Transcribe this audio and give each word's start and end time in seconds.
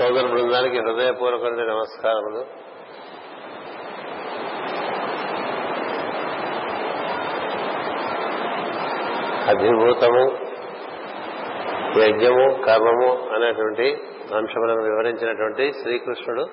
సోదర 0.00 0.26
బృందానికి 0.26 0.78
హృదయపూర్వక 0.78 1.44
నమస్కారములు. 1.44 2.44
అభిభూతము 9.48 10.38
యజ్ఞము 12.00 12.62
కర్మము 12.62 13.34
అనేటువంటి 13.34 13.98
అంశములను 14.36 14.82
వివరించినటువంటి 14.82 15.72
శ్రీకృష్ణుడు. 15.82 16.46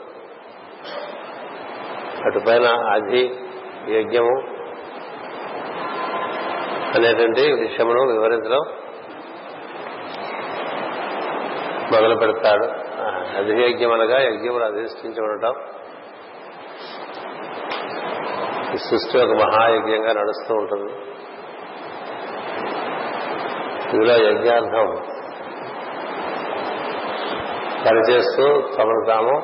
అటుపైన 2.25 2.65
అధి 2.89 3.35
యజ్ఞము 3.89 4.41
అనేటువంటి 6.95 7.41
విషయమును 7.41 8.11
వివరించడం 8.11 8.61
మొదలు 11.93 12.15
పెడతాడు 12.15 12.86
అధియజ్ఞం 13.37 13.93
అనగా 13.93 14.19
యజ్ఞములు 14.19 14.63
అధిష్ఠించి 14.63 15.21
ఉండటం 15.21 15.53
సృష్టి 18.77 19.17
ఒక 19.17 19.29
మహాయజ్ఞంగా 19.29 20.13
నడుస్తూ 20.13 20.55
ఉంటుంది. 20.55 20.93
ఇందులో 23.93 24.13
యజ్ఞార్థం. 24.13 25.07
పనిచేస్తూ 27.85 28.43
తమను 28.77 29.05
తాము 29.07 29.41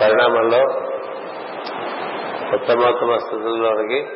పరిణామంలో 0.00 0.62
ఉత్తమోత్తమ 2.54 3.16
స్థితుల్లోనికి 3.16 4.06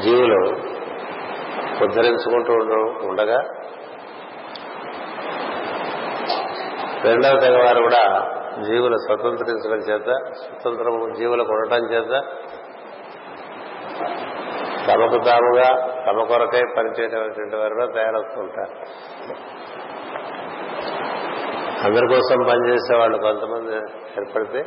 జీవులు 0.00 0.46
ఉద్ధరించుకుంటూ 1.84 2.52
ఉండగా 3.08 3.40
రెండవ 7.08 7.40
తెగవారు 7.40 7.80
కూడా 7.82 8.02
జీవులు 8.62 8.96
స్వతంత్రించడం 8.96 9.80
చేత 9.88 10.08
స్వతంత్రము 10.34 11.14
జీవులకు 11.14 11.52
ఉండటం 11.52 11.84
చేత 11.92 12.12
తమకు 14.88 15.18
తాముగా 15.24 15.68
తమ 16.06 16.22
కొరకై 16.22 16.62
పనిచేయటటువంటి 16.76 17.56
వారుగా 17.56 17.86
తయారవుతుంటారు. 17.86 18.74
అందరి 21.86 22.06
కోసం 22.08 22.38
పనిచేసే 22.48 22.94
వాళ్ళు 22.96 23.18
కొంతమంది 23.18 23.74
ఏర్పడితే 24.20 24.62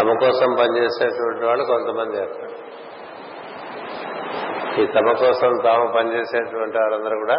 తమ 0.00 0.12
కోసం 0.20 0.50
పనిచేసేటువంటి 0.58 1.44
వాళ్ళు 1.44 1.64
కొంతమంది 1.64 2.16
ఏర్పడతారు 2.16 2.58
ఈ 4.80 4.86
తమ 4.86 5.12
కోసం 5.12 5.50
తాము 5.64 5.86
పనిచేసేటువంటి 5.96 6.78
వారందరూ 6.78 7.16
కూడా 7.18 7.38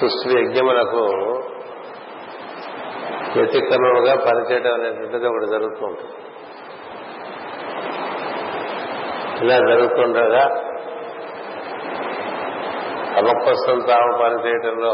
సృష్టి 0.00 0.38
యజ్ఞములకు 0.38 1.02
వ్యతిక్రమముగా 3.36 4.14
పనిచేయడం 4.16 4.74
అనేటువంటిది 4.74 5.26
ఒకటి 5.26 5.46
జరుగుతూ 5.46 5.86
ఉంటుంది 5.86 6.12
ఇలా 9.44 9.56
జరుగుతుండగా 9.68 10.44
తమ 13.16 13.38
కోసం 13.44 13.78
తాము 13.86 14.22
పనిచేయటంలో 14.22 14.92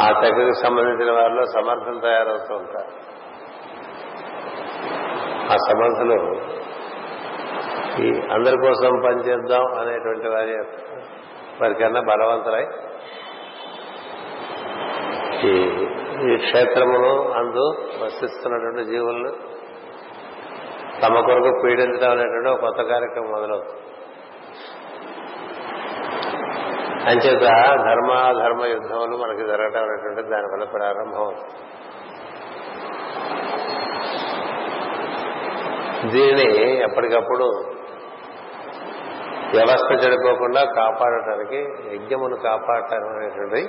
ఆ 0.00 0.20
తెగకు 0.20 0.62
సంబంధించిన 0.62 1.10
వారిలో 1.10 1.44
సమర్థులు 1.46 1.98
తయారవుతూ 1.98 2.54
ఉంటారు. 2.54 2.90
ఆ 5.52 5.56
సమర్థులు 5.68 6.18
ఈ 8.02 8.08
అందరి 8.32 8.56
కోసం 8.56 8.92
పనిచేద్దాం 9.06 9.78
అనేటువంటి 9.78 10.28
వారి 10.28 10.54
వారికన్నా 11.60 12.00
బలవంతులై. 12.00 12.66
ఈ 15.44 15.52
ఈ 16.28 16.36
అందు 17.32 17.66
వసిస్తున్నటువంటి 18.04 18.84
జీవులను 18.84 19.32
తమ 21.02 21.20
కొరకు 21.20 21.60
పీడించడం 21.64 22.10
అనేటువంటి 22.10 22.48
ఒక 22.48 22.60
కొత్త 22.60 22.82
కార్యక్రమం 22.82 23.30
మొదలవుతుంది. 23.30 23.82
అంచేత 27.10 27.44
ధర్మాధర్మ 27.88 28.64
యుద్ధములు 28.64 29.16
మనకి 29.16 29.46
జరగటం 29.46 29.82
అనేటువంటి 29.82 30.22
దానివల్ల 30.30 30.64
ప్రారంభం 30.64 31.30
దీనిని 36.10 36.82
ఎప్పటికప్పుడు 36.82 37.46
వ్యవస్థ 39.54 40.04
చెడిపోకుండా 40.04 40.64
కాపాడటానికి 40.64 41.58
యజ్ఞమును 41.94 42.36
కాపాడటం 42.36 43.08
అనేటువంటి 43.16 43.62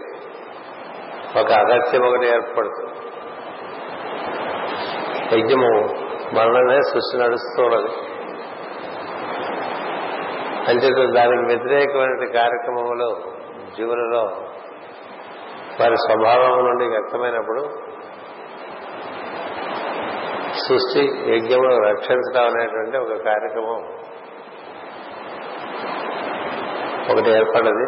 ఒక 1.40 1.52
అగత్యం 1.52 2.08
ఒకటి 2.10 2.28
ఏర్పడుతుంది. 2.28 2.94
యజ్ఞము 5.38 5.72
మనలోనే 6.36 6.82
సృష్టి 6.82 7.18
నడుస్తూ 7.18 7.64
ఉన్నది. 7.64 7.92
అంచేత 10.70 11.14
దానికి 11.14 11.46
వ్యతిరేకమైన 11.46 12.32
కార్యక్రమములు 12.32 13.10
జీవులలో 13.78 14.24
వారి 15.80 15.96
స్వభావం 15.96 16.66
నుండి 16.66 16.86
వ్యక్తమైనప్పుడు 16.86 17.62
సృష్టి 20.68 21.02
యజ్ఞమును 21.36 21.80
రక్షించడం 21.90 22.46
అనేటువంటి 22.46 22.98
ఒక 22.98 23.26
కార్యక్రమం 23.26 23.99
ఒకటి 27.12 27.30
ఏర్పడది. 27.30 27.86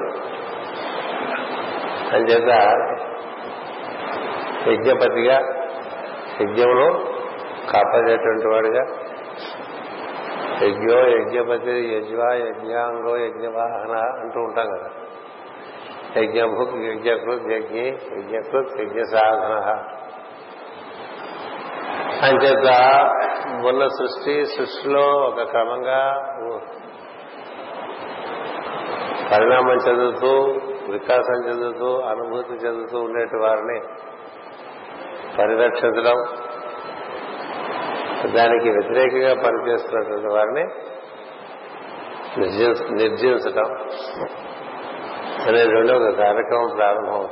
అంచేత 2.16 2.50
యజ్ఞపతిగా 4.68 5.38
యజ్ఞమును 6.42 7.06
కాపాడేటువంటి 7.72 8.48
వాడిగా. 8.48 8.84
యజ్ఞో 10.64 11.00
యజ్ఞపతి 11.08 11.72
యజ్వా 11.72 12.34
యజ్ఞాంగో 12.34 13.18
యజ్ఞవాహన 13.18 14.22
అంటూ 14.22 14.40
ఉంటాం 14.40 14.66
కదా. 14.66 14.90
యజ్ఞభుక్ 16.18 16.76
యజ్ఞకృత్ 16.76 17.52
యజ్ఞి 17.52 17.88
యజ్ఞకృత్ 17.88 18.82
యజ్ఞ 18.82 19.02
సాధన 19.02 19.86
అంచేత 22.22 22.70
ఉన్న 23.66 23.88
సృష్టి 23.88 24.46
సృష్టిలో 24.46 25.02
ఒక 25.02 25.50
క్రమంగా 25.50 26.02
పరిణామం 29.32 29.76
చెందుతూ 29.76 30.32
వికాసం 30.92 31.50
చెందుతూ 31.50 32.00
అనుభూతి 32.02 32.54
చెందుతూ 32.54 33.00
ఉండేటి 33.00 33.38
వారిని 33.38 33.80
పరిరక్షించడం 35.38 36.18
దానికి 38.34 38.70
వ్యతిరేకంగా 38.70 39.34
పనిచేస్తున్నటువంటి 39.44 40.28
వారిని 40.34 40.66
నిర్జించటం 42.96 43.70
అనేటువంటి 45.48 45.94
ఒక 45.94 46.10
కార్యక్రమం 46.18 46.70
ప్రారంభం. 46.76 47.30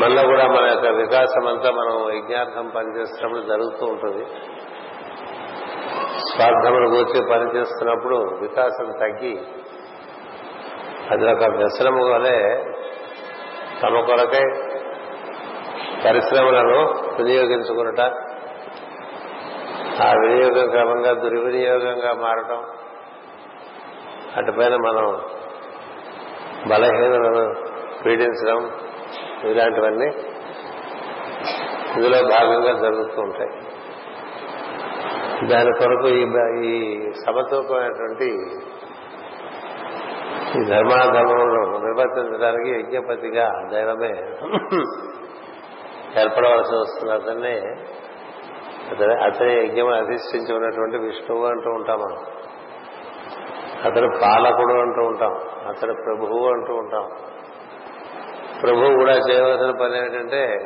మనలో 0.00 0.22
కూడా 0.22 0.46
మన 0.46 0.64
యొక్క 0.70 0.86
వికాసం 0.86 1.48
అంతా 1.48 1.70
మనం 1.70 1.94
యజ్ఞార్థం 2.16 2.68
పనిచేస్తున్నప్పుడు 2.68 3.40
జరుగుతూ 3.40 3.86
ఉంటుంది. 3.86 4.24
స్వార్థమును 6.18 6.88
కూర్చి 6.88 7.30
పనిచేస్తున్నప్పుడు 7.30 8.16
వికాసం 8.16 8.92
తగ్గి 8.92 9.38
అది 11.10 11.24
ఒక 11.32 11.56
వ్యసనము 11.56 12.12
వలె 12.12 12.64
తమ 13.82 14.00
కొరకై 14.00 14.44
పరిశ్రమలను 16.04 16.80
వినియోగించుకున్నట 17.16 18.00
ఆ 20.02 20.12
వినియోగం 20.12 20.70
క్రమంగా 20.70 21.12
దుర్వినియోగంగా 21.12 22.12
మారటం. 22.12 22.66
అటుపైన 24.36 24.76
మనం 24.76 25.22
బలహీనలను 26.70 27.54
పీడించడం 28.02 28.70
ఇలాంటివన్నీ 29.44 30.06
ఇందులో 31.96 32.18
భాగంగా 32.22 32.72
జరుగుతూ 32.80 33.22
ఉంటాయి. 33.22 33.67
దాని 35.46 35.72
కొరకు 35.72 36.08
ఈ 36.08 36.26
ఈ 36.66 37.00
సమతూకమైనటువంటి 37.26 38.24
ఈ 40.58 40.64
ధర్మాధర్మములను 40.64 41.86
నిర్వర్తించడానికి 41.86 42.70
యజ్ఞపతిగా 42.70 43.52
దైవమే 43.72 44.10
ఏర్పడవలసి 46.20 46.74
వస్తుంది. 46.74 47.12
అతన్ని 47.12 47.58
అతనే 48.90 49.14
అతని 49.24 49.66
యజ్ఞం 49.66 49.88
అధిష్ఠించి 49.88 50.54
ఉన్నటువంటి 50.54 50.96
విష్ణువు 50.96 51.46
అంటూ 51.46 51.70
ఉంటాం 51.70 51.98
మనం. 51.98 52.18
అతడు 53.84 54.18
పాలకుడు 54.22 54.74
అంటూ 54.74 55.02
ఉంటాం. 55.02 55.32
అతడు 55.68 55.92
ప్రభువు 55.92 56.52
అంటూ 56.52 56.74
ఉంటాం. 56.74 57.08
ప్రభువు 58.62 58.94
కూడా 58.94 59.12
చేయవలసిన 59.12 59.70
పని 59.70 59.98
ఏంటంటే 59.98 60.56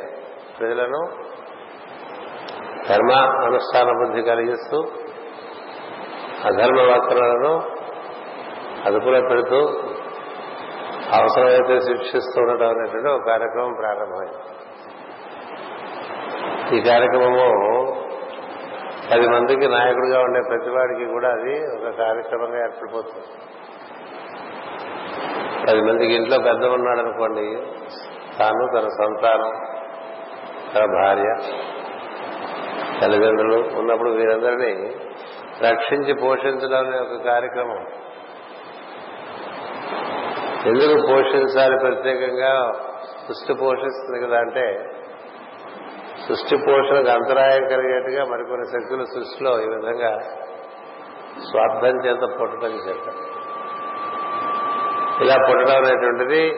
ప్రజలను 0.59 1.22
ధర్మ 2.89 3.11
అనుష్ఠాన 3.45 3.91
బుద్ధి 3.91 4.21
కలిగిస్తూ 4.21 4.77
అధర్మ 6.45 6.79
వక్రలను 6.81 7.53
అదుపులో 8.85 9.21
పెడుతూ 9.21 9.59
అవసరమైతే 11.13 11.79
శిక్షిస్తూ 11.79 12.41
ఉండటం 12.41 12.69
అనేటువంటి 12.69 13.09
ఒక 13.09 13.27
కార్యక్రమం 13.27 13.73
ప్రారంభమైంది. 13.73 14.39
ఈ 16.75 16.81
కార్యక్రమము 16.81 17.47
పది 19.11 19.27
మందికి 19.27 19.67
నాయకుడిగా 19.67 20.19
ఉండే 20.21 20.41
ప్రతివాడికి 20.49 21.05
కూడా 21.05 21.29
అది 21.29 21.55
ఒక 21.75 21.97
కార్యక్రమంగా 21.97 22.59
ఏర్పడిపోతుంది. 22.59 23.27
పది 25.67 25.81
మందికి 25.81 26.13
ఇంట్లో 26.13 26.37
పెద్ద 26.37 26.65
ఉన్నాడనుకోండి 26.65 27.45
తాను 28.39 28.65
తన 28.73 28.87
సంతానం 28.87 29.51
తన 30.73 30.85
భార్య 31.01 31.29
తల్లిదండ్రులు 33.03 33.77
ఉన్నప్పుడు 33.79 34.09
వీరందరినీ 34.09 34.95
రక్షించి 35.69 36.13
పోషించడం 36.13 36.87
అనే 36.87 36.97
ఒక 36.97 37.25
కార్యక్రమం. 37.25 37.85
ఎందుకు 40.65 41.07
పోషించాలి 41.07 41.77
ప్రత్యేకంగా? 41.79 42.73
సృష్టి 43.27 43.53
పోషిస్తుంది 43.53 44.27
కదా 44.27 44.37
అంటే 44.37 44.89
సృష్టి 46.27 46.55
పోషణకు 46.55 47.09
అంతరాయం 47.09 47.67
కలిగేట్టుగా 47.67 48.25
మరికొన్ని 48.25 48.65
శక్తులు 48.65 49.05
సృష్టిలో 49.05 49.61
ఈ 49.61 49.67
విధంగా 49.67 50.19
స్వార్థం 51.51 52.05
చేత 52.05 52.39
పుట్టడం 52.41 52.71
చేత. 52.71 53.13
ఇలా 55.21 55.35
పుట్టడం 55.49 55.75
అనేటువంటిది 55.75 56.51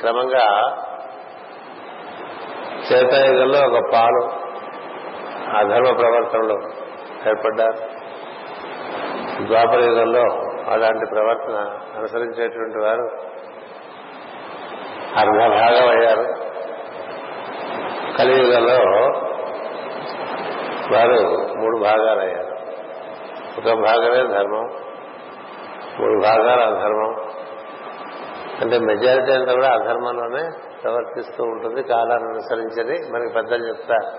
క్రమంగా 0.00 0.74
చేతాయుగంలో 2.92 3.60
ఒక 3.68 3.90
పాలు 3.92 4.37
అధర్మ 5.56 5.96
ప్రవర్తనలో 5.96 6.60
ఏర్పడ్డారు. 7.28 7.98
ద్వాపర 9.46 9.80
యుగంలో 9.80 10.22
అలాంటి 10.72 11.06
ప్రవర్తన 11.06 11.78
అనుసరించేటువంటి 11.96 12.78
వారు 12.78 13.28
అర్ధభాగం 15.16 15.88
అయ్యారు 15.88 16.48
కలియుగంలో 18.18 18.78
వారు 20.96 21.48
మూడు 21.58 21.78
భాగాలు 21.78 22.20
అయ్యారు 22.20 22.58
ఒక 23.58 23.80
భాగమే 23.80 24.34
ధర్మం 24.34 24.68
మూడు 26.00 26.22
భాగాలు 26.22 26.60
అధర్మం. 26.60 27.28
అంటే 28.60 28.78
మెజారిటీ 28.78 29.32
అంతా 29.32 29.52
కూడా 29.52 29.68
అధర్మంలోనే 29.68 30.50
ప్రవర్తిస్తూ 30.82 31.44
ఉంటుంది 31.44 31.82
కాలాన్ని 31.82 32.28
అనుసరించని 32.28 33.12
మనకి 33.12 33.32
పెద్దలు 33.34 33.68
చెప్తారు. 33.68 34.12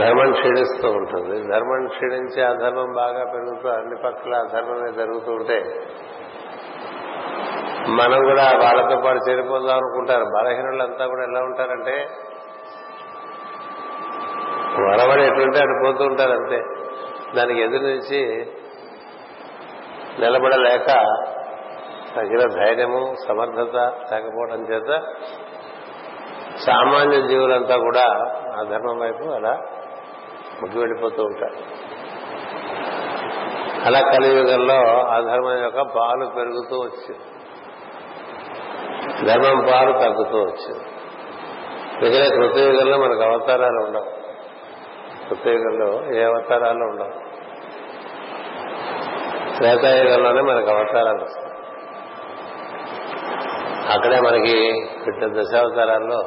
ధర్మం 0.00 0.32
క్షీణిస్తూ 0.32 0.90
ఉంటుంది. 0.90 1.48
ధర్మం 1.48 1.86
క్షీణించి 1.86 2.42
అధర్మం 2.42 2.92
బాగా 2.92 3.24
పెరుగుతూ 3.24 3.68
అన్ని 3.68 3.96
పక్కల 4.04 4.34
అధర్మమే 4.34 4.92
జరుగుతూ 4.92 5.32
ఉంటే 5.32 5.64
మనం 7.88 8.24
కూడా 8.24 8.42
వాళ్ళతో 8.42 9.02
పాటు 9.04 9.30
చేరిపోదాం 9.30 9.76
అనుకుంటారు. 9.76 10.24
బలహీనులంతా 10.24 11.06
కూడా 11.06 11.22
ఎలా 11.22 11.40
ఉంటారంటే 11.40 12.08
వరవడి 14.80 15.22
ఎటుంటే 15.22 15.58
అటు 15.58 16.02
ఉంటారు 16.02 16.32
అంతే. 16.32 16.62
దానికి 17.36 17.60
ఎదురు 17.62 17.82
నుంచి 17.82 18.46
నిలబడలేక 20.18 20.86
తగిన 22.16 22.64
ధైర్యము 22.64 23.14
సమర్థత 23.28 23.76
లేకపోవడం 24.12 24.62
చేత 24.62 25.02
సామాన్య 26.66 27.28
జీవులంతా 27.28 27.76
కూడా 27.76 28.04
ఆ 28.58 28.62
ధర్మం 28.62 28.98
వైపు 28.98 29.24
అలా 29.24 29.58
ముగ్గు 30.62 30.80
వెళ్ళిపోతూ 30.80 31.22
ఉంటారు. 31.22 31.84
అలా 33.86 34.00
కలియుగంలో 34.00 35.00
అధర్మం 35.00 35.62
యొక్క 35.62 35.80
పాలు 35.80 36.26
పెరుగుతూ 36.26 36.76
వచ్చింది. 36.76 37.24
ధర్మం 39.28 39.66
పాలు 39.72 39.92
తగ్గుతూ 39.92 40.38
వచ్చింది. 40.38 40.84
మిగిలిన 42.02 42.34
కృతయుగంలో 42.34 42.98
మనకు 42.98 43.22
అవతారాలు 43.22 43.84
ఉండవు. 43.84 44.10
కృతయుగంలో 45.28 46.16
ఏ 46.16 46.24
అవతారాలు 46.24 46.84
ఉండవు. 46.84 47.24
శ్వేతాయుగంలోనే 49.56 50.40
మనకు 50.40 50.70
అవతారాలు 50.70 51.24
వస్తాయి. 51.24 51.54
అక్కడే 53.92 54.20
మనకి 54.20 54.86
పెట్టిన 55.06 55.40
దశావతారాల్లో 55.40 56.22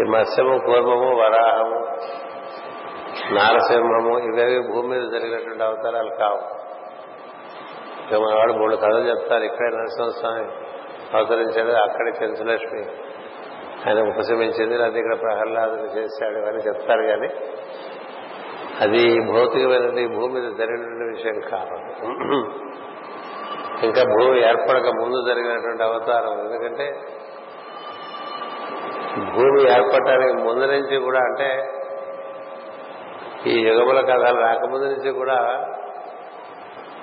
ఈ 0.00 0.10
మత్స్యము 0.10 0.58
కూర్మము 0.58 1.16
వరాహము 1.20 1.86
నారసింహము 3.32 4.18
ఇవేవి 4.18 4.72
భూమి 4.72 4.88
మీద 4.88 5.10
జరిగినటువంటి 5.10 5.62
అవతారాలు 5.62 6.10
కావు. 6.10 6.64
ఇక 8.06 8.20
మన 8.20 8.38
వాడు 8.38 8.52
మూడు 8.52 8.76
కథలు 8.76 9.08
చెప్తారు. 9.08 9.44
ఇక్కడే 9.44 9.76
నరసింహస్వామి 9.76 10.44
అవతరించాడు 11.16 11.72
అక్కడే 11.72 12.12
చెంచులక్ష్మి 12.22 12.84
ఆయన 13.86 14.08
ఉపశమించింది 14.08 14.84
అది 14.84 14.98
ఇక్కడ 14.98 15.20
ప్రహ్లాదుని 15.20 15.98
చేశాడు 15.98 16.46
అని 16.46 16.58
చెప్తారు 16.58 17.02
కానీ 17.02 17.28
అది 18.80 19.20
భౌతికమైనది 19.32 20.06
భూమి 20.06 20.40
మీద 20.40 20.52
జరిగినటువంటి 20.52 21.04
విషయం 21.04 21.40
కాదు. 21.40 21.76
ఇంకా 23.86 24.02
భూమి 24.02 24.40
ఏర్పడక 24.40 24.86
ముందు 24.86 25.28
జరిగినటువంటి 25.28 25.82
అవతారం. 25.82 26.40
ఎందుకంటే 26.40 27.00
భూమి 29.34 29.62
ఏర్పడటానికి 29.62 30.42
ముందు 30.42 30.64
నుంచి 30.64 30.96
కూడా 30.96 31.18
అంటే 31.18 31.80
ఈ 33.46 33.54
యుగముల 33.60 34.00
కథలు 34.00 34.40
రాకముందు 34.40 34.84
నుంచి 34.84 35.10
కూడా 35.10 35.66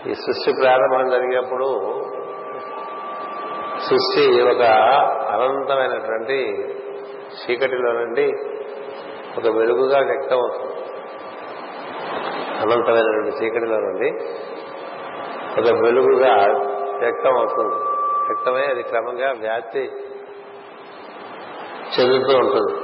ఈ 0.07 0.13
సృష్టి 0.13 0.51
ప్రారంభం 0.61 1.09
జరిగినప్పుడు 1.09 1.67
సృష్టి 3.79 4.41
ఒక 4.41 4.61
అనంతమైనటువంటి 5.31 6.38
చీకటిలో 7.41 7.91
నుండి 7.93 8.25
ఒక 9.38 9.55
వెలుగుగా 9.57 9.99
వ్యక్తమవుతుంది 9.99 10.71
అనంతమైనటువంటి 12.59 13.45
చీకటిలో 13.45 13.77
నుండి 13.77 14.09
ఒక 15.59 15.81
వెలుగుగా 15.83 16.35
వ్యక్తం 16.99 17.38
అవుతుంది. 17.38 17.75
వ్యక్తమై 18.27 18.61
అది 18.61 18.83
క్రమంగా 18.83 19.31
వ్యాప్తి 19.39 19.91
చెందుతూ 21.93 22.38
ఉంటుంది. 22.38 22.80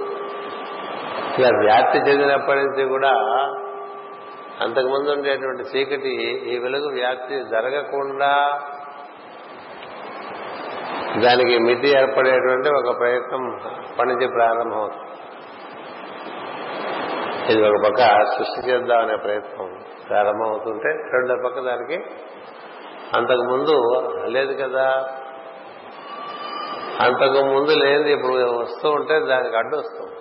ఇలా 1.37 1.49
వ్యాప్తి 1.59 1.97
చెందినప్పటి 1.97 2.59
నుంచి 2.59 2.83
కూడా 2.87 3.11
అంతకుముందు 4.61 5.09
ఉండేటువంటి 5.09 5.63
చీకటి 5.63 6.13
ఈ 6.53 6.57
వెలుగు 6.57 6.89
వ్యాప్తి 6.93 7.35
జరగకుండా 7.51 8.31
దానికి 11.23 11.57
మితి 11.59 11.89
ఏర్పడేటువంటి 11.89 12.69
ఒక 12.69 12.99
ప్రయత్నం 12.99 13.43
పనిచి 13.99 14.27
ప్రారంభమవుతుంది. 14.27 15.03
ఇది 17.51 17.61
ఒక 17.67 17.77
పక్క 17.85 18.01
సృష్టి 18.37 18.69
చేద్దామనే 18.69 19.15
ప్రయత్నం 19.15 19.67
ప్రారంభమవుతుంటే 20.09 20.89
రెండో 21.13 21.35
పక్క 21.45 21.59
దానికి 21.59 21.97
అంతకు 23.17 23.43
ముందు 23.43 23.75
లేదు 24.25 24.53
కదా. 24.63 24.87
అంతకు 27.01 27.41
ముందు 27.45 27.71
లేనిది 27.71 28.11
ఇప్పుడు 28.11 28.33
వస్తూ 28.33 28.89
ఉంటే 28.89 29.19
దానికి 29.19 29.57
అడ్డు 29.57 29.77
వస్తుంది. 29.77 30.16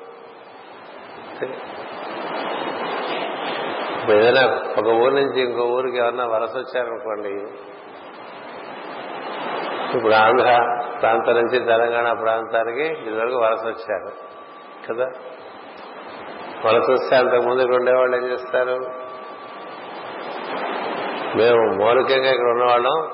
ఇప్పుడు 3.95 4.17
ఏదైనా 4.17 4.73
ఒక 4.79 4.87
ఊరు 4.87 5.15
నుంచి 5.15 5.43
ఇంకో 5.43 5.65
ఊరికి 5.65 5.97
ఎవరన్నా 5.97 6.27
వలస 6.27 6.57
వచ్చారనుకోండి. 6.57 7.29
ఇప్పుడు 9.97 10.15
ఆంధ్ర 10.15 10.81
ప్రాంతం 11.01 11.33
నుంచి 11.33 11.59
తెలంగాణ 11.59 12.13
ప్రాంతానికి 12.13 12.87
ఇదివరకు 12.87 13.37
వలస 13.37 13.67
వచ్చారు. 13.67 14.13
కదా? 14.89 15.11
వలస 16.65 16.91
వస్తే 16.91 17.17
అంతకుముందు 17.17 17.63
ఇక్కడ 17.63 17.77
ఉండేవాళ్ళు 17.77 18.17
ఏం 18.17 18.25
చేస్తారు? 18.25 19.07
మేము 21.37 21.85
మౌలికంగా 21.85 22.31
ఇక్కడ 22.31 22.49
ఉన్నవాళ్ళం. 22.49 23.11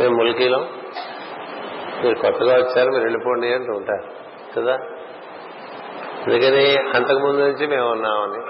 మేము 0.00 0.16
ములికీలం. 0.16 0.68
మీరు 2.02 2.14
కొత్తగా 2.14 2.56
వచ్చారు 2.56 2.90
మీరు 2.90 3.02
వెళ్ళిపోండి 3.02 3.54
అంటూ 3.54 3.72
ఉంటారు. 3.72 4.04
కదా? 4.56 4.78
అందుకని 6.26 6.76
అంతకుముందు 6.96 7.40
నుంచి 7.40 7.66
మేము 7.66 7.90
ఉన్నామని 7.90 8.42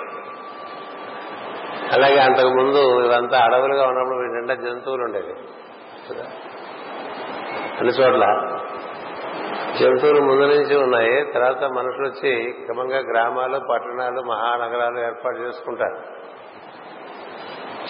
అలాగే 1.93 2.19
అంతకుముందు 2.19 3.01
ఇవంతా 3.01 3.39
అడవులుగా 3.45 3.87
ఉన్నప్పుడు 3.87 4.17
నిండా 4.17 4.55
జంతువులు 4.55 5.03
ఉండేవి. 5.05 5.35
అన్ని 7.79 7.93
చోట్ల 7.93 8.25
జంతువులు 9.81 10.21
ముందు 10.21 10.43
నుంచి 10.43 10.77
ఉన్నాయి. 10.77 11.33
తర్వాత 11.33 11.65
మనుషులు 11.65 12.07
వచ్చి 12.07 12.55
క్రమంగా 12.65 12.99
గ్రామాలు 12.99 13.59
పట్టణాలు 13.59 14.21
మహానగరాలు 14.21 14.99
ఏర్పాటు 15.01 15.37
చేసుకుంటారు. 15.37 15.99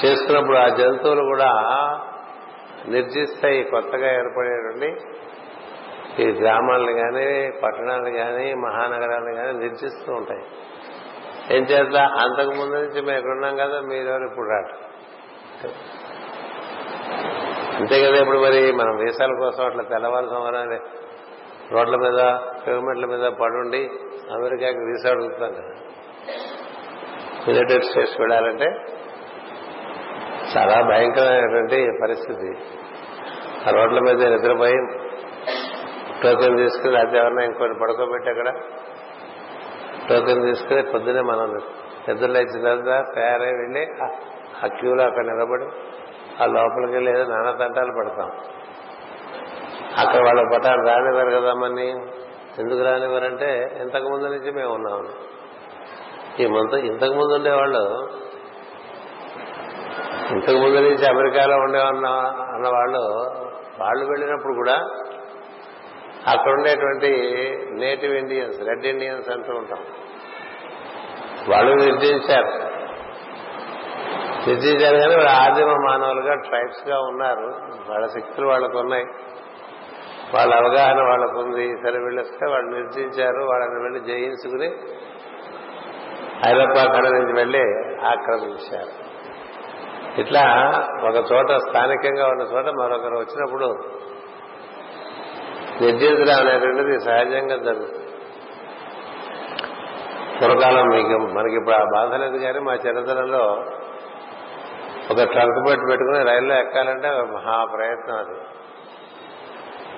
చేసుకున్నప్పుడు 0.04 0.56
ఆ 0.56 0.68
జంతువులు 0.68 1.22
కూడా 1.22 1.50
నిర్జిస్తాయి 2.88 3.62
కొత్తగా 3.62 4.12
ఏర్పడేటువంటి 4.12 5.17
ఈ 6.18 6.26
గ్రామాలను 6.26 6.92
కానీ 6.92 7.52
పట్టణాలను 7.62 8.10
కానీ 8.10 8.54
మహానగరాలను 8.54 9.34
కానీ 9.34 9.52
నిర్చిస్తూ 9.58 10.12
ఉంటాయి. 10.12 10.42
ఏం 11.56 11.62
చేద్దా? 11.62 12.02
అంతకు 12.02 12.50
ముందు 12.50 12.74
నుంచి 12.74 13.00
మేము 13.02 13.18
ఎక్కడున్నాం 13.18 13.56
కదా 13.56 13.80
మీరెవరు 13.80 14.24
ఇప్పుడు 14.24 14.48
రాట 14.48 14.70
అంతే 17.76 18.06
కదా 18.06 18.20
ఇప్పుడు 18.20 18.38
మరి 18.38 18.72
మనం 18.72 18.96
వీసాల 18.96 19.32
కోసం 19.38 19.64
అట్లా 19.64 19.82
తెల్లవారు 19.82 20.26
సమరం 20.26 20.78
రోడ్ల 21.72 21.96
మీద 21.96 22.20
పేమెంట్ల 22.66 23.06
మీద 23.06 23.26
పడుండి 23.32 23.90
అమెరికాకి 24.34 24.78
వీసా 24.78 25.10
అడుగుతాం 25.10 25.52
కదా. 25.52 25.74
యునైటెడ్ 27.48 27.84
స్టేట్స్ 27.84 28.20
వెళ్ళాలంటే 28.20 28.68
చాలా 30.56 30.80
భయంకరమైనటువంటి 30.82 31.98
పరిస్థితి. 32.02 32.50
ఆ 33.66 33.70
రోడ్ల 33.70 34.00
మీద 34.00 34.32
నిద్రపోయి 34.32 35.07
టోకెన్ 36.22 36.56
తీసుకుని 36.56 36.92
లేకపోతే 36.92 37.18
ఎవరన్నా 37.18 37.42
ఇంకోటి 37.42 37.74
పడుకోబెట్టి 37.74 38.30
అక్కడ? 38.30 38.48
టోకెన్ 40.08 40.42
తీసుకుని 40.42 40.82
పొద్దునే 40.82 41.20
మనం 41.20 41.60
నిద్ర 42.08 42.26
లేచిన 42.26 42.62
తర్వాత 42.62 43.14
తయారై 43.14 43.46
వెళ్ళి 43.46 43.86
ఆ 44.64 44.66
క్యూలో 44.66 45.04
అక్కడ 45.04 45.24
నిలబడి 45.24 45.64
ఆ 46.42 46.46
లోపలికి 46.46 46.92
వెళ్ళి 46.92 47.10
ఏదో 47.10 47.24
నానా 47.24 47.52
తంటాలు 47.52 47.92
పడతాం. 47.98 48.30
అక్కడ 49.98 50.24
వాళ్ళ 50.26 50.56
పటాలు 50.56 50.86
రానివ్వరు 50.86 51.40
కదా 51.40 51.54
మన్ని 51.54 51.90
ఎందుకు 52.58 52.84
రానివ్వరంటే 52.84 53.78
ఇంతకు 53.82 54.08
ముందు 54.08 54.24
నుంచి 54.24 54.50
మేము 54.50 54.74
ఉన్నాం. 54.74 55.08
ఈ 56.40 56.46
మంత 56.46 56.74
ఇంతకు 56.74 57.12
ముందు 57.12 57.34
ఉండేవాళ్ళు. 57.34 58.08
ఇంతకు 60.30 60.56
ముందు 60.56 60.74
నుంచి 60.74 61.06
అమెరికాలో 61.06 61.56
ఉండేవన్న 61.56 62.06
అన్నవాళ్ళు 62.54 63.00
వాళ్ళు 63.80 64.06
వెళ్ళినప్పుడు 64.06 64.54
కూడా 64.54 64.76
అక్కడ 66.28 66.52
ఉండేటువంటి 66.52 67.10
నేటివ్ 67.70 68.14
ఇండియన్స్ 68.14 68.68
రెడ్ 68.68 68.86
ఇండియన్స్ 68.86 69.28
అంటూ 69.30 69.52
ఉంటాం. 69.52 69.78
వాళ్ళు 71.48 71.72
నిర్ణయించారు 71.72 72.78
నిర్ణయించారు 74.46 74.96
కానీ 74.96 75.14
వాళ్ళు 75.14 75.30
ఆదిమ 75.30 75.66
మానవులుగా 75.66 76.34
ట్రైబ్స్గా 76.34 77.00
ఉన్నారు. 77.00 77.54
వాళ్ళ 77.90 78.06
శక్తులు 78.06 78.46
వాళ్ళకు 78.46 78.78
ఉన్నాయి. 78.78 79.04
వాళ్ళ 80.34 80.54
అవగాహన 80.54 81.02
వాళ్ళకు 81.02 81.38
ఉంది. 81.38 81.76
సరే 81.82 81.98
వీళ్ళొస్తే 81.98 82.46
వాళ్ళు 82.46 82.76
నిర్జించారు 82.76 83.40
వాళ్ళని 83.40 83.82
వెళ్ళి 83.82 84.00
జయించుకుని 84.00 84.66
ఐరోపా 86.48 86.84
కడ 86.84 87.08
నుంచి 87.08 87.32
వెళ్ళి 87.32 87.62
ఆక్రమించారు. 88.06 89.08
ఇట్లా 90.20 90.42
ఒక 91.08 91.32
చోట 91.32 91.50
స్థానికంగా 91.68 92.28
ఉన్న 92.28 92.42
చోట 92.42 92.64
మరొకరు 92.64 93.16
వచ్చినప్పుడు 93.18 93.78
నిర్జించడం 95.80 96.36
అనేటువంటిది 96.38 97.00
సహజంగా 97.00 97.56
జరుగుతుంది 97.56 98.04
పూర్వకాలం 100.40 100.88
మీకు 100.88 101.18
మనకి 101.34 101.56
ఇప్పుడు 101.56 101.74
ఆ 101.74 101.84
బాధ 101.92 102.14
లేదు 102.14 102.38
కానీ 102.38 102.58
మా 102.58 102.74
చరిత్రలో 102.74 103.44
ఒక 105.10 105.22
ట్రంక్ 105.32 105.68
పెట్టి 105.68 105.86
పెట్టుకుని 105.86 106.24
రైల్లో 106.24 106.54
ఎక్కాలంటే 106.54 107.08
మహా 107.32 107.64
ప్రయత్నం 107.74 108.16
అది. 108.16 108.36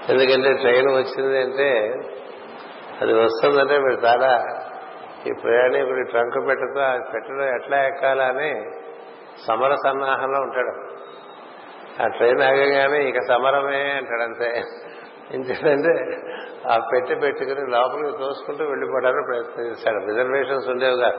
ఎందుకంటే 0.09 0.55
ట్రైన్ 0.55 0.89
వచ్చింది 0.95 1.39
అంటే 1.43 1.69
అది 3.01 3.13
వస్తుందంటే 3.15 3.79
మీరు 3.79 3.99
చాలా 4.07 4.31
ఈ 5.27 5.33
ప్రయాణికుడి 5.33 6.11
ట్రంక్ 6.11 6.47
పెట్టుతో 6.47 6.81
ఆ 6.81 6.93
పెట్టెలో 7.13 7.45
ఎట్లా 7.57 7.79
ఎక్కాలని 7.87 8.53
సమర 9.47 9.75
సన్నాహంలో 9.75 10.41
ఉంటాడు. 10.41 10.73
ఆ 12.03 12.07
ట్రైన్ 12.09 12.43
ఆగగానే 12.43 13.09
ఇక 13.09 13.19
సమరమే 13.29 13.91
అంటాడు 13.91 14.23
అంతే. 14.23 14.51
ఎందుకంటే 15.31 16.07
ఆ 16.71 16.89
పెట్టి 16.93 17.15
పెట్టుకుని 17.15 17.71
లోపలికి 17.71 18.19
తోసుకుంటూ 18.19 18.65
వెళ్ళిపోవడానికి 18.65 19.27
ప్రయత్నం 19.27 19.67
చేశాడు. 19.67 20.07
రిజర్వేషన్స్ 20.07 20.69
ఉండేవిగా 20.69 21.13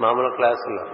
మామూలు 0.00 0.36
క్లాసుల్లో. 0.36 0.84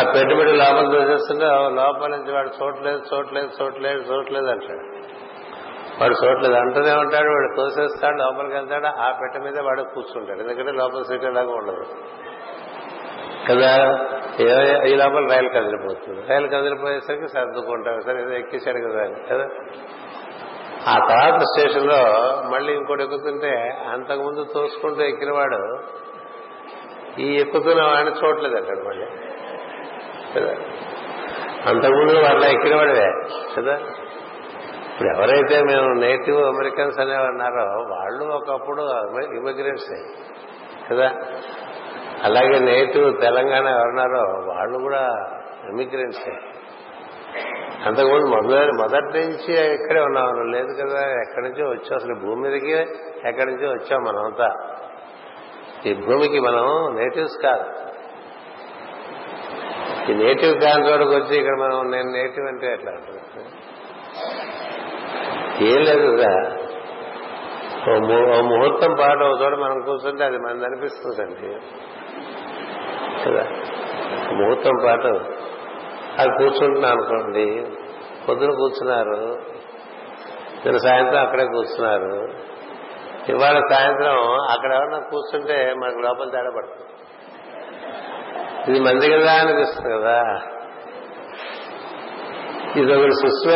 ఆ 0.00 0.12
పెట్టుబడి 0.12 0.52
లోపల 0.52 0.90
తోసేస్తుంటే 0.92 1.44
లోపల 1.76 2.10
నుంచి 2.10 2.32
వాడు 2.32 2.50
చోట్లేదు 2.64 3.02
చోట్లేదు 3.14 3.50
చోట్లేదు 3.62 3.98
చోట్లేదు 3.98 4.46
అంటాడు. 4.46 4.96
వాడు 6.00 6.26
చోట్లేదు 6.26 6.54
అంటూనే 6.54 6.92
ఉంటాడు. 6.92 7.28
వాడు 7.28 7.56
తోసేస్తాడు 7.56 8.16
లోపలికి 8.16 8.54
వెళ్తాడు. 8.54 8.86
ఆ 8.86 9.18
పెట్టె 9.22 9.40
మీద 9.40 9.60
వాడు 9.60 9.82
కూర్చుంటాడు. 9.82 10.40
ఎందుకంటే 10.40 10.72
లోపల 10.72 11.02
సీట్ 11.02 11.24
ఎలాగో 11.24 11.52
ఉండదు. 11.52 11.84
కదా? 13.50 13.98
ఈ 14.84 14.94
లోపల 14.94 15.26
రైలు 15.32 15.48
కదిలిపోతుంది. 15.48 16.20
రైలు 16.28 16.48
కదిలిపోయేసరికి 16.48 17.28
సర్దుకుంటాడు 17.28 18.00
సరే 18.00 18.22
ఏదో 18.22 18.32
ఎక్కేశాడు 18.32 18.76
కదా 18.76 19.04
కదా? 19.04 19.48
ఆ 20.88 20.98
తర్వాత 21.08 21.40
స్టేషన్లో 21.42 22.02
మళ్ళీ 22.50 22.72
ఇంకోటి 22.72 23.02
ఎక్కుతుంటే 23.02 23.82
అంతకుముందు 23.88 24.44
తోసుకుంటూ 24.44 25.02
ఎక్కినవాడు 25.02 25.78
ఈ 27.20 27.36
ఎక్కుతున్న 27.40 27.82
వాడిని 27.82 28.16
చూడలేదు 28.16 28.56
అక్కడ 28.56 28.76
మళ్ళీ. 28.88 29.06
కదా? 30.36 30.52
అంతకుముందు 31.66 32.18
వాళ్ళ 32.18 32.44
ఎక్కినవాడే 32.44 33.12
కదా? 33.58 33.74
ఇప్పుడు 34.92 35.16
ఎవరైతే 35.16 35.62
మేము 35.62 35.92
నేటివ్ 36.00 36.44
అమెరికన్స్ 36.44 37.00
అనే 37.00 37.16
వాళ్ళు 37.90 38.24
ఒకప్పుడు 38.24 38.82
ఇమిగ్రెంట్స్ 39.36 40.20
కదా? 40.92 41.10
అలాగే 42.22 42.58
నేటివ్ 42.58 43.20
తెలంగాణ 43.20 43.66
ఎవరన్నారో 43.68 44.52
వాళ్ళు 44.54 44.78
కూడా 44.78 45.08
ఇమిగ్రెంట్స్. 45.68 46.28
అంతకుముందు 47.84 48.26
మొదలు 48.26 48.72
మొదటి 48.72 49.18
నుంచి 49.18 49.74
ఇక్కడే 49.74 50.00
ఉన్నాం. 50.00 50.50
లేదు 50.50 50.72
కదా 50.80 51.00
ఎక్కడి 51.20 51.48
నుంచో 51.48 51.64
వచ్చాం. 51.70 51.94
అసలు 51.94 52.14
భూమి 52.14 52.40
మీదకి 52.42 52.72
ఎక్కడి 53.28 53.50
నుంచో 53.50 53.68
వచ్చాం 53.68 54.04
మనమంతా. 54.04 54.48
ఈ 55.86 55.94
భూమికి 55.94 56.40
మనం 56.40 56.96
నేటివ్స్ 56.96 57.42
కాదు. 57.42 57.64
ఈ 60.10 60.14
నేటివ్ 60.14 60.60
కాని 60.60 60.88
చోటుకు 60.88 61.10
వచ్చి 61.10 61.36
ఇక్కడ 61.36 61.56
మనం 61.58 61.90
నేను 61.90 62.10
నేటివ్ 62.10 62.46
అంటే 62.46 62.72
ఎట్లా 62.72 62.92
ఏం 65.60 65.80
లేదు 65.82 66.06
కదా. 66.16 66.32
ఓ 67.90 68.40
ముహూర్తం 68.40 68.96
పాటు 69.00 69.24
ఒక 69.24 69.42
చోట 69.42 69.54
మనం 69.54 69.80
కూర్చుంటే 69.80 70.24
అది 70.24 70.38
మనది 70.38 70.64
అనిపిస్తుందండి 70.64 71.48
కదా. 73.24 73.44
ముహూర్తం 74.32 74.76
పాటు 74.84 75.35
అది 76.18 76.30
కూర్చుంటున్నా 76.30 76.88
అనుకోండి. 76.88 77.66
పొద్దున 78.28 78.50
కూర్చున్నారు. 78.50 79.38
నేను 80.66 80.78
సాయంత్రం 80.78 81.20
అక్కడే 81.20 81.44
కూర్చున్నారు. 81.44 82.28
ఇవాళ 83.28 83.60
సాయంత్రం 83.72 84.40
అక్కడ 84.50 84.72
ఎవరన్నా 84.72 84.98
కూర్చుంటే 84.98 85.74
మనకు 85.82 85.98
లోపల 85.98 86.28
తేడా 86.28 86.50
పడుతుంది. 86.56 86.86
ఇది 88.70 88.80
మంది 88.80 89.10
కదా 89.10 89.32
అనిపిస్తుంది 89.32 89.94
కదా. 89.94 90.22
ఇది 92.76 92.94
ఒకటి 92.94 93.12
సృష్టిలో 93.12 93.54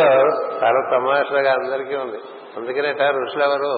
చాలా 0.63 0.97
తమాషగా 0.97 1.51
అందరికీ 1.51 1.95
ఉంది. 1.95 2.17
అందుకనేట 2.57 3.01
ఋషులెవరు 3.01 3.73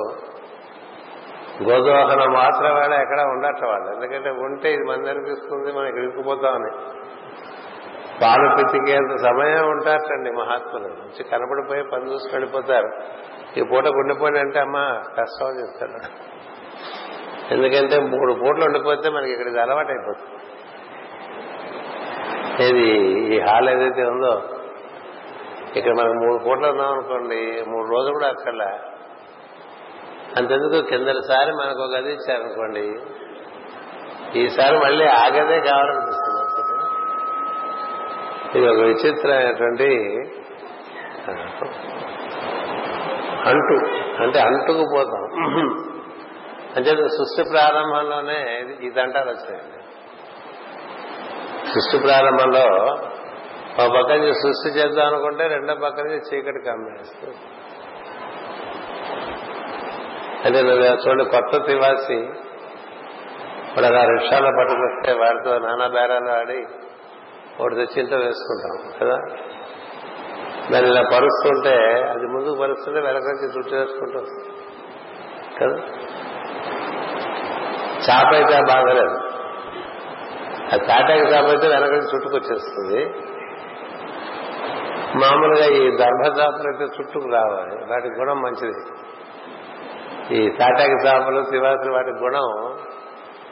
గోదోహన 1.70 2.32
మాత్రం 2.32 2.76
వేళ 2.76 2.94
ఎక్కడ 2.94 3.22
ఉండట్ల 3.22 3.66
వాళ్ళు. 3.66 3.94
ఎందుకంటే 3.94 4.30
ఉంటే 4.30 4.74
ఇది 4.74 4.84
మంది 4.84 5.10
అనిపిస్తుంది 5.10 5.72
మనం 5.72 5.88
ఇరుక్కుపోతామని 5.88 7.03
పాలు 8.22 8.56
పితికేంత 8.56 9.18
సమయం 9.18 9.70
ఉంటారటండి 9.70 10.32
మహాత్ములు. 10.32 10.88
మంచి 10.88 11.24
కనపడిపోయి 11.24 11.84
పని 11.84 12.14
చూసి 12.14 12.30
వెళ్ళిపోతారు 12.32 12.90
ఈ 13.58 13.62
పూట 13.62 13.88
ఉండిపోయిన 13.88 14.38
అంటే 14.38 14.60
అమ్మ 14.60 14.78
కష్టం 15.20 15.48
అని 15.48 15.60
చెప్తాడు. 15.62 16.00
ఎందుకంటే 17.52 18.00
మూడు 18.00 18.34
పూటలు 18.34 18.66
ఉండిపోతే 18.66 19.10
మనకి 19.10 19.32
ఇక్కడికి 19.32 19.60
అలవాటు 19.60 19.92
అయిపోతుంది. 19.92 20.30
ఇది 22.68 22.88
ఈ 23.36 23.40
హాల్ 23.40 23.70
ఏదైతే 23.70 24.04
ఉందో 24.06 24.44
ఇక్కడ 25.76 25.94
మనం 25.94 26.16
మూడు 26.28 26.38
పూటలు 26.38 26.68
ఉన్నాం 26.68 26.90
అనుకోండి 26.94 27.64
మూడు 27.68 27.88
రోజులు 27.88 28.14
కూడా 28.14 28.28
అక్కడ 28.28 28.80
అంతెందుకు 30.38 30.90
కిందసారి 30.90 31.52
మనకు 31.52 31.84
ఒక 31.84 31.96
గది 31.96 32.14
ఇచ్చారనుకోండి 32.14 32.86
ఈసారి 34.40 34.78
మళ్ళీ 34.78 35.06
ఆ 35.06 35.28
గదే 35.28 35.60
కావాలనిపిస్తుంది. 35.60 36.23
ఇది 38.56 38.66
ఒక 38.68 38.82
విచిత్రమైనటువంటి 38.88 39.90
అంటు 43.50 43.76
అంటే 44.24 44.40
అంటుకుపోతాం 44.40 45.24
అంటే 46.76 46.92
సృష్టి 47.16 47.44
ప్రారంభంలోనే 47.52 48.38
ఇది 48.82 49.00
అంటారు 49.02 49.30
వచ్చాయండి. 49.30 49.80
సృష్టి 51.74 51.98
ప్రారంభంలో 51.98 52.66
ఒక 53.80 53.88
పక్క 53.96 54.10
నుంచి 54.12 54.34
సృష్టి 54.34 54.70
చేద్దాం 54.80 55.06
అనుకుంటే 55.08 55.44
రెండో 55.48 55.74
పక్క 55.76 56.00
నుంచి 56.00 56.22
చీకటి 56.30 56.62
కమ్మేస్తుంది. 56.66 57.38
అంటే 60.46 60.60
చూడండి 61.04 61.26
కొత్త 61.26 61.52
తివాసి 61.66 62.20
ఇప్పుడు 63.68 63.86
అలా 63.86 64.02
రిక్షాలో 64.04 64.50
పట్టుకొస్తే 64.60 65.12
వాడితో 65.14 65.52
నానా 65.58 65.88
బేరాలు 65.88 66.32
ఆడి 66.40 66.60
ఒకటి 67.60 67.76
తెచ్చింతో 67.76 68.18
వేసుకుంటాం 68.18 68.94
కదా? 69.00 69.18
దాన్ని 70.72 70.92
ఇలా 70.92 71.02
పరుస్తుంటే 71.02 72.04
అది 72.10 72.28
ముందుకు 72.28 72.56
పరుస్తుంటే 72.62 73.00
వెనక 73.00 73.58
చుట్టూ 73.58 73.78
వేసుకుంటాం 73.78 74.26
కదా? 75.62 75.76
చాప 78.10 78.34
అయితే 78.34 78.62
బాగలేదు. 78.68 79.20
అది 80.72 80.88
తాటాకి 80.88 81.22
చాప 81.22 81.46
అయితే 81.46 81.68
వెనక 81.68 81.94
చుట్టుకొచ్చేస్తుంది. 82.16 83.14
మామూలుగా 85.18 85.66
ఈ 85.66 85.98
దర్భచాపలు 85.98 86.68
అయితే 86.68 86.84
చుట్టూ 86.84 87.20
రావాలి 87.20 87.92
వాటి 87.92 88.08
గుణం 88.08 88.42
మంచిది. 88.42 88.80
ఈ 90.36 90.50
తాటాకి 90.50 91.08
చాపలు 91.08 91.44
శివాసులు 91.44 91.94
వాటి 91.94 92.10
గుణం 92.10 92.78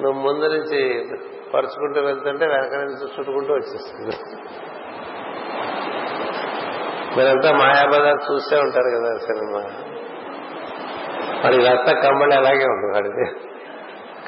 నువ్వు 0.02 0.22
ముందు 0.22 0.46
నుంచి 0.46 1.10
పరుచుకుంటూ 1.54 2.02
వెళ్తుంటే 2.02 2.48
వెనక 2.48 2.74
నుంచి 2.74 3.04
చుట్టుకుంటూ 3.04 3.54
వచ్చేస్తుంది. 3.54 4.16
మీరంతా 7.18 7.52
మాయాబజార్ 7.58 8.32
చూస్తే 8.32 8.58
ఉంటారు 8.58 8.90
కదా 8.98 9.18
సినిమా. 9.18 9.60
వాడి 11.44 11.66
రక్త 11.66 12.08
కమ్మడి 12.08 12.36
అలాగే 12.36 12.66
ఉంటుంది. 12.66 12.94
వాడికి 12.94 13.40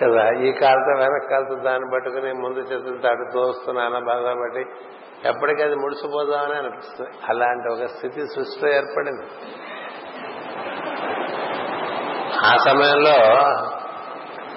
కదా 0.01 0.41
ఈ 0.41 0.51
కాలుతో 0.51 0.99
వెనక 0.99 1.29
కాలుతో 1.31 1.55
దాన్ని 1.55 1.91
పట్టుకుని 1.93 2.33
ముందు 2.33 2.59
చేతులతో 2.59 3.07
అటు 3.07 3.33
తోస్తున్నాన 3.33 3.99
బాధపడి 4.05 4.39
బట్టి 4.39 4.65
ఎప్పటికీ 5.27 5.63
అది 5.63 5.75
ముడిసిపోదామని 5.75 6.57
అనిపిస్తుంది. 6.57 7.09
అలాంటి 7.29 7.73
ఒక 7.73 7.85
స్థితి 7.85 8.25
సృష్టిలో 8.25 8.71
ఏర్పడింది. 8.75 9.25
ఆ 12.45 12.57
సమయంలో 12.65 13.17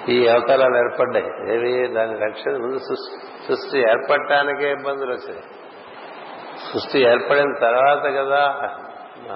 ఈ 0.09 0.27
అవతారాలు 0.27 0.77
ఏర్పడ్డాయి. 0.77 1.55
ఏవి 1.55 1.87
దాని 1.87 2.19
రక్షణ 2.19 2.51
ముందు 2.51 2.77
సృష్టి 2.77 3.79
ఏర్పడటానికే 3.79 4.71
ఇబ్బందులు 4.71 5.13
వచ్చాయి. 5.13 5.41
సృష్టి 6.73 6.99
ఏర్పడిన 6.99 7.53
తర్వాత 7.61 8.03
కదా 8.03 8.69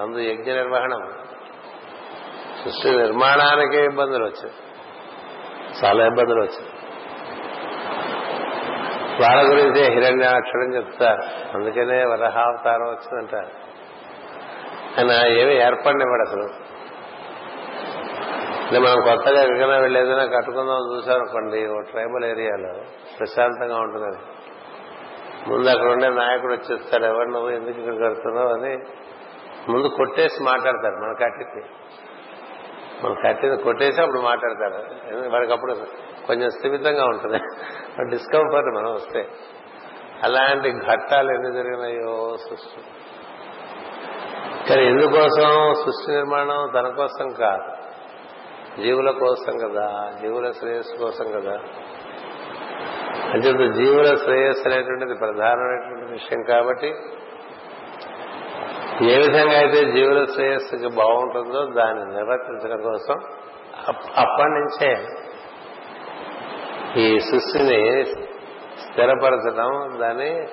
అందు 0.02 0.18
యజ్ఞ 0.18 0.52
నిర్వహణం. 0.52 1.08
సృష్టి 2.64 2.90
నిర్మాణానికే 2.96 3.84
ఇబ్బందులు 3.84 4.24
వచ్చాయి. 4.24 4.52
చాలా 5.84 6.06
ఇబ్బందులు 6.06 6.40
వచ్చాయి. 6.42 6.68
వాళ్ళ 9.22 9.50
గురించే 9.50 9.94
హిరణ్యాక్షరం 9.94 10.74
చెప్తారు. 10.76 11.22
అందుకనే 11.56 12.04
వరహావతారం 12.04 12.82
వచ్చిందంటారు. 12.82 13.72
ఆయన 14.98 15.32
ఏమి 15.32 15.54
ఏర్పడినవాడు 15.54 16.28
అసలు. 16.28 16.71
మనం 18.80 19.02
కొత్తగా 19.02 19.40
ఎక్కడికైనా 19.40 19.78
వెళ్ళి 19.78 20.00
ఏదైనా 20.00 20.24
కట్టుకుందాం 20.24 20.96
చూసారనుకోండి 20.96 21.66
ఓ 21.66 21.80
ట్రైబల్ 21.80 22.24
ఏరియాలో 22.24 22.80
ప్రశాంతంగా 23.18 23.76
ఉంటుంది 23.76 24.06
అది 24.06 24.18
ముందు 25.48 25.68
అక్కడ 25.68 25.88
ఉండే 25.88 26.08
నాయకుడు 26.08 26.54
వచ్చేస్తాడు 26.54 27.04
ఎవరు 27.04 27.28
నువ్వు? 27.28 27.50
ఎందుకు 27.50 27.80
ఇక్కడ 27.80 28.06
కడుతున్నావు? 28.06 28.48
అని 28.48 28.76
ముందు 29.72 29.88
కొట్టేసి 29.88 30.42
మాట్లాడతారు 30.42 30.94
మన 30.94 31.12
కట్టింది 31.20 31.66
మనం 33.04 33.16
కట్టింది 33.26 33.62
కొట్టేసి 33.62 34.00
అప్పుడు 34.00 34.20
మాట్లాడతారు. 34.20 34.84
వాడికి 35.30 35.52
అప్పుడు 35.52 35.72
కొంచెం 36.26 36.50
స్థిమితంగా 36.50 37.04
ఉంటుంది. 37.04 37.38
డిస్కంఫర్ట్ 38.10 38.66
మనం 38.66 38.94
వస్తే. 38.94 39.28
అలాంటి 40.22 40.72
ఘట్టాలు 40.72 41.30
ఎన్ని 41.32 41.52
జరిగినాయో 41.52 42.36
సృష్టి. 42.36 42.80
కానీ 44.68 44.86
ఎందుకోసం 44.86 45.74
సృష్టి 45.74 46.12
నిర్మాణం 46.12 46.70
తన 46.74 46.88
కోసం 46.88 47.28
కాదు. 47.28 47.81
జీవుల 48.76 49.10
కోసం 49.10 49.58
కదా 49.58 50.12
జీవుల 50.20 50.50
శ్రేయస్సు 50.50 51.04
కోసం 51.04 51.32
కదా. 51.32 51.56
అంటే 53.34 53.52
జీవుల 53.68 54.14
శ్రేయస్సు 54.14 54.68
అనేటువంటిది 54.68 55.14
ప్రధానమైనటువంటి 55.14 56.12
విషయం 56.12 56.42
కాబట్టి 56.42 56.86
ఏ 59.04 59.18
విధంగా 59.18 59.56
అయితే 59.58 59.84
జీవుల 59.84 60.24
శ్రేయస్సుకి 60.24 60.86
బాగుంటుందో 60.86 61.66
దాన్ని 61.66 62.14
నిర్వర్తించడం 62.14 62.82
కోసం 62.82 63.14
అప్పటి 64.18 64.50
నుంచే 64.50 64.90
ఈ 67.00 67.18
సృష్టిని 67.18 68.04
స్థిరపరచడం 68.82 69.98
దాన్ని 70.00 70.46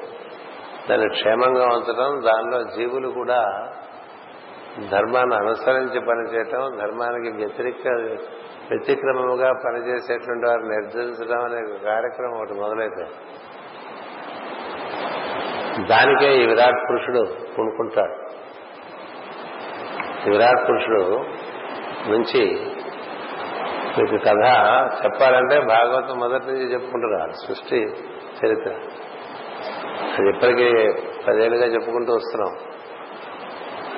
దాన్ని 0.89 1.09
క్షేమంగా 1.09 1.65
ఉంచడం 1.65 2.22
దానిలో 2.25 2.63
జీవులు 2.63 3.07
కూడా 3.07 3.70
ధర్మాన్ని 4.87 5.35
అనుసరించి 5.35 6.00
పనిచేయటం 6.00 6.77
ధర్మానికి 6.77 7.37
వ్యతిరేక 7.37 7.87
వ్యతిక్రమముగా 8.70 9.53
పనిచేసేటువంటి 9.65 10.48
వారు 10.48 10.61
నిర్ధరించడం 10.61 11.44
అనే 11.44 11.77
కార్యక్రమం 11.85 12.37
ఒకటి 12.37 12.53
మొదలైతే. 12.53 13.07
దానికే 15.85 16.44
ఈ 16.44 16.46
విరాట్ 16.46 16.89
పురుషుడు 16.89 17.25
కొనుక్కుంటాడు 17.55 18.15
ఈ 20.27 20.31
విరాట్ 20.31 20.70
పురుషుడు 20.70 21.24
నుంచి 22.09 22.65
మీకు 24.00 24.24
కథ 24.24 24.46
చెప్పాలంటే 25.05 25.59
భాగవతం 25.59 26.20
మొదటి 26.20 26.48
నుంచి 26.48 26.74
చెప్పుకుంటున్నారు 26.74 27.31
సృష్టి 27.31 27.75
చరిత్ర. 28.39 28.74
అది 30.18 30.29
ఇప్పటికీ 30.29 30.92
పదేళ్ళుగా 31.27 31.65
చెప్పుకుంటూ 31.65 32.13
వస్తున్నాం. 32.13 32.69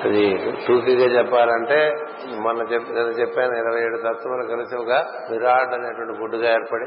అది 0.04 0.54
టూకీగా 0.68 1.18
చెప్పాలంటే 1.18 1.96
మొన్న 2.36 2.62
చెప్పి 2.62 2.92
చెప్పాను 2.92 3.54
ఇరవై 3.56 3.82
ఏడు 3.82 3.96
తత్వములు 3.96 4.46
కలిసి 4.46 4.76
ఒక 4.76 4.90
విరాట్ 5.30 5.74
అనేటువంటి 5.74 6.20
గుడ్డుగా 6.20 6.52
ఏర్పడి 6.52 6.86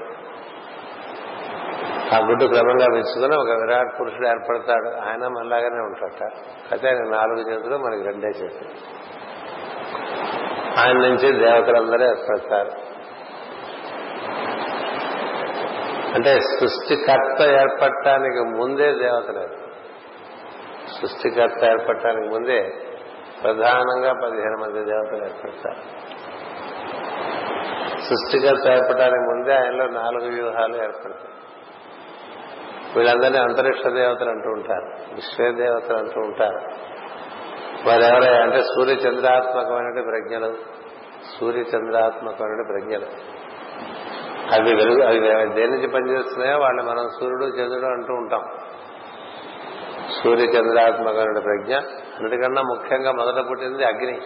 ఆ 2.16 2.18
గుడ్డు 2.18 2.46
క్రమంగా 2.46 2.86
పెంచుకుని 2.94 3.36
ఒక 3.36 3.62
విరాట్ 3.62 4.02
పురుషుడు 4.02 4.28
ఏర్పడతాడు. 4.28 4.90
ఆయన 4.90 5.28
మనలాగానే 5.28 5.80
ఉంటాడట. 5.82 6.24
అయితే 6.72 6.88
ఆయన 6.88 6.98
నాలుగు 6.98 7.52
చేతులు 7.52 7.78
మనకి 7.78 8.04
రెండే 8.04 8.28
చేతులు. 8.28 8.70
ఆయన 10.80 10.98
నుంచి 10.98 11.40
దేవతలందరూ 11.40 12.10
ఏర్పడతారు. 12.10 12.96
అంటే 16.16 16.40
సృష్టికర్త 16.40 17.42
ఏర్పడటానికి 17.42 18.58
ముందే 18.58 18.92
దేవతలు 18.92 19.48
సృష్టికర్త 21.02 21.64
ఏర్పడటానికి 21.66 22.30
ముందే 22.34 22.74
ప్రధానంగా 23.46 24.14
పదిహేను 24.14 24.58
మంది 24.58 24.86
దేవతలు 24.86 25.26
ఏర్పడతారు. 25.26 25.82
సృష్టికర్త 28.02 28.68
ఏర్పడటానికి 28.72 29.24
ముందే 29.30 29.54
ఆయనలో 29.54 29.88
నాలుగు 29.88 30.30
వ్యూహాలు 30.30 30.76
ఏర్పడతాయి. 30.76 31.34
వీళ్ళందరినీ 32.96 33.38
అంతరిక్ష 33.38 33.88
దేవతలు 33.88 34.30
అంటూ 34.30 34.50
ఉంటారు 34.50 35.16
విశ్వ 35.16 35.52
దేవతలు 35.52 35.98
అంటూ 35.98 36.22
ఉంటారు. 36.22 36.60
వారెవరే 37.88 38.38
అంటే 38.38 38.62
సూర్యచంద్రాత్మకమైన 38.62 40.04
ప్రజ్ఞలు 40.06 40.56
సూర్యచంద్రాత్మకమైన 41.40 42.62
ప్రజ్ఞలు. 42.68 43.08
అవి 44.54 44.76
వెలుగు 44.76 45.04
అవి 45.04 45.20
దేని 45.54 45.72
నుంచి 45.72 45.88
పనిచేస్తున్నాయో 45.88 46.60
వాళ్ళని 46.60 46.88
మనం 46.90 47.08
సూర్యుడు 47.20 47.46
చంద్రుడు 47.46 47.86
అంటూ 47.86 48.14
ఉంటాం. 48.14 48.44
సూర్య 50.26 50.46
ప్రజ్ఞ 51.42 51.76
అన్నిటికన్నా 51.76 52.62
ముఖ్యంగా 52.62 53.12
మొదట 53.12 53.50
పుట్టింది 53.50 53.86
అగ్ని. 53.86 54.22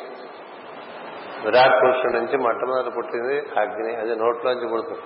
విరాట్ 1.45 1.83
పురుషుడి 1.83 2.13
నుంచి 2.13 2.37
మొట్టమొదటి 2.37 2.89
పుట్టింది 2.89 3.37
అగ్ని. 3.59 3.95
అది 3.95 4.15
నోట్లోంచి 4.15 4.69
పుడుతుంది. 4.69 5.01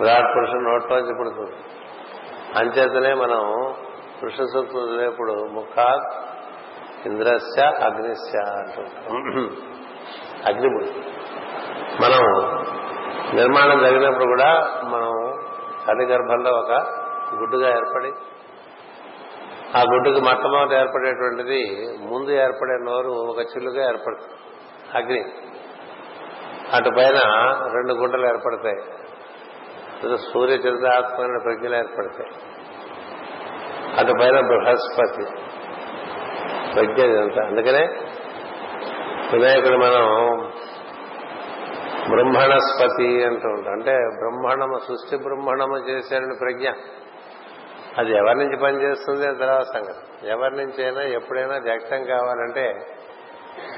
విరాట్ 0.00 0.36
పురుషుడు 0.36 0.60
నోట్లోంచి 0.60 1.14
పుడుతుంది. 1.18 1.56
అంచేతనే 2.58 3.14
మనం 3.14 3.74
పురుష 4.22 4.34
సూక్తం 4.34 4.78
చదివేప్పుడు 4.78 5.32
ముఖాత్ 5.32 6.26
ఇంద్రస్య 7.06 7.64
అగ్నిస్య 7.64 8.38
అంటుంటాం 8.38 9.14
అగ్ని 10.46 10.68
పుడుతుంది. 10.68 11.06
మనం 12.02 12.22
నిర్మాణం 13.34 13.78
జరిగినప్పుడు 13.78 14.24
కూడా 14.24 14.80
మనం 14.84 15.34
తల్లి 15.88 16.04
గర్భంలో 16.06 16.50
ఒక 16.50 16.72
గుడ్డుగా 17.34 17.68
ఏర్పడి 17.68 18.12
ఆ 19.76 19.80
గుడ్డుకు 19.80 20.20
మొట్టమొదటి 20.20 20.74
ఏర్పడేటువంటిది 20.74 21.88
ముందు 22.00 22.30
ఏర్పడే 22.30 22.78
నోరు 22.84 23.08
ఒక 23.08 23.38
చిల్లుగా 23.38 23.88
ఏర్పడుతుంది. 23.88 24.32
అగ్ని. 24.94 25.24
అటు 26.74 26.90
పైన 26.96 27.18
రెండు 27.74 27.92
గుంటలు 27.92 28.26
ఏర్పడతాయి. 28.26 28.76
సూర్య 30.32 30.54
చంద్రాత్మైన 30.54 31.38
ప్రజ్ఞలు 31.44 31.76
ఏర్పడతాయి. 31.76 32.30
అటు 33.98 34.12
పైన 34.20 34.40
బృహస్పతి. 34.40 35.24
ప్రజ్ఞ 36.74 37.02
ఇదంతా. 37.02 37.46
అందుకనే 37.46 37.86
వినాయకుడు 39.32 39.76
మనం 39.76 40.28
బ్రహ్మణస్పతి 42.10 43.24
అంటూ 43.24 43.48
ఉంటాం. 43.48 43.72
అంటే 43.72 43.90
బ్రహ్మణము 43.92 44.78
సృష్టి 44.78 45.16
బ్రహ్మణము 45.16 45.76
చేశాడని 45.76 46.34
ప్రజ్ఞ. 46.40 46.68
అది 47.98 48.16
ఎవరి 48.16 48.34
నుంచి 48.34 48.56
పనిచేస్తుంది 48.56 49.26
అని 49.26 49.38
తర్వాత 49.38 49.62
సంగతి. 49.62 50.28
ఎవరి 50.28 50.56
నుంచి 50.56 50.84
అయినా 50.84 51.02
ఎప్పుడైనా 51.02 51.56
వ్యక్తం 51.56 52.04
కావాలంటే 52.04 52.74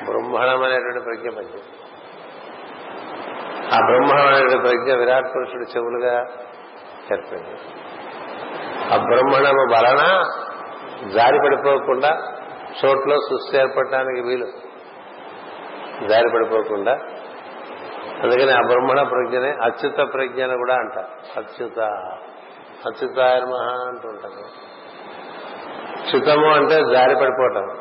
బ్రహ్మణం 0.05 0.63
అనేటువంటి 0.63 1.01
ప్రజ్ఞ 1.01 1.37
పనిచేస్తుంది. 1.37 1.79
ఆ 3.75 3.79
బ్రహ్మణం 3.87 4.27
అనేటువంటి 4.27 4.59
ప్రజ్ఞ 4.59 4.95
విరాట్ 4.95 5.25
పురుషుడు 5.25 5.63
చెవులుగా 5.63 6.21
ఏర్పడింది. 7.13 7.59
ఆ 8.93 8.97
బ్రహ్మణము 8.97 9.75
వలన 9.75 10.23
జారి 11.09 11.39
పడిపోకుండా 11.39 12.33
చోట్లో 12.85 13.17
సృష్టి 13.17 13.57
ఏర్పడటానికి 13.57 14.21
వీలు. 14.21 14.47
జారి 16.09 16.29
పడిపోకుండా. 16.29 16.93
అందుకని 18.23 18.51
ఆ 18.51 18.61
బ్రహ్మణ 18.61 19.03
ప్రజ్ఞనే 19.03 19.51
అచ్యుత 19.63 20.01
అని 20.43 20.57
కూడా 20.57 20.75
అంటారు. 20.75 21.41
అచ్యుత 21.41 21.79
అచ్యుతాయ 22.87 23.41
మహా 23.41 23.89
అంటుంటారు. 23.89 24.73
చ్యుతము 26.11 26.49
అంటే 26.55 26.75
జారి 26.75 27.15
పడిపోవటం. 27.15 27.79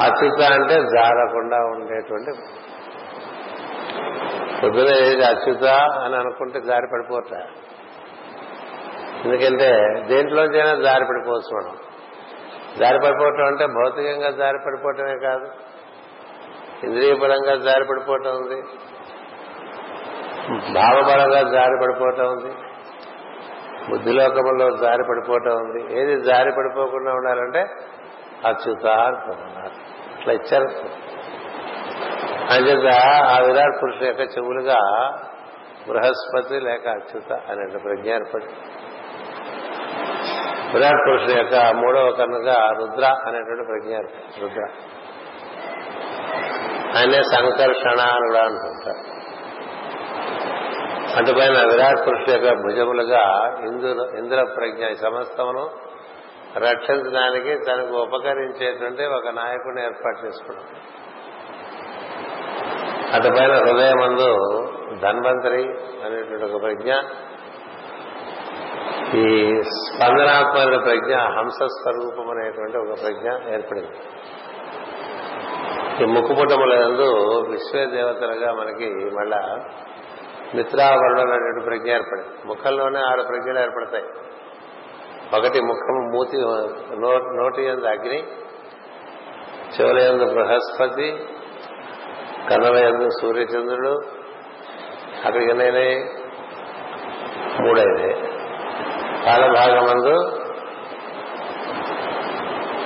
అచ్యుత 0.00 0.42
అంటే 0.42 0.74
జారకుండా 0.74 1.56
ఉండేటువంటి 1.56 2.32
పొద్దున 4.62 4.88
ఏది 4.88 5.24
అచ్యుత 5.24 5.64
అని 5.74 6.16
అనుకుంటే 6.16 6.60
జారి 6.60 6.86
పడిపోట 6.92 7.32
ఎందుకంటే 9.24 9.68
దేంట్లోంచైనా 10.06 10.74
జారి 10.74 11.04
పడిపోవచ్చు 11.04 11.56
మనం. 11.56 11.76
జారి 12.78 12.98
పడిపోవటం 12.98 13.46
అంటే 13.46 13.66
భౌతికంగా 13.66 14.30
జారి 14.30 14.58
పడిపోవటమే 14.66 15.18
కాదు. 15.22 15.50
ఇంద్రియపరంగా 16.84 17.56
జారి 17.56 17.84
పడిపోవటం 17.84 18.30
ఉంది. 18.30 18.62
భావపరంగా 20.72 21.50
జారి 21.50 21.78
పడిపోవటం 21.82 22.24
ఉంది. 22.32 22.73
బుద్ధిలోకంలో 23.90 24.76
జారి 24.76 25.04
పడిపోవటం 25.10 25.56
ఉంది. 25.56 26.00
ఏది 26.00 26.22
జారి 26.22 26.52
పడిపోకుండా 26.52 27.12
ఉండాలంటే 27.12 27.60
అచ్యుతార్థం 28.46 29.42
అంటున్నారు 29.42 29.74
అట్లా 30.18 30.32
ఇచ్చారు. 30.32 30.68
అంచేత 32.52 32.94
ఆ 33.02 33.38
విరాట్ 33.38 33.82
పురుషుడు 33.82 34.04
యొక్క 34.04 34.20
చెవులుగా 34.20 34.78
బృహస్పతి 35.88 36.60
లేక 36.60 36.88
అచ్యుత 36.88 37.32
అనే 37.32 37.78
ప్రజ్ఞ 37.78 38.08
ఏర్పడి 38.08 38.44
విరాట్ 40.74 41.08
పురుషుడు 41.08 41.30
యొక్క 41.30 41.74
మూడవ 41.74 42.10
కన్నుగా 42.10 42.70
రుద్ర 42.70 43.04
అనేటువంటి 43.04 43.64
ప్రజ్ఞ 43.64 43.96
రుద్ర. 44.42 44.68
ఆయనే 46.98 47.22
సంకర్షణ 47.22 48.00
అని 48.00 48.26
కూడా 48.26 48.42
అంటుంటారు. 48.44 49.13
అందుపైన 51.18 51.66
విరాట్ 51.72 52.06
పురుషుల 52.06 52.30
యొక్క 52.32 52.62
భుజములుగా 52.62 53.22
ఇంద్ర 53.66 54.16
ఇంద్ర 54.18 54.42
ప్రజ్ఞ 54.56 54.92
సమస్తమును 54.94 55.64
రక్షించడానికి 56.58 57.64
తనకు 57.64 57.94
ఉపకరించేటువంటి 58.02 59.04
ఒక 59.06 59.28
నాయకుడిని 59.28 59.84
ఏర్పాటు 59.84 60.26
చేసుకున్నాం 60.26 60.66
అటుపైన 63.14 63.52
హృదయమందు 63.52 64.30
ధన్వంతరి 65.02 65.64
అనేటువంటి 66.06 66.44
ఒక 66.44 66.62
ప్రజ్ఞ 66.62 66.92
ఈ 69.16 69.26
స్పందనాత్మక 69.62 70.84
ప్రజ్ఞ 70.84 71.14
హంస 71.16 71.58
స్వరూపం 71.66 72.30
అనేటువంటి 72.30 72.76
ఒక 72.76 72.94
ప్రజ్ఞ 73.02 73.54
ఏర్పడింది. 73.54 73.96
ఈ 76.02 76.04
ముక్కుపుటముల 76.04 76.72
యందు 76.82 77.08
విశ్వదేవతలుగా 77.50 78.52
మనకి 78.52 78.88
మళ్ళా 79.14 79.58
మిత్రావరణం 80.54 81.32
అనేటువంటి 81.32 81.64
ప్రజ్ఞ 81.64 81.90
ఏర్పడింది. 81.90 82.46
ముఖంలోనే 82.46 83.00
ఆరు 83.00 83.22
ప్రజ్ఞలు 83.22 83.58
ఏర్పడతాయి. 83.58 84.04
ఒకటి 85.36 85.60
ముఖం 85.60 85.96
మూతి 86.14 86.38
నోటి 87.36 87.62
ఎందు 87.62 87.86
అగ్ని 87.86 88.18
చెవుల 89.76 89.98
ఎందు 89.98 90.24
బృహస్పతి 90.32 91.08
కన్నుల 92.50 92.76
ఎందు 92.76 93.08
సూర్యచంద్రుడు 93.22 93.94
అక్కడికి 95.24 95.50
ఎన్నైనాయి 95.50 95.96
మూడైనాయి 97.60 98.14
కాలభాగమందు 99.26 100.16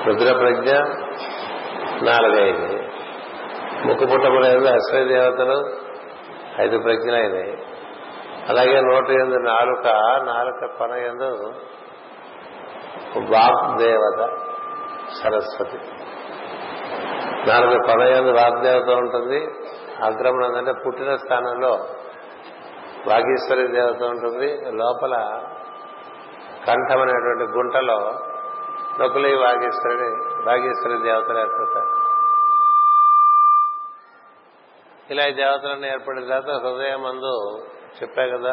రుద్ర 0.06 0.32
ప్రజ్ఞ 0.38 0.72
నాలుగైంది. 2.08 2.76
ముక్కు 3.86 4.06
పుట్టముల 4.06 4.44
ఎందు 4.44 4.68
దేవతలు 5.08 5.58
ఐదు 6.60 6.78
ప్రజ్ఞలైనవి 6.78 7.58
అలాగే 8.48 8.80
నూట 8.80 9.10
ఎందు 9.10 9.36
నాలుక 9.36 9.86
నాలుక 10.24 10.78
పన 10.80 10.90
ఎందు 10.90 11.52
వాగ్దేవత 13.18 14.20
సరస్వతి. 15.22 15.78
నాలుగు 17.50 17.86
పన 17.86 18.00
ఎందు 18.00 18.30
వాగ్దేవత 18.30 18.88
ఉంటుంది. 18.98 19.40
అగ్రమణం 20.04 20.54
అంటే 20.54 20.72
పుట్టిన 20.86 21.16
స్థానంలో 21.16 21.70
వాగీశ్వరి 23.08 23.66
దేవత 23.68 24.02
ఉంటుంది. 24.02 24.50
లోపల 24.76 25.14
కంఠం 26.66 27.00
అనేటువంటి 27.02 27.52
గుంటలో 27.52 27.98
నొకులి 29.00 29.36
వాగేశ్వరుడి 29.36 30.10
వాగేశ్వరి 30.44 31.02
దేవతలు 31.02 31.38
ఏర్పడతారు. 31.38 31.97
ఇలా 35.10 35.24
ఈ 35.24 35.32
దేవతలను 35.32 35.86
ఏర్పడిన 35.86 36.24
తర్వాత 36.28 36.62
హృదయం 36.62 37.02
మందు 37.02 37.60
చెప్పా 38.02 38.26
కదా 38.26 38.52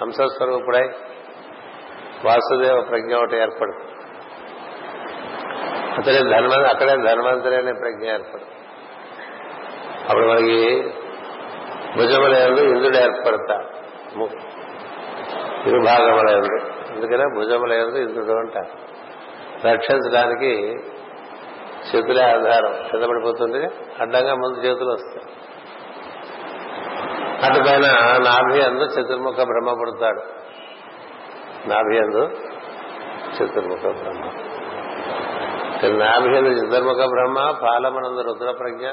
హంసస్వరూపుడై 0.00 0.88
వాసుదేవ 2.24 2.80
ప్రజ్ఞ 2.80 3.14
ఒకటి 3.14 3.36
ఏర్పడు 3.36 3.74
అతడే 5.98 6.18
ధన్వ 6.18 6.66
అక్కడే 6.68 6.96
ధన్వంతరి 6.96 7.56
అనే 7.56 7.72
ప్రజ్ఞ 7.72 8.04
ఏర్పడు 8.06 8.46
అప్పుడు 10.08 10.26
మనకి 10.28 10.82
భుజములందు 11.96 12.60
ఇంద్రుడు 12.60 12.96
ఏర్పడతా 12.96 13.56
ఇరుభాగములందు 15.66 16.68
అందుకనే 16.92 17.24
భుజములందు 17.38 17.96
ఇంద్రుడు 17.96 18.38
అంటారు 18.38 18.88
రక్షించడానికి 19.68 20.52
చేతులే 21.88 22.22
ఆధారం. 22.22 22.72
కిందపడిపోతుంది 22.90 23.58
అడ్డంగా 24.00 24.34
ముందు 24.34 24.58
చేతులు 24.58 24.92
వస్తాయి. 24.92 25.37
అటుపైన 27.44 27.86
నాభి 28.18 28.60
అందు 28.62 28.84
చతుర్ముఖ 28.84 29.34
బ్రహ్మ 29.34 29.72
పుడతాడు. 29.80 30.22
నాభి 31.68 31.98
అందు 31.98 32.22
చతుర్ముఖ 33.36 33.80
బ్రహ్మ. 33.80 34.24
నాభి 36.02 36.36
అందు 36.36 36.48
చతుర్ముఖ 36.48 36.96
బ్రహ్మ 36.96 37.50
పాలమనందు 37.62 38.20
రుద్ర 38.20 38.50
ప్రజ్ఞ 38.50 38.88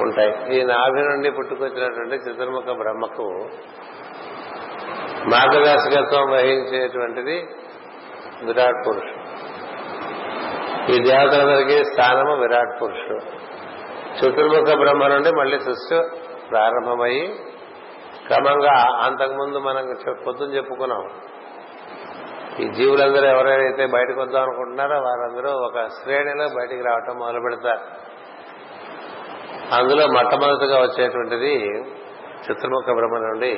ఉంటాయి. 0.00 0.56
ఈ 0.56 0.64
నాభి 0.64 1.00
నుండి 1.00 1.30
పుట్టుకొచ్చినటువంటి 1.30 2.14
చతుర్ముఖ 2.14 2.64
బ్రహ్మకు 2.64 3.48
మార్గదర్శకత్వం 5.28 6.30
వహించేటువంటిది 6.30 7.36
విరాట్ 8.44 8.86
పురుషుడు. 8.86 9.22
ఈ 10.92 10.98
దేవతలందరికీ 10.98 11.84
స్థానము 11.84 12.34
విరాట్ 12.40 12.82
పురుషుడు. 12.82 13.24
చతుర్ముఖ 14.18 14.76
బ్రహ్మ 14.78 15.06
నుండి 15.06 15.30
మళ్ళీ 15.30 15.58
సృష్టి 15.58 16.23
ప్రారంభమయ్యి 16.50 17.26
క్రమంగా 18.26 18.74
అంతకుముందు 19.02 19.58
మనం 19.58 19.84
పొద్దున 20.26 20.48
చెప్పుకున్నాం. 20.54 21.04
ఈ 22.60 22.68
జీవులందరూ 22.68 23.24
ఎవరైతే 23.24 23.86
బయటకు 23.86 24.20
వద్దాం 24.20 24.42
అనుకుంటున్నారో 24.42 24.96
వారందరూ 24.96 25.50
ఒక 25.50 25.86
శ్రేణిలో 25.86 26.48
బయటికి 26.48 26.82
రావటం 26.82 27.16
మొదలు 27.18 27.40
పెడతారు. 27.40 27.84
అందులో 29.74 30.06
మొట్టమొదటిగా 30.06 30.78
వచ్చేటువంటిది 30.80 31.54
చిత్రముఖ 32.46 32.84
బ్రహ్మ 32.84 33.18
నుండి 33.18 33.52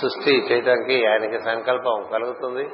సృష్టి 0.00 0.32
చేయటానికి 0.52 1.06
ఆయనకి 1.06 1.38
సంకల్పం 1.40 1.96
కలుగుతుంది. 2.12 2.64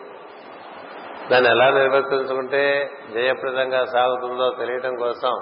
దాన్ని 1.31 1.51
ఎలా 1.51 1.71
నిర్వర్తించుకుంటే 1.71 2.91
జయప్రదంగా 3.15 3.85
సాగుతుందో 3.85 4.47
తెలియటం 4.59 4.95
కోసం 4.97 5.35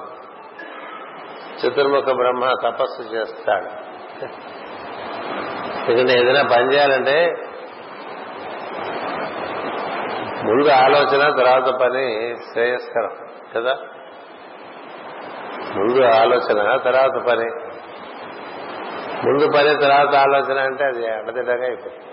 చతుర్ముఖ 1.66 2.04
బ్రహ్మ 2.04 2.52
తపస్సు 2.62 3.02
చేస్తాడు. 3.02 3.88
ఎందుకంటే 5.90 6.20
ఏదైనా 6.20 6.42
పని 6.42 6.74
చేయాలంటే 6.74 7.36
ముందు 10.42 10.68
ఆలోచన 10.68 11.36
తర్వాత 11.36 11.68
పని 11.80 12.36
శ్రేయస్కరం 12.52 13.10
కదా? 13.56 13.76
ముందు 15.76 16.02
ఆలోచన 16.02 16.76
తర్వాత 16.76 17.26
పని. 17.26 17.50
ముందు 19.26 19.50
పని 19.56 19.74
తర్వాత 19.82 20.14
ఆలోచన 20.14 20.58
అంటే 20.58 20.84
అది 20.84 21.10
అడ్డదిడ్డగా 21.10 21.64
అయిపోతుంది. 21.64 22.04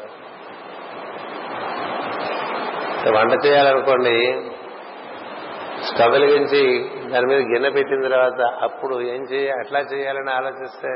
వంట 3.17 3.45
చేయాలనుకోండి 3.45 4.41
స్టవ్ 5.85 6.11
వెలిగించి 6.11 6.61
దాని 7.09 7.25
మీద 7.25 7.39
గిన్నె 7.51 7.69
పెట్టిన 7.69 8.01
తర్వాత 8.07 8.41
అప్పుడు 8.63 9.01
ఏం 9.01 9.21
చేయ 9.23 9.49
అట్లా 9.59 9.79
చేయాలని 9.79 10.31
ఆలోచిస్తే 10.31 10.91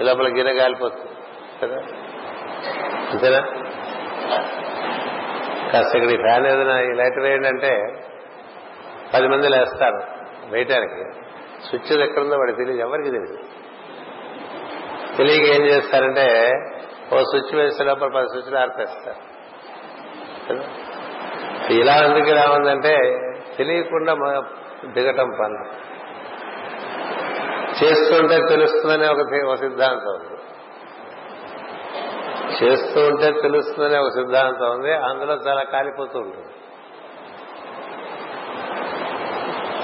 లోపల 0.00 0.28
గిన్నె 0.28 0.54
కాలిపోతుంది 0.54 1.12
కదా? 1.62 1.78
అంతేనా? 3.10 3.40
కాస్త 5.72 5.96
ఇక్కడ 5.96 6.10
ఈ 6.10 6.16
ఫ్యాన్ 6.16 6.46
ఏదైనా 6.46 6.80
ఈ 6.80 6.92
లైట్ 6.96 7.18
వేయండి 7.18 7.48
అంటే 7.48 7.72
పది 9.14 9.28
మంది 9.28 9.48
లేస్తారు 9.48 10.00
వేయటానికి. 10.50 11.04
స్విచ్ 11.68 12.00
ఎక్కడుందో 12.00 12.36
వాడికి 12.36 12.58
తెలియదు 12.58 12.80
ఎవరికి 12.80 13.10
తెలియదు 13.10 13.38
తెలియక 15.16 15.44
ఏం 15.54 15.66
చేస్తారంటే 15.66 16.26
ఓ 17.12 17.22
స్విచ్ 17.22 17.54
వేసే 17.56 17.84
లోపల 17.84 18.08
పది 18.08 18.28
స్విచ్లు 18.28 18.58
ఆర్పేస్తారు 18.58 19.22
ఇలా 21.72 21.94
ఎందుకు 22.04 22.28
ఇలా 22.30 22.50
ఉందంటే 22.50 22.94
తెలియకుండా 23.58 24.14
దిగటం 24.86 25.30
పని. 25.40 25.86
చేస్తుంటే 27.84 28.42
తెలుస్తుందనే 28.48 29.08
ఒక 29.08 29.54
సిద్ధాంతం 29.54 30.06
ఉంది. 30.06 30.36
చేస్తూ 32.64 33.00
ఉంటే 33.00 33.40
తెలుస్తుందనే 33.40 33.98
ఒక 33.98 34.08
సిద్ధాంతం 34.08 34.70
ఉంది. 34.70 34.94
అందులో 34.94 35.34
చాలా 35.34 35.62
కాలిపోతూ 35.62 36.18
ఉంటుంది. 36.18 36.46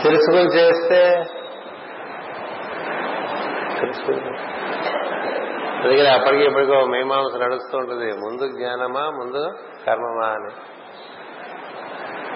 తెలుసుకుని 0.02 0.48
చేస్తే 0.54 1.24
అందుకని 5.82 6.08
అప్పటికి 6.08 6.44
ఇప్పటికో 6.44 6.84
మీమాంస 6.86 7.36
నడుస్తూ 7.36 7.78
ఉంటుంది. 7.78 8.12
ముందు 8.12 8.48
జ్ఞానమా 8.48 9.10
ముందు 9.10 9.52
కర్మమా 9.86 10.26
అని. 10.26 10.50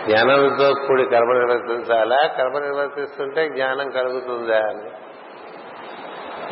జ్ఞానంతో 0.09 0.87
కూడి 0.87 1.05
కర్మ 1.05 1.33
నిర్వర్తించాలా? 1.33 2.27
కర్మ 2.27 2.59
నిర్వర్తిస్తుంటే 2.59 3.49
జ్ఞానం 3.49 3.91
కలుగుతుందా 3.91 4.57
అని. 4.57 4.91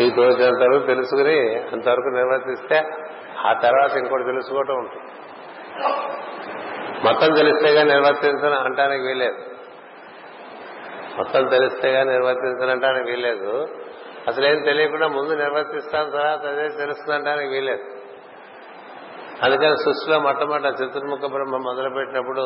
ఈ 0.05 0.11
తోచినంతవరకు 0.11 0.87
తెలుసుకుని 0.87 1.55
అంతవరకు 1.55 2.09
నిర్వర్తిస్తే 2.09 2.83
ఆ 3.47 3.53
తర్వాత 3.53 3.97
ఇంకోటి 3.97 4.25
తెలుసుకోవటం 4.25 4.75
ఉంటుంది. 4.75 5.11
మొత్తం 7.05 7.35
తెలిస్తేగా 7.35 7.83
నిర్వర్తించను 7.83 8.55
అంటానికి 8.55 9.03
వీలేదు 9.03 9.37
మొత్తం 11.19 11.47
తెలిస్తేగా 11.47 12.03
నిర్వర్తించనంటానికి 12.03 13.11
వీలేదు 13.11 13.69
అసలేం 14.29 14.62
తెలియకుండా 14.62 15.07
ముందు 15.07 15.35
నిర్వర్తిస్తాను 15.35 16.11
తర్వాత 16.11 16.47
అదే 16.47 16.69
తెలుస్తుందంటానికి 16.69 17.49
వీలేదు 17.49 17.83
అందుకని 19.43 19.77
సృష్టిలో 19.77 20.21
మొట్టమొదటి 20.21 20.85
చతుర్ముఖ 20.85 21.19
బ్రహ్మ 21.19 21.57
మొదలుపెట్టినప్పుడు 21.57 22.45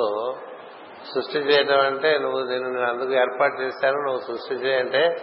సృష్టి 1.15 1.39
చేయటం 1.39 1.81
అంటే 1.81 2.19
నువ్వు 2.19 2.45
నేను 2.45 2.71
నేను 2.71 2.87
అందుకు 2.91 3.13
ఏర్పాటు 3.13 3.63
చేశాను 3.63 3.97
నువ్వు 3.97 4.21
సృష్టి 4.21 4.55
చేయంటే 4.55 5.17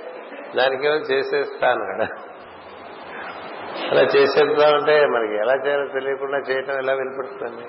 దానికేమో 0.55 0.95
చేసేస్తాను 0.95 1.83
అక్కడ 1.83 2.07
అలా 3.91 4.01
చేసేద్దామంటే 4.01 5.05
మనకి 5.05 5.35
ఎలా 5.37 5.53
చేయాలో 5.65 5.87
తెలియకుండా 5.87 6.37
చేయటం 6.37 6.77
ఎలా 6.77 6.93
వినపడుతుంది? 6.93 7.65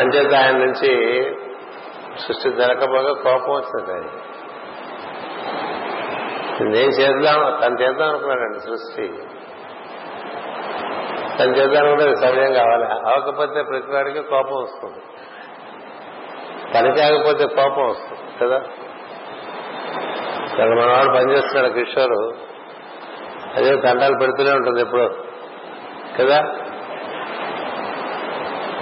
అంచేత 0.00 0.34
ఆయన 0.34 0.56
నుంచి 0.56 0.90
సృష్టి 2.18 2.50
దొరకపోగా 2.50 3.12
కోపం 3.12 3.52
వస్తుంది 3.54 3.92
ఆయన 3.92 4.04
నేను 6.60 6.90
చేద్దాం 6.90 7.60
తను 7.60 7.80
చేద్దాం 7.82 8.08
అనుకున్నాడండి 8.08 8.60
సృష్టి. 8.60 9.12
తను 11.38 11.56
చేద్దాం 11.56 11.86
అనుకుంటే 11.86 12.16
సమయం 12.16 12.52
కావాలి. 12.52 12.84
అవకపోతే 12.84 13.62
ప్రతివాడికి 13.62 14.22
కోపం 14.22 14.62
వస్తుంది. 14.62 15.02
పని 16.74 16.96
కాకపోతే 16.96 17.46
కోపం 17.46 17.88
వస్తుంది 17.88 18.20
కదా? 18.42 18.62
ఇక్కడ 20.52 20.68
మనవాడు 20.68 21.08
పనిచేస్తున్నాడు 21.08 21.72
కిషోర్. 21.72 22.36
అదే 23.56 23.76
తండాలు 23.76 24.18
పెడుతూనే 24.18 24.52
ఉంటుంది 24.52 24.80
ఎప్పుడు 24.80 25.14
కదా? 26.20 26.38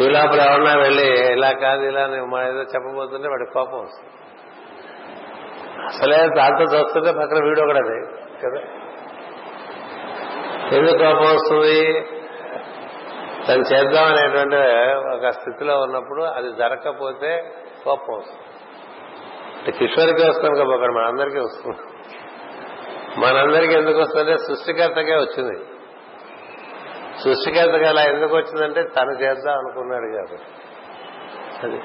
ఈ 0.00 0.08
లోపల 0.08 0.40
ఎవరన్నా 0.40 0.76
వెళ్ళి 0.76 1.32
ఇలా 1.32 1.52
కాదు 1.52 1.82
ఇలా 1.82 2.06
మా 2.06 2.42
ఏదో 2.42 2.62
చెప్పబోతుంటే 2.62 3.28
వాడి 3.28 3.44
కోపం 3.54 3.78
వస్తుంది. 3.78 4.10
అసలే 5.84 6.28
దాంతో 6.36 6.64
చూస్తుంటే 6.64 7.12
పక్కన 7.12 7.44
వీడు 7.44 7.60
కూడా 7.60 7.80
కదా? 8.44 8.60
ఎందుకు 10.76 10.98
కోపం 10.98 11.34
వస్తుంది? 11.34 12.06
తను 13.48 13.62
చేద్దాం 13.72 14.04
అనేటువంటి 14.04 14.56
ఒక 15.16 15.30
స్థితిలో 15.30 15.80
ఉన్నప్పుడు 15.80 16.22
అది 16.22 16.52
జరగకపోతే 16.52 17.54
కోపం 17.84 18.18
వస్తుంది. 18.18 18.40
అంటే 19.58 19.70
కిషోర్కి 19.72 20.28
వస్తుంది 20.28 20.54
కదా 20.54 20.64
మనందరికీ 20.64 21.38
వస్తుంది. 21.38 21.76
మనందరికీ 23.20 23.74
ఎందుకు 23.74 24.00
వస్తుందంటే 24.00 24.36
సృష్టికర్తకే 24.36 25.14
వచ్చింది. 25.14 25.64
సృష్టికర్తగా 27.24 27.88
అలా 27.88 28.02
ఎందుకు 28.02 28.36
వచ్చిందంటే 28.36 28.82
తను 28.82 29.10
చేద్దాం 29.10 29.58
అనుకున్నాడు 29.58 30.16
కాబట్టి. 30.16 30.44
అది. 31.62 31.82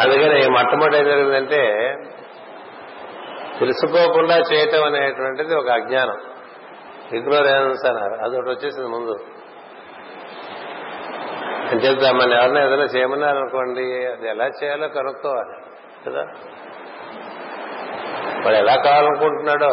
అందుకని 0.00 0.50
మొట్టమొదటి 0.50 0.96
ఏం 0.96 1.04
జరిగిందంటే 1.04 1.94
తెలుసుకోకుండా 3.58 4.36
చేయటం 4.38 4.84
అనేటువంటిది 4.84 5.56
ఒక 5.56 5.68
అజ్ఞానం. 5.68 6.16
ఇగ్నోరెన్స్ 7.12 7.86
అన్నారు. 7.86 8.12
ఒకటి 8.12 8.50
వచ్చేసింది 8.50 8.88
ముందు. 8.88 9.18
అంచేత 11.72 12.14
మన 12.14 12.32
ఎవరైనా 12.32 12.66
ఏదైనా 12.66 12.84
చేయమన్నారు 12.84 13.38
అనుకోండి 13.38 14.06
అది 14.06 14.28
ఎలా 14.28 14.46
చేయాలో 14.46 14.88
కనుక్కోవాలి 14.88 15.62
కదా? 16.06 16.26
వాడు 18.44 18.56
ఎలా 18.56 18.76
కావాలనుకుంటున్నాడో 18.76 19.68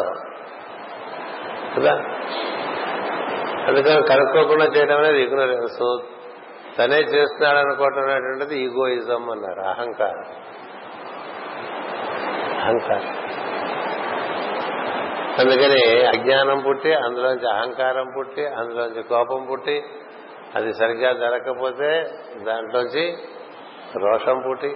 కదా? 1.77 1.93
అందుకని 3.67 4.07
కనుక్కోకుండా 4.07 4.65
చేయడం 4.65 4.97
అనేది 4.97 5.21
ఇగ్నోరెన్స్ 5.21 5.99
తనే 6.77 6.97
చేస్తున్నాడు 6.97 7.57
అనుకోవటం 7.57 8.01
అనేటువంటిది 8.03 8.59
ఈగోయిజం 8.59 9.31
అన్నారు 9.31 9.61
అహంకారం. 9.61 10.23
అహంకారం. 12.61 13.31
అందుకని 15.39 16.05
అజ్ఞానం 16.05 16.59
పుట్టి 16.59 16.93
అందులోంచి 16.93 17.49
అహంకారం 17.49 18.05
పుట్టి 18.17 18.47
అందులోంచి 18.47 19.03
కోపం 19.03 19.47
పుట్టి 19.51 19.83
అది 20.55 20.73
సరిగ్గా 20.73 21.13
జరగకపోతే 21.13 22.09
దాంట్లోంచి 22.43 23.17
రోషం 23.95 24.43
పుట్టి 24.49 24.75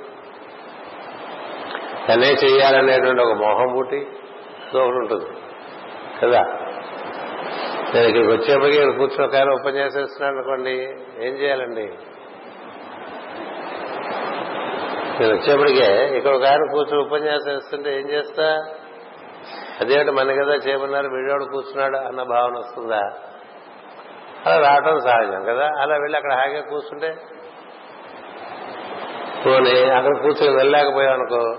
తనే 2.08 2.28
చేయాలనేటువంటి 2.28 3.22
ఒక 3.22 3.34
మోహం 3.34 3.74
పుట్టి 3.76 4.08
ఒకటి 4.78 4.98
ఉంటుంది. 4.98 5.26
కదా? 6.22 6.42
నేను 7.96 8.08
ఇక్కడికి 8.08 8.32
వచ్చేప్పటికీ 8.32 8.78
ఇక్కడ 8.78 8.98
కూర్చుని 8.98 9.26
ఒక 9.26 9.36
ఆయన 9.36 9.50
ఉపన్యాసం 9.50 10.04
ఇస్తున్నాడు 10.04 10.36
అనుకోండి 10.36 10.72
ఏం 11.26 11.34
చేయాలండి? 11.34 11.94
నేను 15.20 15.34
వచ్చేప్పటికే 15.34 16.18
ఇక్కడ 16.18 16.32
ఒక 16.32 16.44
ఆయన 16.44 16.72
కూర్చుని 16.72 17.02
ఉపన్యాసం 17.02 17.58
ఇస్తుంటే 17.58 18.00
ఏం 18.00 18.10
చేస్తా? 18.10 18.64
అదేమిటి 19.82 20.12
మన 20.12 20.32
కదా 20.32 20.54
చేయమన్నారు 20.56 21.08
వీడియోడు 21.08 21.46
కూర్చున్నాడు 21.46 21.98
అన్న 21.98 22.24
భావన 22.24 22.58
వస్తుందా? 22.58 23.02
అలా 24.45 24.69
రావటం 24.69 24.99
సహజం 24.99 25.43
కదా? 25.43 25.69
అలా 25.81 25.95
వెళ్ళి 25.95 26.17
అక్కడ 26.17 26.34
హాయిగా 26.34 26.62
కూర్చుంటే? 26.62 27.15
పోనీ 29.45 29.89
అక్కడ 29.89 30.17
కూర్చొని 30.21 30.55
వెళ్ళలేకపోయాం 30.55 31.13
అనుకో 31.13 31.55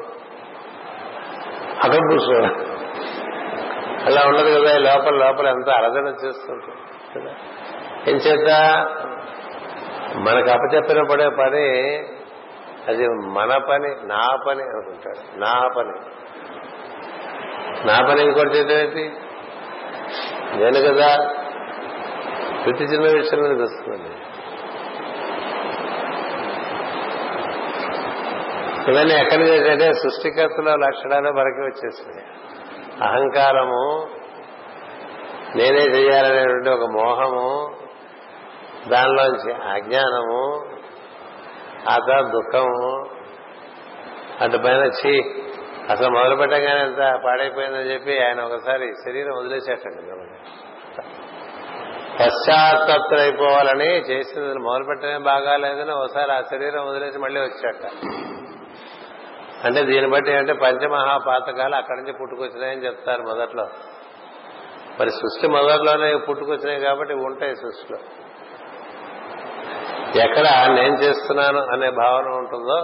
అక్కడ 1.85 1.95
కూర్చో 1.95 2.39
అలా 4.07 4.29
ఉండదు 4.29 4.59
కదా 4.59 4.79
లోపల 4.79 5.15
లోపల 5.15 5.47
ఎంత 5.47 5.69
అలజడ 5.69 6.15
చేస్తుంటుంది 6.25 6.81
కదా? 7.15 7.35
ఏం 8.09 8.17
చేత 8.17 8.51
మనకు 10.15 10.51
అప్పచెప్పిన 10.51 11.03
పడే 11.11 11.29
పని 11.29 11.67
అది 12.89 13.09
మన 13.09 13.57
పని 13.57 14.07
నా 14.07 14.37
పని 14.49 14.63
అనుకుంటాడు. 14.63 15.39
నా 15.39 15.69
పని. 15.77 15.93
నా 17.87 18.09
పని 18.09 18.23
ఇంకోటి 18.23 18.49
చేయడం 18.49 18.79
ఏంటి? 18.79 19.13
నేను 20.57 20.89
కదా 20.89 21.31
ప్రతి 22.67 22.85
చిన్న 22.85 23.07
విషయం 23.11 23.41
మీద 23.43 23.61
వస్తుంది 23.63 24.13
ఇవన్నీ 28.89 29.15
ఎక్కడి 29.15 29.41
నుంచి 29.43 29.71
అంటే 29.71 29.87
సృష్టికర్తల 29.93 30.75
లక్షణాలు 30.77 31.31
మనకి 31.33 31.61
వచ్చేసింది 31.61 32.23
అహంకారము 33.05 33.83
నేనే 35.57 35.85
చేయాలనేటువంటి 35.87 36.71
ఒక 36.71 36.87
మోహము 36.91 37.47
దానిలోంచి 38.89 39.53
అజ్ఞానము 39.73 40.43
ఆ 41.89 41.97
తర్వాత 42.09 42.27
దుఃఖము 42.31 42.81
అటు 44.43 44.57
పైన 44.57 44.85
చీ 44.99 45.13
అసలు 45.91 46.11
మొదలు 46.11 46.37
పెట్టగానే 46.37 46.81
ఎంత 46.81 47.03
పాడైపోయిందని 47.25 47.91
చెప్పి 47.93 48.15
ఆయన 48.23 48.41
ఒకసారి 48.41 48.87
శరీరం 49.05 49.37
వదిలేసేటండి 49.39 50.03
పశ్చాత్తప్తులైపోవాలని 52.21 53.91
చేసింది 53.97 54.59
మొదలుపెట్టడమే 54.59 55.19
బాగాలేదని 55.19 55.93
ఒకసారి 55.93 56.33
ఆ 56.33 56.41
శరీరం 56.41 56.87
వదిలేసి 56.87 57.19
మళ్ళీ 57.19 57.41
వచ్చాట. 57.41 57.91
అంటే 59.65 59.83
దీన్ని 59.83 60.11
బట్టి 60.11 60.33
అంటే 60.33 60.53
పంచమహాపాతకాలు 60.53 61.75
అక్కడి 61.75 61.99
నుంచి 61.99 62.13
పుట్టుకొచ్చినాయని 62.13 62.85
చెప్తారు 62.85 63.23
మొదట్లో. 63.23 63.69
మరి 65.01 65.11
సృష్టి 65.11 65.49
మొదట్లోనే 65.49 66.17
పుట్టుకొచ్చినాయి 66.17 66.81
కాబట్టి 66.81 67.15
ఉంటాయి 67.15 67.57
సృష్టిలో. 67.57 67.99
ఎక్కడ 70.23 70.45
నేను 70.69 70.95
చేస్తున్నాను 70.95 71.59
అనే 71.59 71.91
భావన 71.91 72.25
ఉంటుందో 72.25 72.79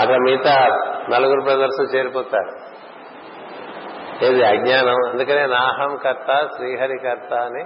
అక్కడ 0.00 0.16
మిగతా 0.16 0.54
నలుగురు 1.10 1.40
బ్రదర్స్ 1.40 1.94
చేరిపోతారు. 1.94 2.71
ఏది 4.22 4.44
అజ్ఞానం? 4.44 4.96
అందుకనే 5.08 5.46
నాహం 5.46 5.96
కర్త 5.96 6.48
శ్రీహరి 6.56 6.98
కర్త 6.98 7.34
అని 7.34 7.64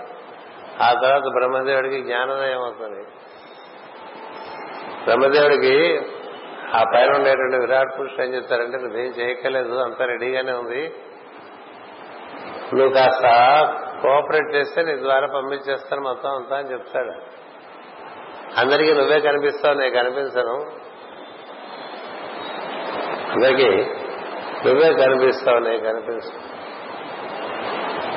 ఆ 0.82 0.92
తర్వాత 1.02 1.22
బ్రహ్మదేవుడికి 1.22 2.02
జ్ఞానోదయం 2.02 2.62
అవుతుంది. 2.62 3.02
బ్రహ్మదేవుడికి 5.04 6.00
ఆ 6.74 6.84
పైన 6.94 7.16
ఉండేటువంటి 7.16 7.56
విరాట్ 7.56 7.98
పురుషుడు 7.98 8.22
ఏం 8.22 8.34
చెప్తారంటే 8.34 8.78
నువ్వేం 8.78 9.06
చేయక్కలేదు 9.06 9.74
అంత 9.74 10.02
రెడీగానే 10.02 10.52
ఉంది. 10.52 10.94
నువ్వు 12.74 12.94
కాస్త 12.94 13.22
కోఆపరేట్ 14.02 14.54
చేస్తే 14.54 14.82
నీ 14.82 14.96
ద్వారా 14.96 15.26
పంపించేస్తాను 15.26 16.02
మొత్తం 16.02 16.30
అంతా 16.30 16.56
అని 16.56 16.72
చెప్తాడు. 16.72 17.12
అందరికీ 18.60 18.94
నువ్వే 18.94 19.20
కనిపిస్తావు 19.20 19.74
నేను 19.74 19.94
కనిపించను. 19.94 20.56
అందరికీ 23.30 23.90
నువ్వే 24.64 24.88
కనిపిస్తావు 24.92 25.58
నేను 25.58 25.80
కనిపిస్తా 25.80 26.38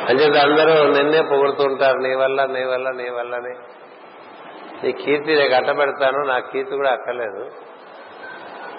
అంచేత 0.10 0.38
అందరూ 0.38 0.75
నిన్నే 0.93 1.21
పొగుడుతుంటారు 1.21 1.97
నీ 1.97 2.15
వల్ల 2.15 2.45
నీ 2.45 2.63
వల్ల 2.63 2.89
నీ 2.91 3.10
వల్లని 3.10 3.54
నీ 4.84 4.91
కీర్తి 4.91 5.32
నేను 5.36 5.52
కట్టబెడతాను 5.56 6.19
నా 6.28 6.39
కీర్తి 6.39 6.75
కూడా 6.75 6.91
అక్కర్లేదు. 6.91 7.43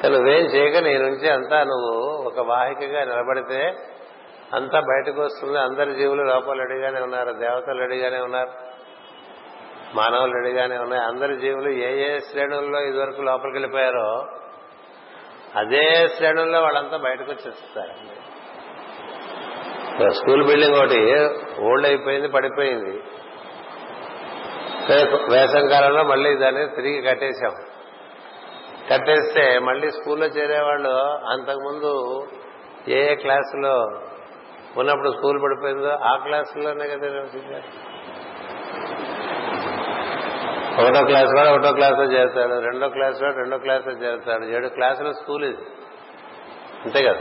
కానీ 0.00 0.14
నువ్వేం 0.14 0.44
చేయక 0.44 0.76
నీ 0.76 0.92
నుంచి 0.98 1.30
అంతా 1.30 1.58
నువ్వు 1.64 1.94
ఒక 2.28 2.46
వాహికగా 2.46 3.00
నిలబడితే 3.04 3.60
అంతా 4.54 4.80
బయటకు 4.80 5.20
వస్తుంది. 5.22 5.58
అందరి 5.58 5.94
జీవులు 5.94 6.22
లోపల 6.22 6.56
రెడీగానే 6.58 7.00
ఉన్నారు 7.00 7.32
దేవతలు 7.32 7.78
రెడీగానే 7.78 8.20
ఉన్నారు 8.20 8.52
మానవులు 9.96 10.34
అడిగానే 10.36 10.78
ఉన్నాయి. 10.78 11.02
అందరి 11.02 11.36
జీవులు 11.36 11.68
ఏ 11.68 11.90
ఏ 12.08 12.18
శ్రేణుల్లో 12.18 12.80
ఇదివరకు 12.80 13.22
లోపలికి 13.22 13.56
వెళ్ళిపోయారో 13.56 14.08
అదే 15.56 16.08
శ్రేణుల్లో 16.16 16.60
వాళ్ళంతా 16.60 16.96
బయటకు 16.96 17.30
వచ్చేస్తారు. 17.30 17.94
స్కూల్ 20.12 20.46
బిల్డింగ్ 20.46 20.76
ఒకటి 20.76 21.00
ఓల్డ్ 21.62 21.86
అయిపోయింది 21.86 22.28
పడిపోయింది. 22.28 23.02
వేసం 25.30 25.68
కాలంలో 25.68 26.02
మళ్ళీ 26.02 26.36
దాన్ని 26.36 26.68
తిరిగి 26.68 27.02
కట్టేశాం. 27.02 27.54
కట్టేస్తే 28.90 29.58
మళ్ళీ 29.58 29.90
స్కూల్లో 29.90 30.26
చేరేవాళ్ళు 30.26 30.94
అంతకుముందు 31.30 31.92
ఏ 32.88 33.12
ఏ 33.12 33.14
క్లాసులో 33.14 33.74
ఉన్నప్పుడు 34.76 35.10
స్కూల్ 35.10 35.42
పడిపోయిందో 35.42 35.88
ఆ 35.88 36.16
క్లాసులోనే 36.16 36.88
కదా 36.88 37.60
ఒకటో 40.80 41.04
క్లాస్ 41.04 41.30
వాడు 41.36 41.48
ఒకటో 41.48 41.72
క్లాస్లో 41.72 42.04
చేస్తాడు 42.04 42.58
రెండో 42.58 42.88
క్లాస్ 42.88 43.22
వాడు 43.22 43.36
రెండో 43.36 43.58
క్లాస్లో 43.58 43.92
చేస్తాడు 43.92 44.44
ఏడు 44.44 44.68
క్లాసులో 44.68 45.12
స్కూల్ 45.12 45.44
ఇది. 45.44 45.56
అంతే 46.84 47.02
కదా? 47.02 47.18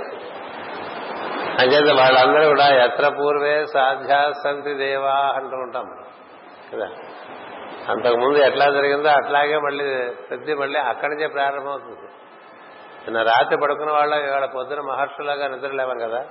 అంచేత 1.59 1.99
వాళ్ళందరూ 1.99 2.47
కూడా 2.47 2.85
ఎత్ర 2.85 3.09
పూర్వే 3.09 3.65
సాధ్యాసంతి 3.65 4.73
దేవా 4.73 5.33
అంటూ 5.35 5.57
ఉంటాం 5.57 5.85
కదా? 6.73 6.87
అంతకుముందు 7.89 8.37
ఎట్లా 8.37 8.71
జరిగిందో 8.71 9.09
అట్లాగే 9.09 9.57
మళ్ళీ 9.57 10.11
ప్రతి 10.29 10.53
మళ్ళీ 10.53 10.79
అక్కడి 10.79 11.15
నుంచే 11.15 11.27
ప్రారంభమవుతుంది 11.27 12.11
నిన్న 13.05 13.21
రాత్రి 13.21 13.57
పడుకున్న 13.57 13.91
వాళ్ళ 13.91 14.13
ఇవాళ 14.13 14.45
పొద్దున 14.45 14.81
మహర్షులాగా 14.81 15.47
నిద్ర 15.47 15.97
కదా? 16.01 16.25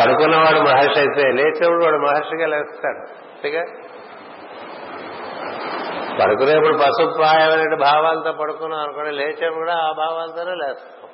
పడుకున్నవాడు 0.00 0.60
మహర్షి 0.60 1.00
అయితే 1.00 1.22
లేచేవాడు 1.22 1.84
వాడు 1.84 1.96
మహర్షిగా 1.96 2.46
లేస్తాడు. 2.46 2.98
అంతేగా? 2.98 3.64
పడుకునేప్పుడు 6.20 6.78
పశుప్రాయమైన 6.78 7.74
భావాలతో 7.74 8.32
పడుకున్నాం 8.32 8.80
అనుకోండి 8.80 9.10
లేచాము 9.10 9.54
కూడా 9.54 9.74
ఆ 9.74 9.92
భావాలతోనే 9.92 10.54
లేస్తాం. 10.54 11.08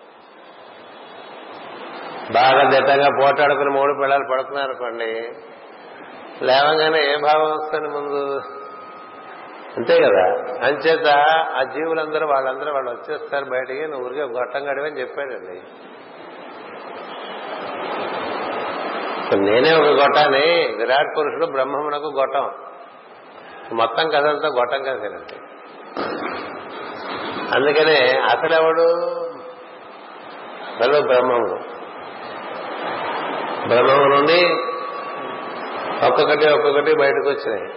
బాగా 2.35 2.71
దిట్టంగా 2.71 3.09
పోటాడుకుని 3.21 3.71
మూడు 3.71 3.93
పిల్లలు 4.03 4.25
పడుకున్నారు 4.33 4.69
అనుకోండి 4.69 5.33
లేవంగానే 6.43 7.13
ఏ 7.13 7.17
భావం 7.17 7.53
వస్తుంది 7.53 7.89
ముందు? 7.89 8.41
అంతే 9.77 10.01
కదా? 10.01 10.25
అంచేత 10.67 11.09
ఆ 11.57 11.63
జీవులందరూ 11.63 12.27
వాళ్ళందరూ 12.27 12.73
వాళ్ళు 12.73 12.91
వచ్చేస్తారు 12.91 13.45
బయటికి 13.45 13.87
నువ్వు 13.87 14.07
ఊరికే 14.07 14.23
గొట్టం 14.23 14.71
గడివని 14.71 15.01
చెప్పాడండి. 15.01 15.61
నేనే 19.37 19.73
ఒక 19.75 19.87
గొట్టాన్ని 19.87 20.75
విరాట్ 20.77 21.19
పురుషుడు 21.19 21.47
బ్రహ్మమునకు 21.47 22.07
గొట్టం. 22.07 22.51
మొత్తం 23.73 24.09
కథంతా 24.09 24.49
గొట్టం 24.49 24.83
కదండి 24.83 25.37
అందుకనే 27.57 28.19
అసలెవడు 28.19 28.83
అసలు 30.81 31.01
బ్రహ్మము 31.01 31.59
బ్రహ్మము 33.69 34.05
నుండి 34.05 34.53
ఒక్కొక్కటి 36.07 36.49
ఒక్కొక్కటి 36.49 36.95
బయటకు 36.95 37.29
వచ్చినాయి 37.29 37.73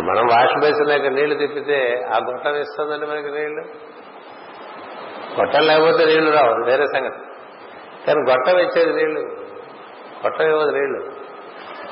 మనం 0.00 0.26
వాష్ 0.26 0.60
బేసిన్ 0.60 0.88
లేక 0.88 1.06
నీళ్ళు 1.06 1.34
తిప్పితే 1.34 2.04
ఆ 2.14 2.18
గొట్టం 2.18 2.56
ఇస్తుందండి 2.56 3.06
మనకి 3.06 3.30
నీళ్ళు? 3.30 3.62
గొట్టం 5.40 5.60
లేకపోతే 5.60 6.04
నీళ్ళు 6.04 6.30
రావు 6.30 6.64
వేరే 6.64 6.86
సంగతి. 6.86 7.18
కానీ 8.06 8.30
గొట్టం 8.30 8.58
ఇచ్చేది 8.58 8.92
నీళ్ళు. 8.92 9.20
గొట్టం 10.26 10.46
ఇవ్వదు 10.46 10.70
నీళ్ళు. 10.70 11.15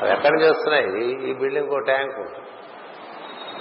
అవి 0.05 0.12
ఎక్కడి 0.12 0.35
నుంచి 0.35 0.51
వస్తున్నాయి? 0.51 1.12
ఈ 1.31 1.35
బిల్డింగ్ 1.35 1.69
ఒక 1.69 1.85
ట్యాంకు 1.85 2.25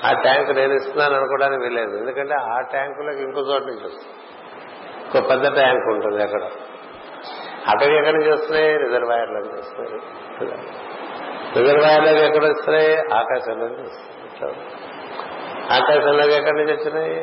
ఆ 0.08 0.22
ట్యాంక్ 0.22 0.56
నేను 0.56 0.74
ఇస్తున్నాను 0.74 1.16
అనుకోవడానికి 1.16 1.64
వీలేదు 1.64 1.98
ఎందుకంటే 1.98 2.34
ఆ 2.34 2.62
ట్యాంకులోకి 2.62 3.22
ఇంకో 3.22 3.42
చోట 3.42 3.62
నుంచి 3.62 3.86
వస్తుంది. 3.86 4.14
ఇంకో 5.06 5.22
పెద్ద 5.30 5.54
ట్యాంక్ 5.54 5.86
ఉంటుంది 5.86 6.24
అక్కడ 6.24 6.44
అక్కడికి 7.68 7.96
ఎక్కడి 7.98 8.18
నుంచి 8.18 8.32
వస్తున్నాయి? 8.32 8.78
రిజర్వాయర్లో 8.78 9.40
నుంచి 9.40 9.58
వస్తున్నాయి. 9.58 10.02
ఎక్కడ 12.26 12.46
వస్తున్నాయి? 12.46 12.98
ఆకాశంలోకి 12.98 13.82
వస్తున్నాయి. 13.82 14.58
ఆకాశంలోకి 15.72 16.34
ఎక్కడి 16.34 16.58
నుంచి 16.58 16.74
వచ్చినాయి? 16.74 17.16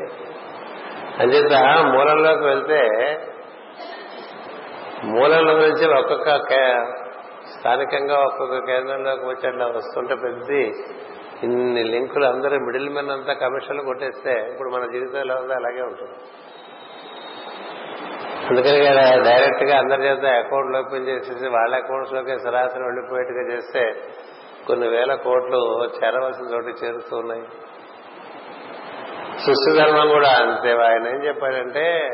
అంచేత 1.20 1.52
మూలంలోకి 1.84 2.44
వెళ్తే 2.44 2.80
మూలంలో 5.04 5.52
నుంచి 5.52 5.98
ఒక్కొక్క 5.98 6.28
స్థానికంగా 7.60 8.18
ఒక్కొక్క 8.18 8.66
కేంద్రంలోకి 8.66 9.26
వచ్చి 9.26 9.48
అట్లా 9.48 9.66
వస్తుంటే 9.66 10.14
పెద్ద 10.14 10.50
ఇన్ని 11.42 11.84
లింకులు 11.84 12.24
అందరూ 12.24 12.58
మిడిల్ 12.58 12.90
మెన్ 12.90 13.10
అంతా 13.10 13.32
కమిషన్లు 13.32 13.82
కొట్టేస్తే 13.82 14.50
ఇప్పుడు 14.52 14.70
మన 14.70 14.86
జీవితంలో 14.86 15.34
అలాగే 15.34 15.82
ఉంటుంది. 15.82 16.16
అందుకని 18.50 18.78
డైరెక్ట్గా 19.24 19.78
అందరి 19.78 20.02
చేత 20.08 20.24
అకౌంట్లు 20.24 20.78
ఓపెన్ 20.78 21.08
చేసేసి 21.08 21.48
వాళ్ళ 21.48 21.74
అకౌంట్స్లోకి 21.74 22.38
సరాసరి 22.38 22.82
వెళ్ళిపోయేట్టుగా 22.82 23.54
చేస్తే 23.54 23.94
కొన్ని 24.66 24.88
వేల 24.88 25.14
కోట్లు 25.14 25.84
చేరవలసిన 25.84 26.54
చోటు 26.54 26.84
చేరుతున్నాయి 26.84 27.42
సృష్టి 29.44 29.78
ధర్మం 29.78 30.08
కూడా 30.08 30.28
అంతే. 30.28 30.72
ఆయన 30.72 31.06
ఏం 31.06 31.24
చెప్పాడంటే 31.26 32.08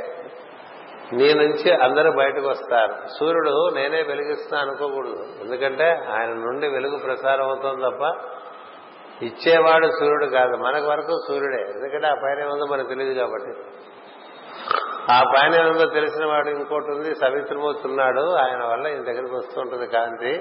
నీ 1.12 1.35
నుంచి 1.35 1.75
అందరూ 1.75 2.12
బయటకు 2.12 2.49
వస్తారు. 2.49 2.95
సూర్యుడు 3.19 3.71
నేనే 3.75 4.03
వెలిగిస్తున్నా 4.03 4.61
అనుకోకూడదు. 4.61 5.27
ఎందుకంటే 5.40 5.85
ఆయన 5.90 6.29
నుండి 6.29 6.69
వెలుగు 6.69 6.99
ప్రసారం 6.99 7.45
అవుతుంది 7.45 7.83
తప్ప 7.83 8.27
ఇచ్చేవాడు 9.23 9.87
సూర్యుడు 9.87 10.27
కాదు. 10.27 10.57
మనకు 10.57 10.87
వరకు 10.87 11.25
సూర్యుడే. 11.29 11.62
ఎందుకంటే 11.62 12.07
ఆ 12.07 12.14
పైన 12.14 12.49
ఉందో 12.53 12.66
మనకు 12.73 12.88
తెలియదు 12.88 13.19
కాబట్టి. 13.19 13.62
ఆ 15.12 15.23
పైన 15.23 15.69
ఉందో 15.69 15.87
తెలిసిన 15.87 16.27
వాడు 16.27 16.49
ఇంకోటి 16.49 16.90
ఉంది 16.90 17.14
సవిత్రమవుతున్నాడు. 17.14 18.21
ఆయన 18.21 18.64
వల్ల 18.64 18.87
ఈయన 18.87 19.03
దగ్గరికి 19.03 19.35
వస్తూ 19.35 19.61
ఉంటుంది 19.61 19.87
కాంతి. 19.87 20.40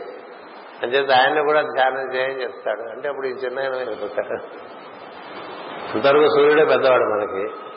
అని 0.83 0.95
చెప్పి 0.95 1.13
ఆయన 1.13 1.41
కూడా 1.41 1.61
ధ్యానం 1.61 2.15
చేయని 2.15 2.41
చెప్తాడు. 2.41 2.81
అంటే 2.81 3.09
అప్పుడు 3.09 3.27
ఈ 3.27 3.31
చిన్న 3.31 3.59
వెళ్ళిపోతాడు 3.59 4.39
అంతవరకు 5.93 6.27
సూర్యుడే 6.27 6.65
పెద్దవాడు 6.65 7.03
మనకి. 7.03 7.74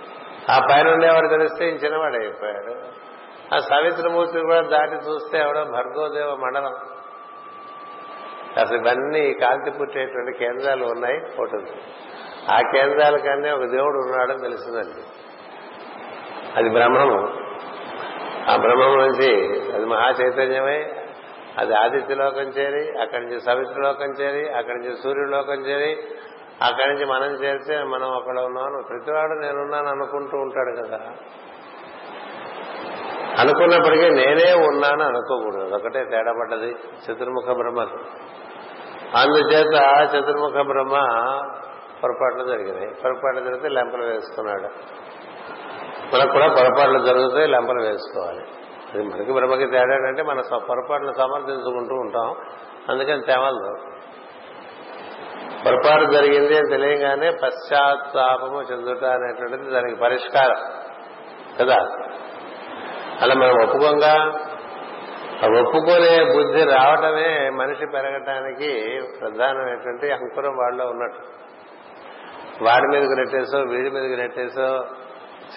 ఆ 0.50 0.66
పైన 0.70 0.90
ఉండేవాడు 0.90 1.28
తెలిస్తే 1.28 1.66
ఈయన 1.66 1.76
చిన్నవాడు 1.76 2.16
అయిపోయాడు. 2.16 2.74
ఆ 3.54 3.58
సవిత్రమూర్తిని 3.58 4.42
కూడా 4.42 4.60
దాటి 4.60 4.94
చూస్తే 4.94 5.38
ఎవడో 5.38 5.64
భర్గోదేవ 5.64 6.34
మండలం. 6.34 6.74
అసలు 8.60 8.76
ఇవన్నీ 8.76 9.32
కాంతి 9.32 9.70
పుట్టేటువంటి 9.70 10.38
కేంద్రాలు 10.38 10.84
ఉన్నాయి 10.84 11.16
ఒకటి 11.16 11.80
ఆ 12.52 12.60
కేంద్రాల 12.60 13.16
కన్నా 13.16 13.54
ఒక 13.54 13.64
దేవుడు 13.64 13.98
ఉన్నాడని 13.98 14.40
తెలిసిందండి. 14.40 15.02
అది 16.56 16.68
బ్రహ్మము. 16.70 17.48
ఆ 18.50 18.56
బ్రహ్మం 18.56 18.98
నుంచి 18.98 19.32
అది 19.72 19.86
మహా 19.86 20.10
చైతన్యమై 20.10 20.92
అది 21.58 21.74
ఆదిత్యలోకం 21.74 22.40
చేరి 22.40 23.00
అక్కడి 23.00 23.24
నుంచి 23.24 23.40
సవిత్రలోకం 23.40 24.06
చేరి 24.06 24.52
అక్కడి 24.52 24.78
నుంచి 24.78 24.96
సూర్యులోకం 25.02 25.66
చేరి 25.66 26.02
అక్కడి 26.62 26.92
నుంచి 26.92 27.04
మనం 27.04 27.26
చేస్తే 27.26 27.82
మనం 27.82 28.16
అక్కడ 28.16 28.38
ఉన్నాను 28.38 28.82
ప్రతివాడు 28.88 29.32
నేనున్నాను 29.32 29.88
అనుకుంటూ 29.88 30.38
ఉంటాడు 30.38 30.86
కదా. 30.86 31.00
అనుకున్నప్పటికీ 33.38 34.08
నేనే 34.08 34.52
ఉన్నాను 34.52 35.02
అనుకోకూడదు. 35.02 35.74
ఒకటే 35.74 36.04
తేడా 36.04 36.32
పడ్డది. 36.32 36.76
చతుర్ముఖ 36.76 37.56
బ్రహ్మ. 37.56 37.80
అందుచేత 39.16 40.08
చతుర్ముఖ 40.14 40.66
బ్రహ్మ 40.66 40.96
పొరపాట్లు 42.02 42.44
జరిగినాయి. 42.44 42.90
పొరపాట్లు 43.04 43.40
జరిగితే 43.40 43.68
లెంపలు 43.68 44.02
వేసుకున్నాడు. 44.02 44.68
మనకు 46.16 46.32
కూడా 46.32 46.48
పొరపాట్లు 46.48 46.98
జరుగుతాయి 46.98 47.46
లెంపలు 47.46 47.82
వేసుకోవాలి. 47.82 48.40
అది 48.94 49.02
మనకి 49.02 49.32
బ్రహ్మకి 49.32 49.66
తేడా 49.66 50.06
అంటే 50.06 50.22
మన 50.22 50.40
పొరపాట్లు 50.56 51.12
సమర్థించుకుంటూ 51.12 51.94
ఉంటాం. 51.94 52.34
అందుకని 52.90 53.22
తెవలదు 53.22 53.97
పొరపాటు 55.68 56.10
జరిగింది 56.10 56.58
అని 56.58 56.68
తెలియగానే 56.70 57.30
పశ్చాత్తాపము 57.30 58.62
చెందుట 58.62 59.04
అనేటువంటిది 59.04 59.70
దానికి 59.70 60.00
పరిష్కారం. 60.00 60.56
కదా? 61.60 61.76
అలా 63.20 63.34
మనం 63.34 63.62
ఒప్పుకోగా? 63.62 64.24
ఒప్పుకునే 65.58 66.32
బుద్ధి 66.34 66.64
రావటమే 66.64 67.50
మనిషి 67.50 67.86
పెరగటానికి 67.86 69.00
ప్రధానమైనటువంటి 69.20 70.10
అంకురం 70.10 70.56
వాళ్ళలో 70.56 70.90
ఉన్నట్టు. 70.90 71.18
వాడి 72.64 72.88
మీదకి 72.88 73.16
నెట్టేసో 73.16 73.58
వీడి 73.58 73.90
మీదకి 73.90 74.16
నెట్టేసో 74.16 74.86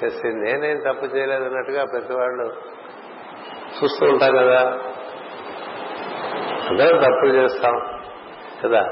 చేసింది. 0.04 0.52
నేనేం 0.52 0.78
తప్పు 0.78 1.06
చేయలేదు 1.06 1.44
అన్నట్టుగా 1.44 1.86
ప్రతి 1.86 2.14
వాళ్ళు 2.14 2.54
చూస్తూ 3.84 4.06
ఉంటారు 4.06 4.38
కదా? 4.38 4.80
అందరూ 6.70 6.98
తప్పులు 6.98 7.34
చేస్తాం. 7.34 7.82
కదా? 8.64 8.86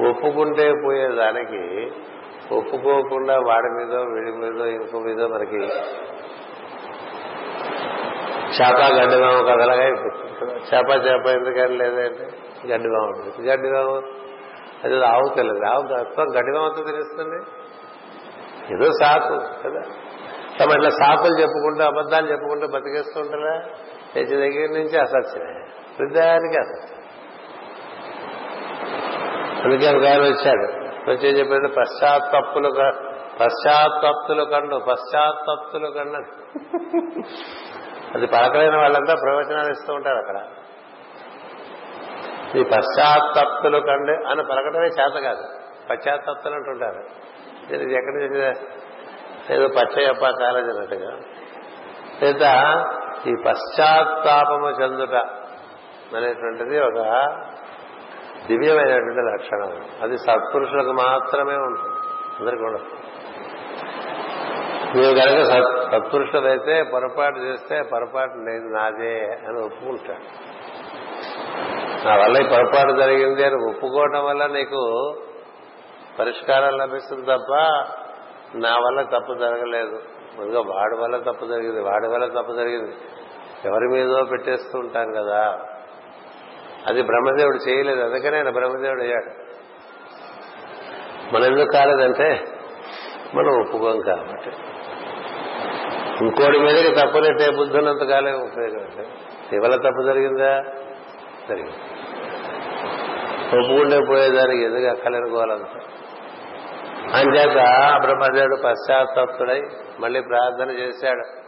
ఒప్పుకుంటే 0.00 0.72
పోయేదానికి 0.86 1.92
ఒప్పుకోకుండా 2.54 3.38
వాడి 3.38 3.68
మీద 3.68 3.94
వీడి 3.94 4.32
మీద 4.36 4.66
ఇంకో 4.66 4.98
మీద 4.98 5.22
మనకి 5.22 5.56
చేప 8.52 9.00
గడ్డిమామ 9.00 9.46
కథలాగా 9.50 9.84
అయిపోతుంది. 9.84 10.52
చేప 10.52 11.06
చేప 11.06 11.26
ఎందుకని 11.26 11.76
లేదంటే 11.76 12.28
గడ్డిమామ 12.66 13.02
ఉంటుంది. 13.02 13.52
అది 14.84 15.04
ఆవు 15.04 15.34
తెలియదు. 15.36 15.64
ఆవు 15.64 15.82
తత్వం 15.82 16.26
గడ్డిమామతో 16.38 16.82
తెలుస్తుంది. 16.82 17.36
ఏదో 18.74 18.92
సాకు 18.92 19.34
కదా. 19.68 19.80
తమ 20.60 20.70
ఇట్లా 20.70 20.90
సాకులు 20.90 21.38
చెప్పుకుంటూ 21.40 21.84
అబద్ధాలు 21.84 22.32
చెప్పుకుంటూ 22.32 22.66
బతికేస్తుంటారా 22.66 23.54
ఉంటారా 23.54 24.30
దగ్గర 24.30 24.68
నుంచి 24.78 24.98
అసత్యమే 24.98 25.54
వృద్ధానికి 26.00 26.58
అసత్యం 26.60 26.91
అందుకే 29.64 29.96
ఒక 29.96 30.04
ఆయన 30.04 30.22
వచ్చాడు. 30.22 30.66
వచ్చి 31.10 31.38
చెప్పేది 31.38 31.68
పశ్చాత్తప్పులు 31.68 32.70
పశ్చాత్తప్తులు 33.40 34.44
కండు 34.44 34.76
పశ్చాత్తప్తులు 34.76 35.90
కండు 35.90 36.18
అది 38.14 38.26
పలకలేని 38.26 38.76
వాళ్ళంతా 38.76 39.14
ప్రవచనాలు 39.14 39.70
ఇస్తూ 39.70 39.94
ఉంటారు 39.94 40.18
అక్కడ. 40.18 40.38
ఈ 42.58 42.64
పశ్చాత్తప్తులు 42.64 43.78
కండు 43.78 44.12
అని 44.28 44.42
పలకటమే 44.42 44.86
చేత 44.86 45.22
కాదు. 45.22 45.44
పశ్చాత్తప్తులు 45.90 46.54
అంటుంటారు. 46.54 47.02
ఇది 47.74 47.94
ఎక్కడి 47.94 48.16
నుంచి 48.16 48.56
ఏదో 49.50 49.68
పచ్చయప్ప 49.68 50.30
కాలేజ్ 50.30 50.68
అన్నట్టుగా 50.68 51.12
లేదా 52.22 52.52
ఈ 53.26 53.34
పశ్చాత్తాపము 53.46 54.68
చెందుట 54.82 55.14
అనేటువంటిది 56.16 56.78
ఒక 56.80 57.00
దివ్యమైనటువంటి 58.46 59.20
లక్షణం. 59.32 59.84
అది 60.02 60.18
సత్పురుషులకు 60.18 60.92
మాత్రమే 60.92 61.56
ఉంటుంది. 61.56 61.96
అందరికీ 62.40 62.62
ఉండదు. 62.62 62.84
నువ్వు 64.96 65.14
కనుక 65.14 65.44
సత్పురుషులైతే 65.92 66.82
పొరపాటు 66.82 67.38
చేస్తే 67.38 67.82
పొరపాటు 67.82 68.32
లేదు 68.32 68.64
నాదే 68.64 69.38
అని 69.48 69.60
ఒప్పుకుంటాడు 69.64 70.52
నా 72.06 72.16
వల్ల 72.16 72.36
ఈ 72.36 72.48
పొరపాటు 72.48 72.92
జరిగింది 72.92 73.44
అని 73.44 73.54
ఒప్పుకోవడం 73.54 74.24
వల్ల 74.24 74.46
నీకు 74.46 75.14
పరిష్కారం 76.18 76.78
లభిస్తుంది 76.78 77.22
తప్ప 77.22 77.54
నా 78.54 78.76
వల్ల 78.76 79.02
తప్పు 79.02 79.34
జరగలేదు. 79.34 80.02
ముందుగా 80.38 80.60
వాడి 80.60 80.96
వల్ల 81.02 81.16
తప్పు 81.16 81.46
జరిగింది 81.46 81.80
వాడి 81.80 82.06
వల్ల 82.06 82.40
తప్పు 82.40 82.52
జరిగింది. 82.52 82.96
ఎవరి 83.64 83.88
మీదో 83.88 84.24
పెట్టేస్తూ 84.24 84.78
ఉంటాం 84.78 85.12
కదా. 85.12 85.60
అది 86.88 87.02
బ్రహ్మదేవుడు 87.02 87.68
చేయలేదు 87.68 88.00
అందుకనే 88.00 88.36
ఆయన 88.36 88.50
బ్రహ్మదేవుడు 88.50 89.02
అయ్యాడు. 89.02 89.52
మనం 91.34 91.44
ఎందుకు 91.44 91.72
కాలేదంటే 91.72 92.44
మనం 93.34 93.60
ఒప్పుకోం 93.60 94.00
కాబట్టి. 94.00 94.50
ఇంకోటి 96.24 96.58
మీదకి 96.58 97.06
తప్పునట్టే 97.06 97.50
బుద్ధున్నంత 97.50 98.02
కాలే 98.02 98.32
ఉపయోగం. 98.32 99.06
ఇవాళ 99.52 99.76
తప్పు 99.76 100.02
జరిగిందా? 100.02 100.62
జరిగింది. 101.48 101.76
ఒప్పుకుంటే 103.56 104.06
పోయేదానికి 104.08 104.64
ఎందుకు 104.64 104.86
అక్కలనుకోవాలంత 104.86 105.80
అంచేత 107.14 107.54
బ్రహ్మదేవుడు 108.00 108.56
పశ్చాత్తప్తుడై 108.64 109.62
మళ్ళీ 110.00 110.20
ప్రార్థన 110.20 110.70
చేశాడు. 110.70 111.42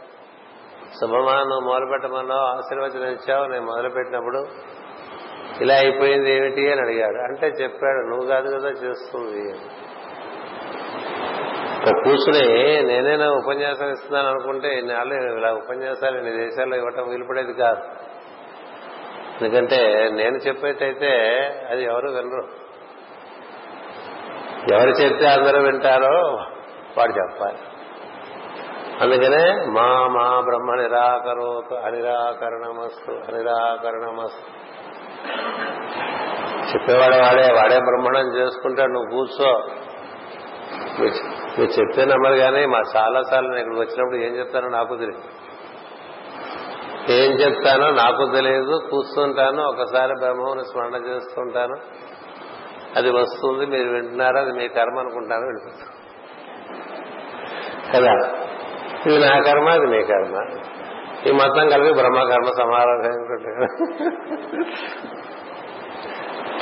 శుభమా 1.01 1.33
నువ్వు 1.33 1.71
మొదలు 1.71 1.85
పెట్టమన్నావు 1.85 2.41
ఆశీర్వచనం 2.41 3.11
ఇచ్చావు 3.11 3.45
నేను 3.45 3.65
మొదలు 3.65 3.89
పెట్టినప్పుడు 3.89 4.45
ఇలా 5.61 5.75
అయిపోయింది 5.75 6.35
ఏమిటి 6.35 6.71
అని 6.71 6.81
అడిగాడు. 6.81 7.17
అంటే 7.17 7.47
చెప్పాడు 7.47 8.09
నువ్వు 8.09 8.25
కాదు 8.25 8.57
కదా 8.57 8.69
చేస్తుంది. 8.69 9.53
కూర్చుని 12.03 12.83
నేనైనా 12.83 13.31
ఉపన్యాసం 13.31 13.91
ఇస్తున్నాను 13.91 14.27
అనుకుంటే 14.27 14.79
ఇన్నాళ్ళు 14.79 15.37
ఇలా 15.37 15.53
ఉపన్యాసాలు 15.53 16.17
ఇన్ని 16.17 16.31
దేశాల్లో 16.31 16.77
ఇవ్వటం 16.77 17.09
వీలుపడేది 17.09 17.53
కాదు. 17.53 17.81
ఎందుకంటే 19.41 20.09
నేను 20.13 20.37
చెప్పేటైతే 20.37 21.11
అది 21.71 21.83
ఎవరు 21.83 22.09
వినరు. 22.09 22.47
ఎవరు 24.73 24.89
చెప్తే 24.89 25.27
అందరూ 25.27 25.59
వింటారో 25.61 26.45
వాడు 26.97 27.11
చెప్పాలి. 27.11 27.57
అందుకనే 29.01 29.65
మా 29.65 30.07
మా 30.07 30.39
బ్రహ్మ 30.39 30.75
నిరాకరోతు 30.75 31.75
అనిరాకరణమస్తు 31.75 33.11
అనిరాకరణమస్తు. 33.11 34.64
చెప్పేవాడు 36.73 37.15
వాడే 37.15 37.53
వాడే 37.53 37.79
బ్రహ్మణం 37.79 38.35
చేసుకుంటాడు 38.35 38.91
నువ్వు 38.91 39.09
కూర్చో. 39.09 39.63
మీరు 41.59 41.69
చెప్తే 41.79 42.05
నమ్మరు 42.05 42.35
కానీ 42.35 42.65
మా 42.65 42.81
చాలా 42.95 43.21
సార్లు 43.21 43.49
నేను 43.49 43.59
ఇక్కడికి 43.59 43.81
వచ్చినప్పుడు 43.81 44.15
ఏం 44.15 44.39
చెప్తానో 44.39 44.69
నాకు 44.69 44.95
తెలియదు. 44.95 45.21
ఏం 47.11 47.31
చెప్తానో 47.31 47.89
నాకు 47.89 48.31
తెలియదు. 48.31 48.87
కూర్చుంటాను 48.91 49.63
ఒకసారి 49.63 50.13
బ్రహ్మను 50.19 50.63
స్మరణ 50.63 50.95
చేస్తుంటాను. 50.95 51.75
అది 52.95 53.09
వస్తుంది 53.11 53.65
మీరు 53.65 53.89
వింటున్నారా 53.89 54.41
అది 54.41 54.51
మీ 54.51 54.67
కర్మ 54.67 54.99
అనుకుంటాను 54.99 55.45
వెళ్ళిపోతాను 55.45 56.05
కదా? 57.93 58.29
ఇది 59.05 59.19
నా 59.19 59.39
కర్మ 59.39 59.69
అది 59.69 59.85
మీ 59.85 60.03
కర్మ. 60.03 60.35
ఈ 61.27 61.31
మొత్తం 61.31 61.69
కలిపి 61.69 61.93
బ్రహ్మకర్మ 61.93 62.51
సమారాధన 62.57 63.11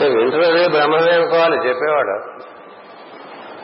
వింటున్నది 0.02 0.68
బ్రహ్మమే 0.68 1.12
అనుకోవాలి 1.12 1.70
చెప్పేవాడు. 1.70 2.44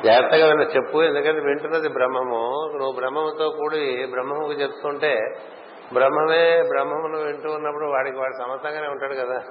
జాగ్రత్తగా 0.06 0.46
విన్న 0.46 0.62
చెప్పు 0.62 1.04
ఎందుకంటే 1.04 1.40
వింటున్నది 1.40 1.88
బ్రహ్మము. 1.90 2.72
నువ్వు 2.78 2.92
బ్రహ్మముతో 2.92 3.50
కూడి 3.50 4.08
బ్రహ్మముకు 4.12 4.52
చెప్తుంటే 4.52 5.20
బ్రహ్మమే 5.94 6.64
బ్రహ్మమును 6.68 7.18
వింటూ 7.18 7.52
ఉన్నప్పుడు 7.52 7.86
వాడికి 7.86 8.18
వాడు 8.18 8.34
సమతంగానే 8.34 8.88
ఉంటాడు 8.88 9.14
కదా. 9.14 9.42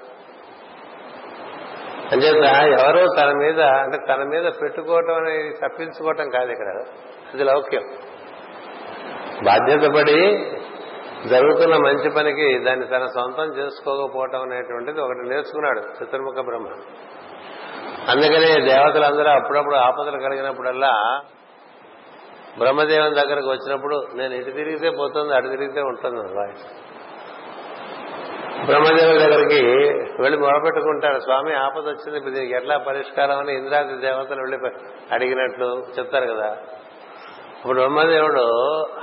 అంచేత 2.13 2.45
ఎవరో 2.81 3.07
తన 3.21 3.33
మీద 3.37 3.61
అంటే 3.61 3.99
తన 4.09 4.23
మీద 4.23 4.53
పెట్టుకోవటం 4.63 5.15
అనేది 5.15 5.51
తప్పించుకోవటం 5.53 6.31
కాదు 6.31 6.51
ఇక్కడ. 6.51 6.69
అది 7.35 7.45
లౌక్యం. 7.45 7.83
బాధ్యత 9.45 9.91
పడి 9.91 10.53
జరుగుతున్న 11.27 11.77
మంచి 11.77 12.11
పనికి 12.11 12.59
దాన్ని 12.59 12.87
తన 12.87 13.07
సొంతం 13.07 13.45
చేసుకోకపోవటం 13.45 14.43
అనేటువంటిది 14.43 15.01
ఒకటి 15.01 15.29
నేర్చుకున్నాడు 15.29 15.81
చతుర్ముఖ 15.81 16.35
బ్రహ్మ. 16.35 16.67
అందుకనే 18.09 18.61
దేవతలందరూ 18.61 19.31
అప్పుడప్పుడు 19.31 19.75
ఆపదలు 19.75 20.19
కలిగినప్పుడల్లా 20.19 21.21
బ్రహ్మదేవుని 22.59 23.15
దగ్గరకు 23.15 23.51
వచ్చినప్పుడు 23.51 24.07
నేను 24.15 24.35
ఇటు 24.35 24.51
తిరిగితే 24.51 24.91
పోతుంది 24.91 25.35
అటు 25.35 25.49
తిరిగితే 25.49 25.81
ఉంటుంది 25.81 26.21
వాయిస్. 26.21 26.63
బ్రహ్మదేవుల 28.65 29.19
దగ్గరికి 29.19 29.67
వెళ్ళి 30.23 30.39
మొరపెట్టుకుంటారు 30.39 31.21
స్వామి 31.21 31.55
ఆపద 31.55 31.83
వచ్చింది 31.83 32.17
ఇప్పుడు 32.19 32.35
దీనికి 32.35 32.55
ఎట్లా 32.55 32.79
పరిష్కారం? 32.79 33.39
అని 33.39 33.55
ఇంద్రాది 33.57 33.97
దేవతలు 33.97 34.41
వెళ్ళి 34.41 34.59
అడిగినట్లు 35.15 35.85
చెప్తారు 35.99 36.27
కదా. 36.27 36.57
ఇప్పుడు 37.57 37.81
బ్రహ్మదేవుడు 37.81 38.43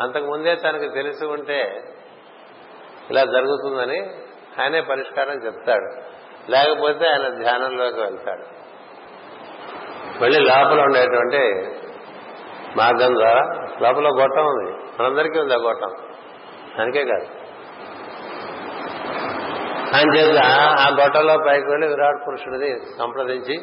అంతకు 0.02 0.26
ముందే 0.26 0.56
తనకు 0.56 0.94
తెలిసి 0.94 1.26
ఉంటే 1.26 1.84
ఇలా 3.12 3.24
జరుగుతుందని 3.24 4.10
ఆయనే 4.62 4.82
పరిష్కారం 4.82 5.46
చెప్తాడు. 5.46 6.16
లేకపోతే 6.52 7.08
ఆయన 7.08 7.28
ధ్యానంలోకి 7.30 8.02
వెళ్తాడు. 8.02 8.66
మళ్ళీ 10.24 10.40
లోపల 10.40 10.82
ఉండేటువంటి 10.82 11.70
మార్గం 12.78 13.16
ద్వారా 13.16 13.42
లోపల 13.82 14.22
గొట్టం 14.22 14.46
ఉంది. 14.46 15.02
మనందరికీ 15.02 15.40
ఉంది 15.40 15.54
ఆ 15.54 15.58
గొట్టం. 15.58 15.90
దానికే 16.80 17.06
కాదు. 17.06 17.28
ఆయన 19.96 20.16
చేత 20.16 20.44
ఆ 20.80 20.98
గొట్టంలో 21.02 21.38
పైకి 21.48 21.70
వెళ్ళి 21.70 21.88
విరాట్ 21.88 22.28
పురుషుడిని 22.28 22.80
సంప్రదించి 22.98 23.54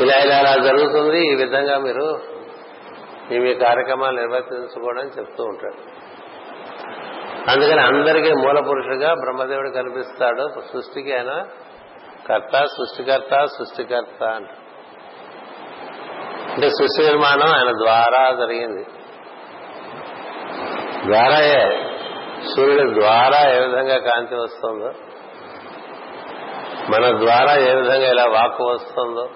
ఇలా 0.00 0.18
ఇలా 0.18 0.36
అలా 0.38 0.64
జరుగుతుంది 0.64 1.32
ఈ 1.32 1.34
విధంగా 1.34 1.78
మీరు 1.78 2.20
ఈ 3.32 3.38
మీ 3.38 3.54
కార్యక్రమాలు 3.54 4.20
నిర్వర్తించుకోవడం 4.20 5.06
చెప్తూ 5.06 5.44
ఉంటాడు. 5.44 6.03
అందుకని 7.50 7.80
అందరికీ 7.80 8.32
మూల 8.32 8.60
పురుషుడుగా 8.60 9.14
బ్రహ్మదేవుడు 9.14 9.70
కనిపిస్తాడు. 9.70 10.48
సృష్టికి 10.72 11.14
ఆయన 11.14 11.44
కర్త 12.28 12.64
సృష్టికర్త 12.64 13.44
సృష్టికర్త 13.44 14.24
అంట. 14.24 14.48
అంటే 16.50 16.68
సృష్టి 16.68 17.06
నిర్మాణం 17.06 17.48
ఆయన 17.48 17.70
ద్వారా 17.70 18.30
జరిగింది. 18.30 18.86
ద్వారాయే 21.06 21.90
సూర్యుడి 22.56 23.00
ద్వారా 23.00 23.50
ఏ 23.50 23.60
విధంగా 23.66 23.98
కాంతి 23.98 24.34
వస్తుందో 24.34 24.92
మన 26.90 27.18
ద్వారా 27.18 27.54
ఏ 27.54 27.74
విధంగా 27.74 28.10
ఇలా 28.10 28.24
వాక్కు 28.24 28.64
వస్తుందో 28.64 29.28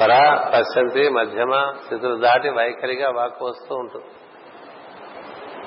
పరా 0.00 0.50
పశ్చంతి 0.54 1.08
మధ్యమ 1.08 1.72
స్థితులు 1.84 2.16
దాటి 2.16 2.48
వైఖరిగా 2.48 3.10
వాక్కు 3.16 3.46
వస్తూ 3.46 3.74
ఉంటుంది. 3.74 4.04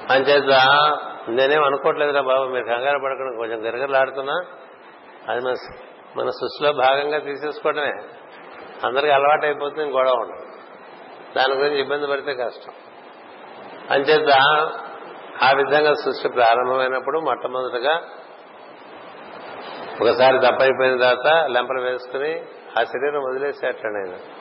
అంచేత 0.09 0.49
నేనేం 1.29 1.63
అనుకోవట్లేదురా 1.63 2.21
బాబు 2.21 2.43
మీరు 2.43 2.63
కంగారు 2.63 2.99
పడకుండా 3.03 3.37
కొంచెం 3.37 3.65
గిరగలాడుతున్నా 3.65 4.33
అది 5.29 5.45
మన 5.45 5.53
మన 6.17 6.29
సృష్టిలో 6.29 6.73
భాగంగా 6.73 7.19
తీసేసుకోవటమే. 7.19 7.93
అందరికి 8.83 9.11
అలవాటు 9.11 9.45
అయిపోతుంది 9.45 9.91
గొడవ 9.91 10.13
ఉండదు. 10.13 10.45
దాని 11.37 11.53
గురించి 11.53 11.79
ఇబ్బంది 11.79 12.07
పడితే 12.07 12.33
కష్టం. 12.33 12.73
అంచేత 13.91 14.29
ఆ 15.43 15.51
విధంగా 15.51 15.93
సృష్టి 15.93 16.29
ప్రారంభమైనప్పుడు 16.29 17.19
మొట్టమొదటిగా 17.19 18.01
ఒకసారి 20.01 20.37
తప్పైపోయిన 20.37 20.97
తర్వాత 20.97 21.45
లెంపలు 21.45 21.81
వేసుకుని 21.81 22.41
ఆ 22.79 22.83
శరీరం 22.83 23.21
వదిలేసేటండి 23.21 24.09
ఆయన 24.09 24.38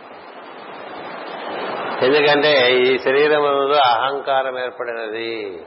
ఎందుకంటే 2.03 2.72
ఈ 2.72 2.99
శరీరములో 2.99 3.76
అహంకారం 3.76 4.59
ఏర్పడినది. 4.59 5.62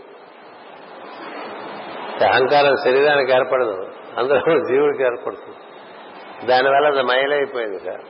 అహంకారం 2.26 2.76
శరీరానికి 2.76 3.32
ఏర్పడదు 3.32 3.88
అందులో 4.18 4.40
జీవుడికి 4.40 5.04
ఏర్పడుతుంది. 5.04 5.58
దానివల్ల 6.48 6.88
అది 6.88 7.02
మైలైపోయింది 7.02 7.80
సార్. 7.80 8.02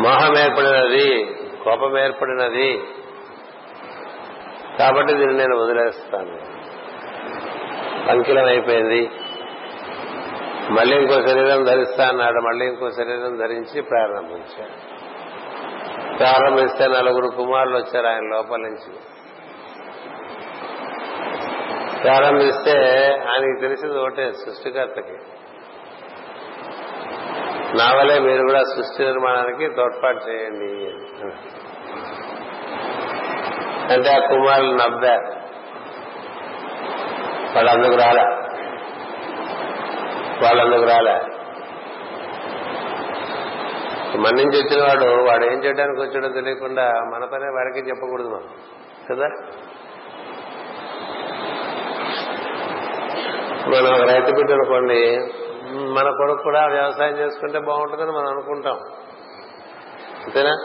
మోహం 0.00 0.38
ఏర్పడినది 0.38 1.24
కోపం 1.64 1.98
ఏర్పడినది. 1.98 2.82
కాబట్టి 4.78 5.14
దీన్ని 5.14 5.38
నేను 5.38 5.56
వదిలేస్తాను. 5.56 6.58
అంకిలం 8.10 8.44
అయిపోయింది 8.44 9.10
మళ్ళీ 10.70 10.96
ఇంకో 10.96 11.26
శరీరం 11.26 11.64
ధరిస్తా 11.64 12.08
అన్నాడు 12.08 12.40
మళ్ళీ 12.40 12.66
ఇంకో 12.66 12.90
శరీరం 12.90 13.36
ధరించి 13.36 13.82
ప్రారంభించాడు. 13.82 14.97
ప్రారంభిస్తే 16.18 16.86
నలుగురు 16.86 17.36
కుమారులు 17.36 17.76
వచ్చారు 17.76 18.06
ఆయన 18.06 18.22
లోపల 18.22 18.56
నుంచి. 18.56 18.94
ప్రారంభిస్తే 22.02 22.72
ఆయనకి 23.30 23.60
తెలిసింది 23.60 23.98
ఒకటే 23.98 24.32
సృష్టికర్తకి. 24.32 25.16
నా 27.76 27.94
వలే 27.96 28.18
మీరు 28.18 28.42
కూడా 28.42 28.58
సృష్టి 28.58 29.04
నిర్మాణానికి 29.04 29.74
తోడ్పాటు 29.74 30.28
చేయండి 30.28 30.88
అంటే 33.92 34.10
ఆ 34.10 34.18
కుమారులు 34.18 34.76
నవ్వారు. 34.76 35.38
వాళ్ళందుకు 37.54 37.94
రాలే. 37.94 38.24
వాళ్ళందుకు 40.44 40.84
రాలే. 40.84 41.37
మన 44.16 44.30
నుంచి 44.30 44.58
వచ్చిన 44.58 44.82
వాడు 44.82 45.30
వాడు 45.30 45.44
ఏం 45.44 45.64
చేయడానికి 45.64 46.00
వచ్చాడో 46.00 46.28
తెలియకుండా 46.28 46.92
మన 46.92 47.24
పనే 47.24 47.46
వాడికి 47.46 47.88
చెప్పకూడదు 47.88 48.28
మనం. 48.28 48.48
కదా? 49.10 49.28
మనం 53.68 54.08
రైతు 54.08 54.34
బిడ్డ 54.36 54.52
అనుకోండి 54.52 55.18
మన 55.72 56.10
కొడుకు 56.10 56.42
కూడా 56.42 56.66
వ్యవసాయం 56.66 57.18
చేసుకుంటే 57.18 57.58
బాగుంటుందని 57.58 58.10
మనం 58.10 58.28
అనుకుంటాం. 58.28 58.78
అంతేనా? 60.24 60.56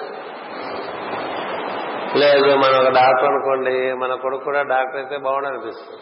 లేదు 2.15 2.55
మనం 2.55 2.79
ఒక 2.79 2.93
డాక్టర్ 2.93 3.25
అనుకోండి 3.25 3.93
మన 3.93 4.15
కొడుకు 4.15 4.43
కూడా 4.43 4.61
డాక్టర్ 4.61 4.95
అయితే 4.95 5.17
బాగుండనిపిస్తుంది. 5.17 5.99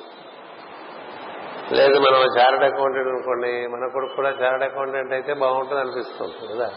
లేదు 1.79 1.99
మనం 1.99 2.19
చార్టెడ్ 2.39 2.73
అకౌంటెంట్ 2.73 3.07
అనుకోండి 3.07 3.67
మన 3.67 3.87
కొడుకు 3.87 4.15
కూడా 4.15 4.29
చార్టెడ్ 4.29 4.63
అకౌంటెంట్ 4.63 5.13
అయితే 5.13 5.33
బాగుంటుంది 5.33 5.81
అనిపిస్తుంది 5.81 6.53
కదా? 6.53 6.69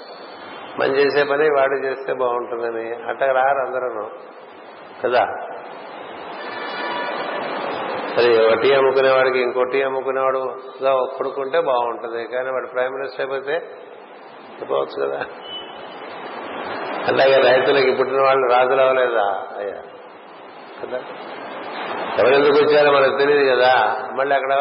మనం 0.80 0.96
చేసే 0.96 1.24
పని 1.24 1.48
వాడు 1.48 1.86
చేస్తే 1.86 2.12
బాగుంటుందని 2.12 3.08
అట్ట 3.08 3.22
రారు 3.22 3.66
అందరూ. 3.66 4.10
కదా? 5.04 5.26
మరి 8.18 8.46
ఒకటి 8.46 8.74
అమ్ముకునేవాడికి 8.74 9.38
ఇంకోటి 9.38 9.82
అమ్ముకునేవాడుగా 9.82 11.06
కొడుకుంటే 11.16 11.60
బాగుంటుంది. 11.60 12.26
కానీ 12.26 12.50
వాడు 12.50 12.66
ప్రైమ్ 12.66 12.94
మినిస్టర్ 12.94 13.20
అయిపోతే 13.20 13.52
చెప్పవచ్చు 14.60 15.08
కదా? 15.08 15.26
అలాగే 17.08 17.36
రైతులకి 17.36 17.96
పుట్టిన 17.96 18.20
వాళ్ళు 18.20 18.46
రాజులు 18.46 18.80
అవ్వలేదా? 18.80 19.46
అయ్యా. 19.58 19.82
కదా? 20.82 20.98
ఎవరెందుకు 22.18 22.64
వచ్చారో 22.64 22.92
మనకు 22.92 23.18
తెలియదు 23.18 23.56
కదా? 23.56 23.96
మళ్ళీ 24.14 24.34
అక్కడ 24.34 24.52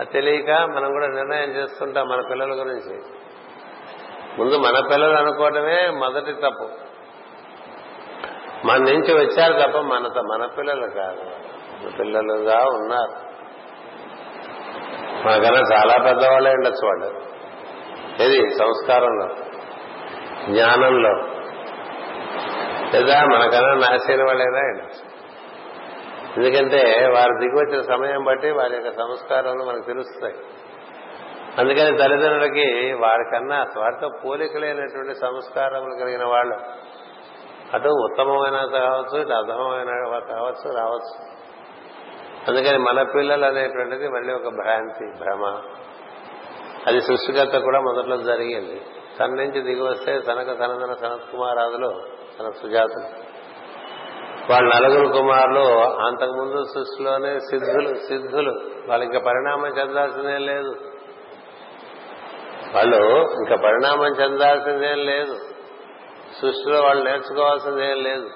అది 0.00 0.10
తెలియక 0.12 0.50
మనం 0.50 0.92
కూడా 0.92 1.06
నిర్ణయం 1.06 1.50
చేస్తుంటాం 1.50 2.08
మన 2.08 2.22
పిల్లల 2.30 2.50
గురించి. 2.52 3.00
ముందు 4.38 4.56
మన 4.56 4.88
పిల్లలు 4.90 5.16
అనుకోవటమే 5.16 5.90
మొదటి 5.90 6.32
తప్పు. 6.32 6.68
మన 8.66 8.76
నుంచి 8.76 9.14
వచ్చారు 9.14 9.68
తప్ప 9.68 9.78
మన 9.78 10.22
మన 10.22 10.46
పిల్లలు 10.46 10.86
కాదు. 10.86 11.22
మన 11.82 11.90
పిల్లలుగా 11.98 12.58
ఉన్నారు. 12.58 13.28
మనకన్నా 15.26 15.76
చాలా 15.76 16.04
పెద్దవాళ్ళే 16.04 16.50
ఉండొచ్చు 16.50 16.86
వాళ్ళు. 16.86 17.22
ఏది? 18.22 18.50
సంస్కారంలో. 18.50 19.28
జ్ఞానంలో. 20.52 21.10
లేదా 22.94 23.24
మనకన్నా 23.24 23.74
నాశైన 23.74 24.24
వాళ్ళైనా 24.24 24.58
ఉండొచ్చు. 24.58 25.18
ఎందుకంటే 26.36 27.10
వారు 27.14 27.38
దిగి 27.38 27.56
వచ్చిన 27.56 27.80
సమయం 27.80 28.24
బట్టి 28.24 28.50
వారి 28.50 28.74
యొక్క 28.74 28.90
సంస్కారాలు 28.90 29.64
మనకు 29.64 29.86
తెలుస్తాయి. 29.86 30.34
అందుకని 31.58 31.98
తల్లిదండ్రులకి 31.98 32.92
వారికన్నా 32.92 33.66
వారితో 33.76 34.10
పోలికలైనటువంటి 34.24 35.14
సంస్కారములు 35.14 35.94
కలిగిన 36.00 36.24
వాళ్ళు 36.24 36.54
అటు 37.74 37.88
ఉత్తమమైన 37.88 38.56
కావచ్చు 38.56 39.20
ఇటు 39.20 39.32
అధమమైన 39.32 40.18
కావచ్చు 40.34 40.76
రావచ్చు. 40.76 41.38
అందుకని 42.48 42.78
మన 42.78 43.02
పిల్లలు 43.02 43.44
అనేటువంటిది 43.44 44.08
మళ్ళీ 44.08 44.34
ఒక 44.34 44.48
భ్రాంతి 44.48 45.18
భ్రమ. 45.18 45.62
అది 46.86 47.00
సృష్టికర్త 47.00 47.58
కూడా 47.58 47.80
మొదట్లో 47.80 48.16
జరిగింది. 48.16 48.80
తన 49.20 49.26
నుంచి 49.26 49.60
దిగి 49.60 49.82
వస్తే 49.82 50.18
తనకు 50.18 50.54
తనదన 50.54 50.92
సనత్ 50.92 51.32
కుమారాదులు 51.32 52.02
తన 52.40 52.50
సుజాతులు. 52.62 53.38
వాళ్ళ 54.52 54.74
నలుగురు 54.74 55.08
కుమారులు 55.08 55.78
అంతకుముందు 56.06 56.64
సృష్టిలోనే 56.64 57.38
సిద్ధులు 57.38 57.94
సిద్ధులు. 57.94 58.60
వాళ్ళకి 58.88 59.10
ఇంకా 59.10 59.26
పరిణామం 59.26 59.66
చెందాల్సిందేం 59.66 60.40
లేదు. 60.40 60.74
వాళ్ళు 62.74 63.30
ఇంకా 63.32 63.56
పరిణామం 63.56 64.06
చెందాల్సిందేం 64.06 64.98
లేదు. 64.98 65.36
సృష్టిలో 66.40 66.80
వాళ్ళు 66.80 67.04
నేర్చుకోవాల్సిందేం 67.04 68.02
లేదు. 68.02 68.30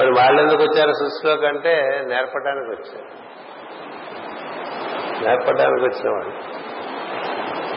మరి 0.00 0.10
వాళ్ళు 0.10 0.42
ఎందుకు 0.42 0.62
వచ్చారు 0.62 0.92
సృష్టిలో 0.92 1.36
కంటే 1.36 2.04
నేర్పడానికి 2.06 2.80
వచ్చారు. 2.80 3.24
నేర్పడానికి 5.24 5.84
వచ్చిన 5.84 6.10
వాళ్ళు. 6.10 6.54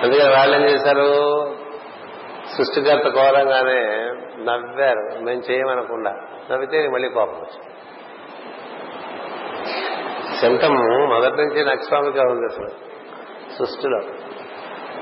అందుకని 0.03 0.33
వాళ్ళు 0.33 0.57
ఏం 0.57 0.63
చేశారు? 0.63 1.07
సృష్టికర్త 2.57 3.07
కోరంగానే 3.07 4.09
నవ్వారు. 4.43 5.23
మేము 5.23 5.41
చేయమనకుండా. 5.51 6.11
నవ్వితే 6.51 6.87
మళ్ళీ 6.87 7.09
కోపం 7.09 7.31
వచ్చింది. 7.31 7.73
శంఖము 10.41 11.05
మొదటి 11.05 11.37
నుంచి 11.37 11.65
నక్స్వామిగా 11.65 12.23
ఉంది 12.23 12.53
అసలు 12.53 12.87
సృష్టిలో. 13.57 14.26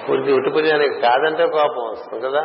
పూర్తి 0.09 0.33
ఉట్టుపుణ్యానికి 0.33 1.01
కాదంటే 1.01 1.47
కోపం 1.47 1.91
వస్తుంది 1.91 2.25
కదా. 2.25 2.41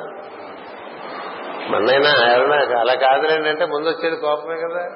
మన్నైనా 1.71 2.33
ఎవరైనా 2.33 2.81
అలా 2.81 2.95
కాదులేండి 2.95 3.49
అంటే 3.49 3.65
ముందు 3.65 3.89
వచ్చేది 3.89 4.17
కోపమే 4.17 4.57
కదా. 4.57 4.87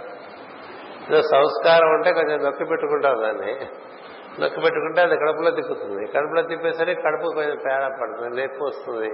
ఏదో 1.11 1.23
సంస్కారం 1.23 1.89
ఉంటే 1.89 2.13
కొంచెం 2.13 2.45
నొక్కి 2.45 2.65
పెట్టుకుంటాం 2.65 3.23
దాన్ని. 3.23 3.55
నొక్కి 4.41 4.61
పెట్టుకుంటే 4.61 5.01
అది 5.01 5.17
కడుపులో 5.17 5.51
తిప్పుతుంది. 5.51 6.07
కడుపులో 6.07 6.43
తిప్పేసరికి 6.43 7.03
కడుపు 7.03 7.35
కొంచెం 7.35 7.57
పేడ 7.57 7.81
పడుతుంది 8.03 8.43
నొప్పి 8.43 8.65
వస్తుంది. 8.65 9.11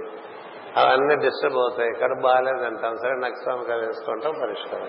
అవన్నీ 0.77 1.15
డిస్టర్బ్ 1.15 1.57
అవుతాయి. 1.57 1.93
కడుపు 1.93 2.19
బాగాలేదు 2.19 2.65
అంటాం. 2.65 2.97
సరే 2.97 3.15
కదా 3.15 3.75
వేసుకుంటాం 3.75 4.33
పరిష్కారం. 4.41 4.87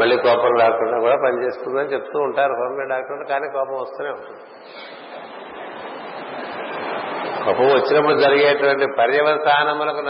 మళ్ళీ 0.00 0.16
కోపం 0.16 0.54
రాకుండా 0.60 1.00
కూడా 1.00 1.16
పనిచేస్తుందని 1.16 1.92
చెప్తూ 1.92 2.18
ఉంటారు. 2.18 2.52
హోమియో 2.52 2.88
డాక్టర్ 2.88 3.28
కానీ 3.28 3.48
కోపం 3.52 3.74
వస్తూనే 3.74 4.10
ఉంటుంది. 4.10 4.40
కోపం 7.44 7.66
వచ్చినప్పుడు 7.66 8.16
జరిగేటువంటి 8.20 8.86
పర్యవసానములకు 8.98 10.02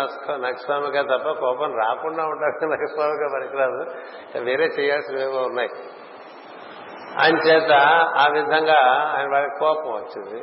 నక్స్వామిగా 0.46 1.02
తప్ప 1.02 1.30
కోపం 1.40 1.70
రాకుండా 1.78 2.24
ఉండడానికి 2.24 2.66
నక్స్వామిగా 2.72 3.28
పనికిరాదు. 3.34 3.82
వేరే 4.44 4.66
చేయాల్సినవేమో 4.78 5.40
ఉన్నాయి. 5.42 5.70
ఆయన 7.22 7.36
చేత 7.36 7.72
ఆ 8.22 8.26
విధంగా 8.32 8.78
ఆయన 9.16 9.28
వాళ్ళకి 9.32 9.58
కోపం 9.58 9.90
వచ్చింది. 9.92 10.38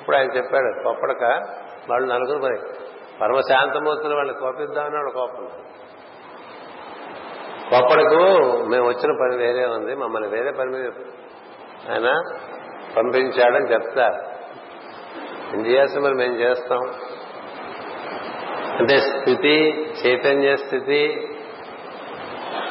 ఇప్పుడు 0.00 0.16
ఆయన 0.16 0.30
చెప్పాడు 0.36 0.82
కోపడక 0.84 1.24
వాళ్ళు 1.90 2.06
నలుగురు 2.14 2.38
మరి 2.38 2.58
పరమశాంతమూర్తులు 3.20 4.14
వాళ్ళని 4.14 4.38
కోపిద్దామని 4.38 4.96
వాడు 4.96 5.10
కోపం 5.10 5.44
కోపడకు 7.70 8.20
మేము 8.66 8.86
వచ్చిన 8.88 9.12
పని 9.20 9.36
వేరే 9.36 9.64
ఉంది 9.66 9.94
మమ్మల్ని 9.94 10.28
వేరే 10.28 10.50
పని 10.50 10.70
మీద 10.70 10.90
ఆయన 11.92 12.08
పంపించాడని 12.96 13.72
చెప్తారు. 13.72 14.31
ఏం 15.54 15.66
చేయాల్సి 15.66 15.98
మరి 15.98 16.14
మేము 16.14 16.34
చేస్తాం. 16.34 16.80
అంటే 18.78 18.98
స్థితి 18.98 19.86
చైతన్య 20.06 20.56
స్థితి 20.56 21.28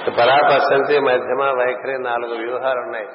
పరాపశంతి 0.08 1.00
మధ్యమ 1.00 1.44
వైఖరి 1.44 2.04
నాలుగు 2.04 2.36
వ్యూహాలు 2.36 2.80
ఉన్నాయి 2.80 3.08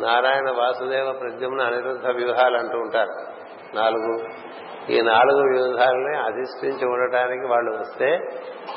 నారాయణ 0.00 0.50
వాసుదేవ 0.50 1.12
ప్రద్యుమ్న 1.12 1.62
అనిరుద్ధ 1.62 2.06
వ్యూహాలు 2.06 2.56
అంటూ 2.56 2.78
ఉంటారు. 2.78 3.12
నాలుగు. 3.76 4.18
ఈ 4.92 5.00
నాలుగు 5.00 5.52
వ్యూహాలని 5.52 6.16
అధిష్ఠించి 6.16 6.86
ఉండటానికి 6.86 7.46
వాళ్ళు 7.46 7.70
వస్తే 7.70 8.18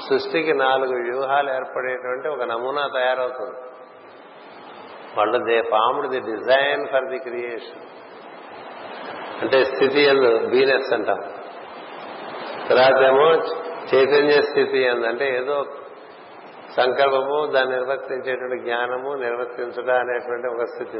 సృష్టికి 0.09 0.53
నాలుగు 0.53 1.03
వ్యూహాలు 1.03 1.53
ఏర్పడేటువంటి 1.53 2.27
ఒక 2.27 2.43
నమూనా 2.43 2.89
తయారవుతుంది. 2.93 3.59
వాళ్ళు 5.17 5.37
they 5.37 5.61
పాముడు 5.61 6.07
the 6.07 6.19
design 6.19 6.87
for 6.87 7.05
the 7.05 7.17
creation. 7.17 7.83
అంటే 9.41 9.63
స్థితి 9.63 10.01
ఎందు 10.01 10.47
బీనెస్ 10.47 10.93
అంటాం. 10.93 11.19
తర్వాత 12.69 13.03
ఏమో 13.03 13.31
చైతన్య 13.95 14.41
స్థితి 14.41 14.79
ఎందు 14.79 15.05
అంటే 15.07 15.37
ఏదో 15.37 15.65
సంకల్పము 16.77 17.45
దాన్ని 17.45 17.75
నిర్వర్తించేటువంటి 17.75 18.63
జ్ఞానము 18.63 19.13
నిర్వర్తించడం 19.13 19.99
అనేటువంటి 19.99 20.47
ఒక 20.47 20.63
స్థితి. 20.63 20.97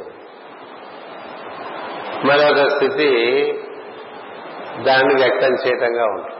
మరొక 2.27 2.67
స్థితి 2.67 3.09
దాన్ని 4.81 5.13
వ్యక్తం 5.13 5.53
చేయటంగా 5.53 6.05
ఉంటుంది. 6.05 6.35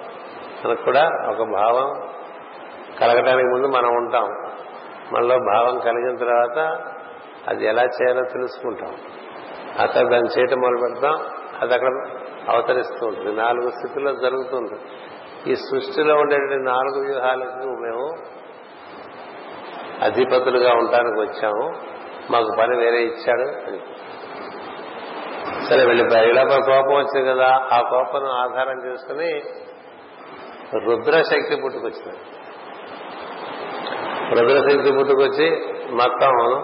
మనకు 0.66 0.84
కూడా 0.84 1.10
ఒక 1.30 1.38
భావం 1.38 2.10
కలగటానికి 3.00 3.48
ముందు 3.48 3.68
మనం 3.68 3.90
ఉంటాం. 3.90 4.28
మనలో 5.14 5.38
భావం 5.38 5.80
కలిగిన 5.80 6.16
తర్వాత 6.16 6.84
అది 7.48 7.66
ఎలా 7.66 7.84
చేయాలో 7.84 8.24
తెలుసుకుంటాం. 8.24 8.96
అక్కడ 9.80 10.02
దాన్ని 10.02 10.40
చేయటం 10.40 10.60
మొదలు 10.60 10.78
పెడతాం 10.78 11.39
అది 11.62 11.74
అక్కడ 11.74 12.08
అవతరిస్తూ 12.50 13.08
ఉంటుంది. 13.08 13.42
నాలుగు 13.42 13.70
స్థితిలో 13.70 14.16
జరుగుతుంది. 14.16 14.82
ఈ 15.52 15.56
సృష్టిలో 15.56 16.16
ఉండేటువంటి 16.16 16.64
నాలుగు 16.64 17.06
వ్యూహాలకు 17.06 17.66
మేము 17.66 18.18
అధిపతులుగా 20.04 20.72
ఉండడానికి 20.72 21.20
వచ్చాము. 21.20 21.74
మాకు 22.32 22.56
పని 22.60 22.78
వేరే 22.78 22.98
ఇచ్చాడు 22.98 23.42
అని. 23.42 23.80
సరే 25.66 25.86
వెళ్ళిపోయారు 25.86 26.30
ఇలా 26.30 26.44
కోపం 26.44 26.96
వచ్చింది 26.96 27.30
కదా. 27.30 27.68
ఆ 27.74 27.82
కోపం 27.90 28.26
ఆధారం 28.26 28.92
చేసుకుని 28.92 29.42
రుద్రశక్తి 30.86 31.56
పుట్టుకొచ్చింది. 31.56 32.18
రుద్రశక్తి 34.36 34.92
పుట్టుకొచ్చి 34.92 35.76
మొత్తం 35.92 36.64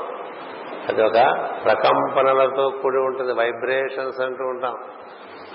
అది 0.89 1.03
ఒక 1.03 1.19
ప్రకంపనలతో 1.65 2.69
కూడి 2.69 2.97
ఉంటుంది 2.97 3.33
వైబ్రేషన్స్ 3.33 4.21
అంటూ 4.21 4.43
ఉంటాం. 4.43 4.77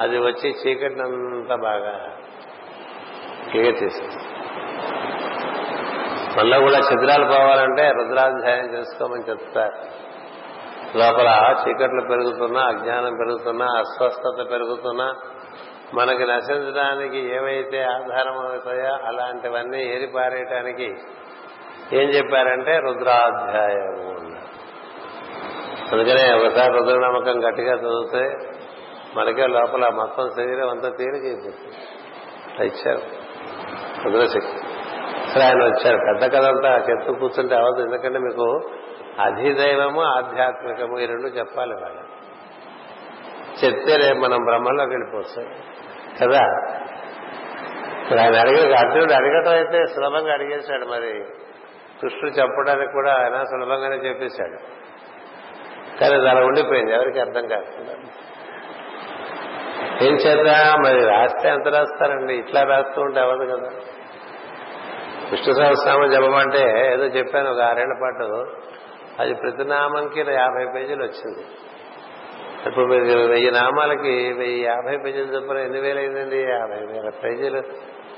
అది 0.00 0.18
వచ్చి 0.18 0.50
చీకటినంతా 0.50 1.56
బాగా 1.56 2.12
తీస్తుంది 3.52 4.16
మళ్ళీ 6.38 6.60
కూడా 6.60 6.78
చిత్రాలు 6.78 7.24
పోవాలంటే 7.24 7.90
రుద్రాధ్యాయం 7.90 8.74
చేసుకోమని 8.74 9.22
చెప్తారు. 9.30 10.00
లోపల 10.98 11.54
చీకట్లు 11.62 12.00
పెరుగుతున్నా 12.00 12.60
అజ్ఞానం 12.60 13.16
పెరుగుతున్నా 13.16 13.66
అస్వస్థత 13.66 14.50
పెరుగుతున్నా 14.50 15.14
మనకి 15.94 16.26
నశించడానికి 16.26 17.34
ఏవైతే 17.36 17.82
ఆధారం 17.82 18.38
అవుతాయో 18.38 19.06
అలాంటివన్నీ 19.06 19.82
ఏరిపారేయటానికి 19.82 20.94
ఏం 21.92 22.08
చెప్పారంటే 22.08 22.78
రుద్రాధ్యాయము. 22.78 24.19
అందుకనే 25.93 26.47
ఒకసారి 26.47 26.72
రుద్రనామకం 26.72 27.49
గట్టిగా 27.49 27.74
చదివితే 27.74 28.36
మనకే 29.16 29.47
లోపల 29.47 29.88
మొత్తం 29.95 30.30
శరీరం 30.36 30.70
అంతా 30.70 30.88
తేలిక 30.88 31.24
ఇచ్చారు. 32.62 33.01
రుద్రశక్తి. 34.05 34.59
సరే 35.32 35.43
ఆయన 35.43 35.64
వచ్చారు. 35.64 35.97
పెద్ద 35.97 36.36
కథ 36.36 36.45
అంతా 36.45 36.76
చెప్తూ 36.91 37.12
కూర్చుంటే 37.12 37.55
అవ్వదు. 37.55 37.82
ఎందుకంటే 37.82 38.18
మీకు 38.18 38.61
అధిదైవము 39.20 40.03
ఆధ్యాత్మికము 40.03 40.99
ఈ 40.99 41.07
రెండు 41.07 41.26
చెప్పాలి 41.26 41.74
వాళ్ళు 41.74 42.20
చెప్తే 43.64 43.97
రేపు 43.97 44.18
మనం 44.18 44.45
బ్రహ్మంలోకి 44.45 44.91
వెళ్ళిపోతాం 44.91 45.45
కదా? 46.22 46.45
ఇప్పుడు 48.03 48.20
ఆయన 48.20 48.36
అడిగే 48.36 48.74
అర్జునుడు 48.74 49.12
అడగటం 49.12 49.51
అయితే 49.51 49.86
సులభంగా 49.86 50.32
అడిగేశాడు 50.32 50.84
మరి. 50.84 51.24
కృష్ణుడు 52.01 52.30
చెప్పడానికి 52.30 52.93
కూడా 52.93 53.12
ఆయన 53.12 53.43
సులభంగానే 53.43 53.97
చెప్పేశాడు. 53.97 54.79
కానీ 56.01 56.14
అది 56.14 56.28
అలా 56.28 56.40
ఉండిపోయింది. 56.40 56.94
ఎవరికి 56.94 57.20
అర్థం 57.20 57.48
కాకుండా. 57.48 57.92
ఏం 60.03 60.14
చేత 60.14 60.76
మరి 60.86 61.05
రాస్తే 61.05 61.48
ఎంత 61.48 61.68
రాస్తారండి? 61.68 62.34
ఇట్లా 62.34 62.62
రాస్తూ 62.62 63.03
ఉంటే 63.03 63.20
అవ్వదు 63.20 63.53
కదా. 63.53 63.70
విష్ణు 65.30 65.55
సహస్రామం 65.55 66.11
జపమంటే 66.11 66.92
ఏదో 66.92 67.05
చెప్పాను 67.05 67.51
ఒక 67.51 67.61
ఆరేళ్ళ 67.61 67.94
పాటు. 68.03 68.46
అది 69.20 69.34
ప్రతి 69.34 69.64
నామంకి 69.64 70.20
యాభై 70.20 70.66
పేజీలు 70.74 71.03
వచ్చింది. 71.03 71.46
ఇప్పుడు 72.66 72.84
మీరు 72.84 73.18
వెయ్యి 73.18 73.51
నామాలకి 73.51 74.32
వెయ్యి 74.32 74.64
యాభై 74.64 74.96
పేజీలు 74.96 75.34
చెప్పిన 75.34 75.57
ఎన్ని 75.57 75.80
వేలు 75.80 75.98
అయిందండి? 75.98 76.36
యాభై 76.36 76.86
వేల 76.86 77.11
పేజీలు. 77.24 77.62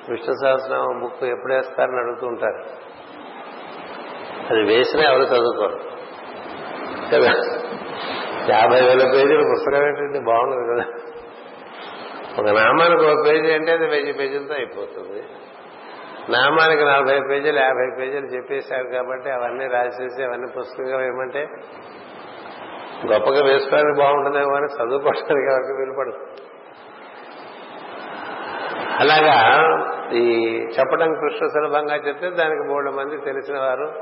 విష్ణు 0.09 0.35
సహస్రనామం 0.45 1.01
బుక్ 1.01 1.25
ఎప్పుడు 1.25 1.55
వేస్తారని 1.55 1.97
అడుగుతూ 1.97 2.27
ఉంటారు. 2.27 2.65
అది 4.51 4.63
వేసినా 4.63 5.03
ఎవరు 5.03 5.23
చదువుకోరు. 5.23 5.81
కదా? 7.15 7.33
యాభై 8.51 8.81
వేల 8.81 9.11
పేజీలు 9.15 9.45
పుస్తకం 9.45 9.87
ఏంటండి? 9.87 10.19
బాగుండదు 10.19 10.73
కదా. 10.73 10.85
ఒక 12.39 12.59
నామానికి 12.59 13.05
ఒక 13.05 13.27
పేజీ 13.27 13.53
అంటే 13.53 13.73
అది 13.73 13.87
వెయ్యి 13.87 14.13
పేజీలతో 14.13 14.55
అయిపోతుంది. 14.55 15.23
నామానికి 16.33 16.85
నలభై 16.85 17.21
పేజీలు 17.31 17.59
యాభై 17.59 17.97
పేజీలు 17.99 18.27
చెప్పేశారు 18.27 18.85
కాబట్టి 18.85 19.31
అవన్నీ 19.31 19.67
రాసేసి 19.67 20.25
అవన్నీ 20.25 20.47
పుస్తకంగా 20.59 20.97
వేయమంటే 20.97 21.49
గొప్పగా 23.13 23.45
వేసుకోవడానికి 23.45 23.99
బాగుంటుందేమో 23.99 24.55
అని 24.55 24.67
చదువుకోవడానికి 24.67 25.53
ఎవరికి 25.53 25.73
వీలుపడదు 25.79 26.43
అలాగా 29.01 29.37
ఈ 30.13 30.57
చెప్పడం 30.79 31.15
కృష్ణ 31.15 31.47
సులభంగా 31.47 31.95
చెప్తే 31.97 32.31
దానికి 32.31 32.69
మూడు 32.69 32.91
మంది 32.91 33.17
తెలిసిన 33.17 33.59
వారు 33.59 33.93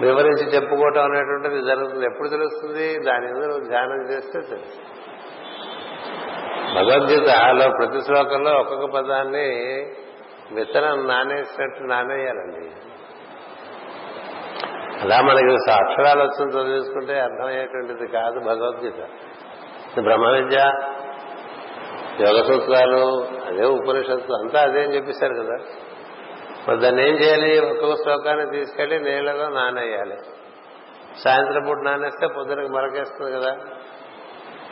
వివరించి 0.00 0.44
చెప్పుకోవటం 0.54 1.04
అనేటువంటిది 1.04 1.62
జరుగుతుంది. 1.62 2.06
ఎప్పుడు 2.06 2.28
తెలుస్తుంది? 2.28 2.98
దాని 2.98 3.28
ఎదురు 3.28 3.68
ధ్యానం 3.68 4.10
చేస్తే 4.10 4.40
తెలుస్తుంది. 4.40 4.88
భగవద్గీతలో 6.74 7.70
ప్రతి 7.70 8.04
శ్లోకంలో 8.04 8.50
ఒక్కొక్క 8.50 8.96
పదాన్ని 8.96 9.48
విత్తనం 10.52 11.06
నానేసినట్టు 11.06 11.82
నానేయాలండి. 11.82 12.70
అలా 15.02 15.20
మనకి 15.20 15.72
అక్షరాలు 15.72 16.20
వచ్చిన 16.20 16.48
చదివేసుకుంటే 16.48 17.20
అర్థమయ్యేటువంటిది 17.20 18.06
కాదు 18.06 18.40
భగవద్గీత. 18.40 19.08
బ్రహ్మ 20.02 20.28
విద్య 20.28 20.58
యోగ 22.20 22.42
సూత్రాలు 22.42 23.24
అదే 23.48 23.64
ఉపనిషత్తు 23.64 24.32
అంతా 24.32 24.60
అదే 24.60 24.84
అని 24.84 24.94
చెప్పేశారు 24.94 25.34
కదా. 25.34 25.56
మరి 26.68 26.80
దాన్ని 26.80 27.08
ఏం 27.08 27.14
చేయాలి? 27.14 27.70
ఒక్కొక్క 27.70 28.02
శ్లోకాన్ని 28.02 28.50
తీసుకెళ్ళి 28.50 28.98
నీళ్ళలో 28.98 29.48
నానేయాలి. 29.48 30.16
సాయంత్రం 31.24 31.64
పూట 31.68 31.78
నానేస్తే 31.78 32.26
పొద్దునకి 32.26 32.72
మరకేస్తుంది 32.72 33.32
కదా. 33.32 33.56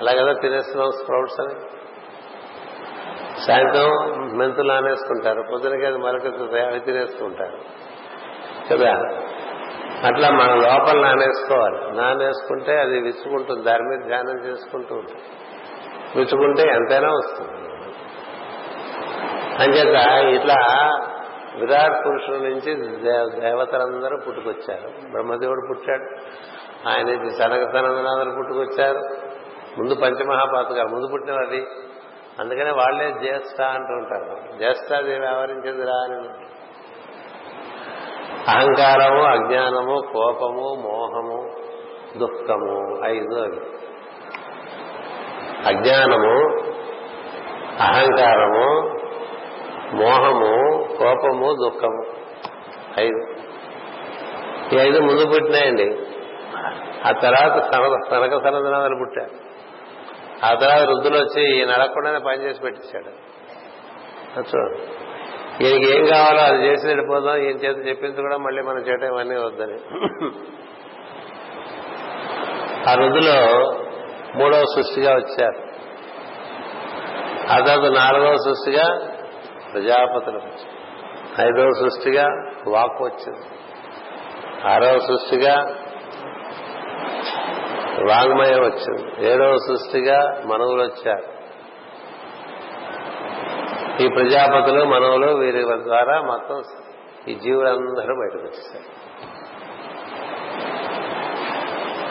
అలా 0.01 0.13
కదా 0.13 0.33
తినేస్తున్నాం 0.33 0.91
స్ప్రౌట్స్ 0.91 1.41
అని. 1.41 1.55
సాయంత్రం 3.47 3.91
మెంతులు 4.39 4.69
నానేసుకుంటారు. 4.69 5.45
పొద్దునకి 5.53 5.87
అది 5.87 5.99
మరకెత్తుతాయి 5.99 6.67
అవి 6.67 6.81
తినేసుకుంటారు. 6.81 7.59
కదా? 8.73 8.93
అట్లా 10.05 10.31
మన 10.31 10.55
లోపల 10.55 11.01
నానేసుకోవాలి. 11.01 11.97
నానేసుకుంటే 11.97 12.81
అది 12.81 13.01
విచ్చుకుంటుంది. 13.01 13.63
దాని 13.63 13.83
మీద 13.83 14.07
ధ్యానం 14.07 14.45
చేసుకుంటూ 14.45 14.95
ఉంటుంది. 14.95 15.23
విచ్చుకుంటే 16.17 16.63
ఎంతైనా 16.63 17.09
వస్తుంది. 17.09 17.51
అంచేత 19.63 20.25
ఇట్లా 20.41 20.57
విరాట్ 21.59 22.07
పురుషుల 22.07 22.35
నుంచి 22.35 22.75
దేవతలందరూ 23.41 24.17
పుట్టుకొచ్చారు. 24.27 25.11
బ్రహ్మదేవుడు 25.11 25.61
పుట్టాడు. 25.71 26.05
ఆయన 26.89 27.07
నుంచి 27.07 28.37
పుట్టుకొచ్చారు. 28.37 29.31
ముందు 29.79 29.95
పంచమహాపాతకాలు 29.95 30.89
ముందు 30.89 31.07
పుట్టినవారి 31.13 31.67
అందుకనే 32.41 32.71
వాళ్ళే 32.71 33.11
జ్యేష్ఠ 33.11 33.63
అంటూ 33.63 33.95
ఉంటారు. 33.95 34.59
జ్యేష్ఠాదేవి 34.59 35.27
ఆవరించిందిరా 35.27 35.93
అని 35.93 36.45
అహంకారము 38.49 39.23
అజ్ఞానము 39.23 40.13
కోపము 40.13 40.83
మోహము 40.83 41.51
దుఃఖము 42.19 43.05
ఐదు 43.05 43.35
అవి. 43.35 43.61
అజ్ఞానము 45.67 46.63
అహంకారము 47.81 48.97
మోహము 49.95 50.80
కోపము 51.01 51.49
దుఃఖము. 51.65 52.03
ఐదు. 53.01 53.21
ఈ 54.75 54.79
ఐదు 54.89 54.99
ముందు 55.01 55.27
పుట్టినాయండి. 55.27 55.87
ఆ 57.09 57.13
తర్వాత 57.23 57.55
సనక 57.73 57.95
సనక 58.11 58.43
సనదనాలు 58.45 58.97
పుట్టారు. 59.01 59.35
ఆ 60.47 60.51
తర్వాత 60.55 60.89
వృద్ధులు 60.89 61.19
వచ్చి 61.19 61.63
ఈ 61.63 61.65
నడకుండానే 61.65 62.19
పనిచేసి 62.19 62.61
పెట్టించాడు. 62.61 63.13
చూడండి 64.41 64.81
ఈయనకి 65.65 65.87
ఏం 65.97 66.05
కావాలో 66.07 66.43
అది 66.43 66.67
చేసి 66.67 66.87
వెళ్ళిపోదాం 66.87 67.37
ఈయన 67.37 67.57
చేత 67.57 67.87
చెప్పింది 67.87 68.23
కూడా 68.23 68.37
మళ్ళీ 68.37 68.63
మనం 68.63 68.79
చేయటం 68.79 69.07
ఇవన్నీ 69.07 69.37
వద్దని. 69.37 69.79
ఆ 72.91 72.95
రుదులో 72.95 73.39
మూడవ 74.37 74.65
సృష్టిగా 74.75 75.13
వచ్చారు. 75.15 75.61
ఆ 77.53 77.57
తర్వాత 77.67 77.93
నాలుగవ 77.93 78.35
సృష్టిగా 78.37 78.87
ప్రజాపతులు 79.73 80.39
వచ్చారు. 80.39 80.70
ఐదవ 81.41 81.71
సృష్టిగా 81.81 82.27
వాక్ 82.69 83.03
వచ్చింది. 83.03 83.47
ఆరవ 84.69 84.99
సృష్టిగా 84.99 85.55
వాంగ్మయం 88.09 88.61
వచ్చింది. 88.61 89.29
ఏడవ 89.29 89.57
సృష్టిగా 89.57 90.43
మనవులు 90.47 90.83
వచ్చారు. 90.83 91.41
ఈ 94.03 94.09
ప్రజాపతులు 94.09 94.85
మనవులు 94.85 95.27
వీరి 95.27 95.63
ద్వారా 95.63 96.23
మొత్తం 96.23 96.63
ఈ 97.29 97.35
జీవులందరూ 97.35 98.15
బయటకు 98.21 98.43
వచ్చేసారు 98.43 99.01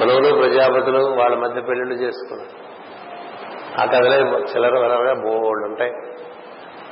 మనవులు 0.01 0.41
ప్రజాపతులు 0.41 1.03
వాళ్ళ 1.03 1.35
మధ్య 1.35 1.61
పెళ్ళిళ్ళు 1.61 1.95
చేసుకున్నారు. 1.95 2.69
ఆ 3.81 3.85
కథలే 3.85 4.17
చిల్లర 4.53 4.79
వలరగా 4.79 5.13
బోళ్ళు 5.13 5.65
ఉంటాయి. 5.67 5.91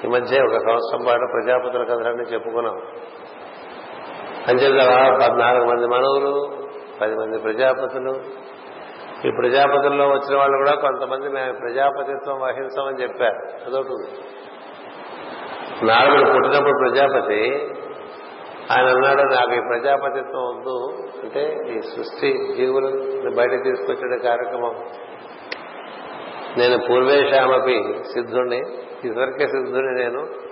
ఈ 0.06 0.08
మధ్య 0.08 0.42
ఒక 0.42 0.58
సంవత్సరం 0.58 1.06
పాటు 1.08 1.28
ప్రజాపతుల 1.34 1.84
కథలన్నీ 1.84 2.24
చెప్పుకున్నాం. 2.24 2.82
అంచేత 4.48 4.90
పద్నాలుగు 5.22 5.66
మంది 5.66 5.88
మనవులు 5.88 6.58
పది 7.02 7.16
మంది 7.16 7.38
ప్రజాపతులు. 7.38 8.14
ఈ 9.28 9.32
ప్రజాపతుల్లో 9.32 10.06
వచ్చిన 10.06 10.38
వాళ్ళు 10.38 10.58
కూడా 10.58 10.72
కొంతమంది 10.72 11.30
మేము 11.30 11.54
ప్రజాపతిత్వం 11.54 12.40
వహించమని 12.40 13.02
చెప్పారు. 13.02 13.68
అదొకటి 13.68 13.94
ఉంది. 13.94 14.10
నారదుడు 15.86 16.32
పుట్టినప్పుడు 16.32 16.90
ప్రజాపతి 16.90 17.52
ఆయన 18.72 18.88
అన్నాడు 18.88 19.22
నాకు 19.22 19.54
ఈ 19.54 19.60
ప్రజాపతిత్వం 19.60 20.44
వద్దు. 20.44 21.08
అంటే 21.24 21.58
ఈ 21.70 21.82
సృష్టి 21.82 22.54
జీవులను 22.58 23.36
బయట 23.36 23.52
తీసుకొచ్చే 23.52 24.20
కార్యక్రమం. 24.24 24.76
నేను 26.58 26.78
పూర్వేశామపి 26.90 28.04
సిద్ధుణ్ణి 28.14 28.62
ఇదివరకే 29.04 29.48
సిద్ధుని 29.48 30.04
నేను. 30.04 30.48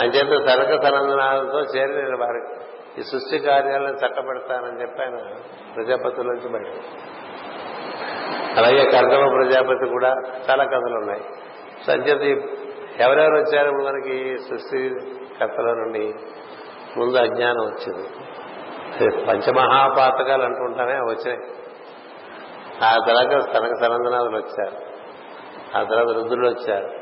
అంచేత 0.00 0.48
సనక 0.48 0.82
సనందనాలతో 0.82 1.60
చేరి 1.60 1.94
నేను 1.94 2.18
వారి 2.18 2.60
ఈ 2.98 3.02
సృష్టి 3.02 3.38
కార్యాలను 3.38 3.96
చట్టబెడతానని 3.96 4.80
చెప్పి 4.80 5.02
ఆయన 5.02 5.16
ప్రజాపతి 5.74 6.24
నుంచి 6.24 6.48
బయట 6.48 6.72
అలాగే 8.58 8.84
కర్దమ 8.84 9.28
ప్రజాపతి 9.28 9.88
కూడా 9.88 10.14
చాలా 10.50 10.64
కథలు 10.64 10.96
ఉన్నాయి. 10.98 11.22
సో 11.86 11.92
అంచేత 11.92 12.42
ఎవరెవరు 13.00 13.34
వచ్చారు? 13.34 13.70
మనకి 13.70 14.38
సృష్టి 14.38 14.94
కథల 15.42 15.64
నుండి 15.64 16.14
ముందు 16.96 17.16
అజ్ఞానం 17.16 17.60
వచ్చింది. 17.60 18.08
పంచమహాపాతకాలు 19.26 20.42
అంటుంటామే 20.42 20.92
వచ్చినాయి 20.92 21.40
ఆ 22.84 22.96
తర్వాత 23.08 23.56
తనక 23.56 23.70
సనందనాథులు 23.80 24.36
వచ్చారు. 24.36 24.76
ఆ 25.76 25.82
తర్వాత 25.82 26.16
రుద్రులు 26.16 26.48
వచ్చారు. 26.48 26.99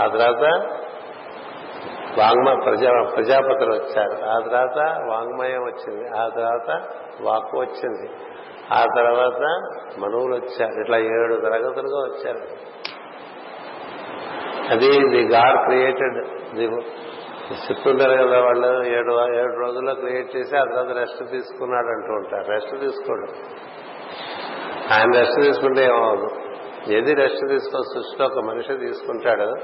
ఆ 0.00 0.06
తర్వాత 0.06 0.64
వాంగ్మ 2.18 2.62
ప్రజా 2.64 3.10
ప్రజాపతులు 3.16 3.72
వచ్చారు. 3.72 4.24
ఆ 4.24 4.38
తర్వాత 4.38 4.98
వాంగ్మయం 5.08 5.62
వచ్చింది. 5.62 6.08
ఆ 6.18 6.28
తర్వాత 6.28 6.82
వాక్కు 7.22 7.60
వచ్చింది. 7.60 8.10
ఆ 8.72 8.84
తర్వాత 8.96 9.40
మనువులు 9.98 10.34
వచ్చారు. 10.34 10.80
ఇట్లా 10.80 10.98
ఏడు 10.98 11.34
తరగతులుగా 11.34 11.98
వచ్చారు. 11.98 12.38
అది 14.70 15.08
ది 15.08 15.28
గాడ్ 15.28 15.64
క్రియేటెడ్. 15.64 16.26
ది 16.54 16.64
చెప్తుంటారు 17.52 18.26
కదా 18.26 18.40
వాళ్ళు 18.40 18.84
ఏడు 18.84 19.34
ఏడు 19.34 19.60
రోజుల్లో 19.60 19.94
క్రియేట్ 19.94 20.36
చేసి 20.36 20.56
ఆ 20.56 20.64
తర్వాత 20.64 20.96
రెస్ట్ 20.98 21.30
తీసుకున్నాడు 21.30 21.86
అంటూ 21.86 22.12
ఉంటారు. 22.12 22.52
రెస్ట్ 22.52 22.80
తీసుకోడు. 22.80 23.26
ఆయన 24.94 25.10
రెస్ట్ 25.18 25.42
తీసుకుంటే 25.42 25.84
ఏమవుతుంది 25.84 26.41
ఏది 26.90 27.14
రెస్ట్ 27.14 27.48
తీసుకో 27.48 27.82
సృష్టిలో 27.82 28.26
ఒక 28.26 28.44
మనిషి 28.44 28.76
తీసుకుంటాడు. 28.76 29.54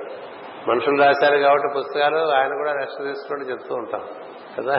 మనుషులు 0.71 1.03
రాశారు 1.03 1.39
కాబట్టి 1.39 1.69
పుస్తకాలు 1.79 2.17
ఆయన 2.17 2.55
కూడా 2.55 2.73
రెస్ట్ 2.73 3.03
తీసుకోండి 3.03 3.45
చెప్తూ 3.51 3.75
ఉంటాం. 3.75 4.01
కదా? 4.59 4.79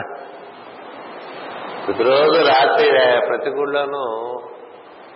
ప్రతిరోజు 1.86 2.32
రాత్రి 2.32 2.90
ప్రతి 3.28 3.50
గుళ్ళోనూ 3.50 4.32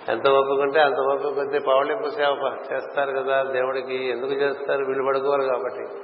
ఎంత 0.09 0.29
ఒప్పుకుంటే 0.29 0.81
అంత 0.81 0.99
ఒప్పుకుంటే 1.13 1.59
పౌళింపు 1.59 2.09
సేవ 2.09 2.57
చేస్తారు 2.73 3.11
కదా 3.11 3.43
దేవుడికి. 3.43 4.11
ఎందుకు 4.11 4.33
చేస్తారు? 4.33 4.85
వీళ్ళు 4.85 5.05
పడుకోరు 5.07 5.43
కాబట్టి. 5.43 5.97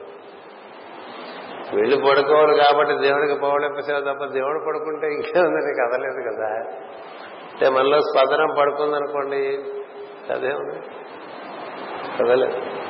వీళ్ళు 1.76 1.96
పడుకోవాలి 1.96 2.56
కాబట్టి 2.56 2.98
దేవుడికి 2.98 3.40
పౌళింపు 3.40 3.80
సేవ 3.80 4.00
తప్ప 4.00 4.24
దేవుడు 4.24 4.64
పడుకుంటే 4.68 5.06
ఇంకేముందని 5.06 5.74
కదలేదు 5.74 6.34
కదా. 6.34 6.46
అంటే 7.52 7.68
మనలో 7.68 8.00
స్పదనం 8.00 8.48
పడుకుందనుకోండి 8.58 9.64
అదేముంది 10.32 10.80
కదలేదు 12.24 12.80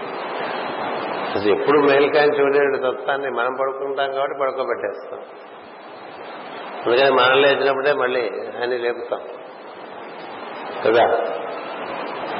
అసలు 1.31 1.61
ఎప్పుడు 1.61 1.78
మేల్కాంచి 1.78 2.43
ఉండేటి 2.43 2.78
తత్వాన్ని 2.78 3.31
మనం 3.31 3.57
పడుకుంటాం 3.61 4.12
కాబట్టి 4.12 4.39
పడుకోబెట్టేస్తాం. 4.41 5.20
అందుకని 6.87 7.11
మనం 7.11 7.43
లేచినప్పుడే 7.43 7.93
మళ్ళీ 7.93 8.31
అని 8.62 8.78
లేపుతాం. 8.78 9.20
కదా? 10.87 11.24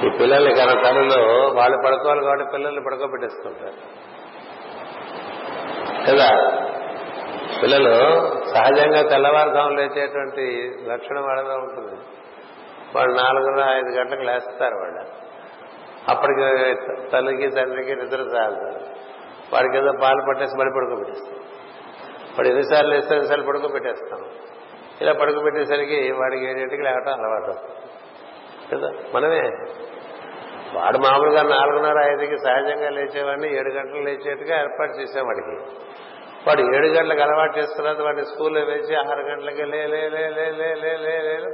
ఈ 0.07 0.11
పిల్లల్ని 0.11 0.55
కన 0.55 0.83
తలలో 0.83 1.49
వాళ్ళు 1.55 1.79
పడుకోవాలి 1.87 2.25
కాబట్టి 2.25 2.45
పిల్లల్ని 2.53 2.83
పడుకోబెట్టేసుకుంటారు. 2.85 4.01
కదా? 6.11 6.57
పిల్లలు 7.63 7.95
సహజంగా 8.55 9.09
తెల్లవారుజాము 9.09 9.69
లేచేటువంటి 9.69 10.73
లక్షణం 10.89 11.23
వాళ్ళలో 11.23 11.55
ఉంటుంది. 11.55 12.01
వాళ్ళు 12.97 13.17
నాలుగున్నర 13.17 13.77
ఐదు 13.77 13.99
గంటలకు 13.99 14.23
లేస్తారు 14.23 14.75
వాళ్ళు. 14.75 15.20
అప్పటికి 16.09 16.47
తల్లికి 17.11 17.49
తండ్రికి 17.51 17.95
నిద్ర 17.95 18.23
చాలు 18.37 18.61
వాడికి 19.55 19.77
ఏదో 19.77 19.93
పాలు 20.03 20.23
పట్టేసి 20.23 20.57
మళ్ళీ 20.57 20.73
పడుకోబెట్టేస్తాం 20.75 21.37
వాడు 22.37 22.49
ఎన్నిసార్లు 22.49 22.95
వేస్తే 22.95 23.15
ఎన్నిసార్లు 23.15 23.47
పడుకోబెట్టేస్తాం 23.47 24.21
ఇలా 25.01 25.13
పడుకోబెట్టేసరికి 25.13 26.13
వాడికి 26.13 26.45
ఏడింటికి 26.45 26.83
లేవటం 26.83 27.13
అలవాటు 27.13 27.55
కదా 28.71 28.91
మనమే 29.15 29.43
వాడు 30.75 30.99
మామూలుగా 30.99 31.43
నాలుగున్నర 31.43 32.01
ఐదుకి 32.13 32.37
సహజంగా 32.37 32.91
లేచేవాడిని 32.91 33.59
ఏడు 33.59 33.69
గంటలు 33.69 34.01
లేచేట్టుగా 34.01 34.57
ఏర్పాటు 34.57 34.93
చేసాం 35.01 35.25
వాడికి 35.27 35.57
వాడు 36.47 36.77
ఏడు 36.77 36.87
గంటలకు 36.87 37.21
అలవాటు 37.21 37.59
చేస్తున్నది 37.59 38.03
వాడిని 38.03 38.25
స్కూల్లో 38.25 38.61
వేసి 38.61 38.95
ఆరు 38.95 39.21
గంటలకి 39.21 39.63
లే 39.63 39.87
లే 39.87 40.09
లే 40.09 40.29
లే 40.29 40.51
లే 40.51 40.75
లే 40.75 40.95
లే 40.97 41.39
లే 41.39 41.51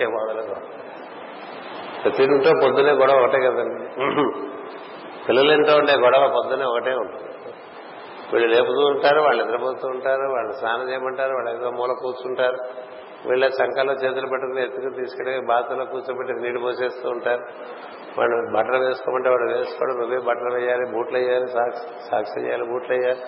ఏ 0.00 0.06
మొదలదు 0.06 0.54
తింటూ 2.08 2.50
పొద్దునే 2.62 2.92
గొడవ 2.92 3.16
ఒకటే 3.16 3.38
కదండి. 3.38 3.86
పిల్లలింటూ 5.28 5.72
ఉండే 5.76 5.92
గొడవ 5.92 6.28
పొద్దునే 6.28 6.64
ఒకటే 6.64 6.94
ఉంటుంది. 6.94 7.26
వీళ్ళు 8.32 8.48
లేపుతూ 8.54 8.86
ఉంటారు 8.86 9.20
వాళ్ళు 9.20 9.44
నిద్రపోతూ 9.44 9.88
ఉంటారు 9.88 10.32
వాళ్ళు 10.32 10.52
స్నానం 10.52 10.90
చేయమంటారు 10.90 11.32
వాళ్ళు 11.34 11.50
ఏదో 11.50 11.70
మూల 11.70 11.92
కూర్చుంటారు. 11.92 12.58
వీళ్ళ 13.28 13.48
సంఖలో 13.48 13.92
చేతులు 13.92 14.26
పట్టుకుని 14.26 14.62
ఎత్తుకుని 14.62 14.94
తీసుకెళ్ళి 14.94 15.40
బాతులో 15.40 15.84
కూర్చోబెట్టి 15.84 16.34
నీళ్ళు 16.34 16.60
పోసేస్తూ 16.60 17.10
ఉంటారు. 17.10 17.42
వాడు 18.18 18.52
బట్టలు 18.56 18.84
వేసుకోమంటే 18.84 19.28
వాడు 19.28 19.58
వేసుకోవడం 19.58 19.98
నువ్వే 19.98 20.18
బట్టలు 20.18 20.54
వేయాలి 20.54 20.92
బూట్లు 20.92 21.18
వేయాలి 21.18 21.46
సాక్స్ 21.46 22.10
సాక్స్ 22.10 22.38
వేయాలి 22.38 22.64
బూట్లు 22.64 22.96
వేయాలి. 22.96 23.20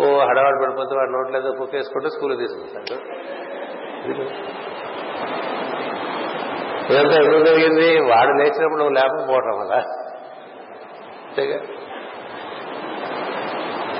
ఓ 0.00 0.18
హడవాడు 0.18 0.64
పడిపోతే 0.64 0.94
వాడు 0.96 1.10
నోట్లేదో 1.10 1.48
ఏదో 1.48 1.76
వేసుకుంటే 1.76 2.08
స్కూల్ 2.08 2.38
తీసుకుంటాడు 2.38 3.00
ఇదంతా 6.90 7.16
ఎందుకు 7.22 7.44
జరిగింది? 7.44 7.88
వాడు 8.00 8.32
లేచినప్పుడు 8.38 8.78
నువ్వు 8.78 8.94
లేకపోవటం 8.94 9.58
వల్ల 9.60 9.74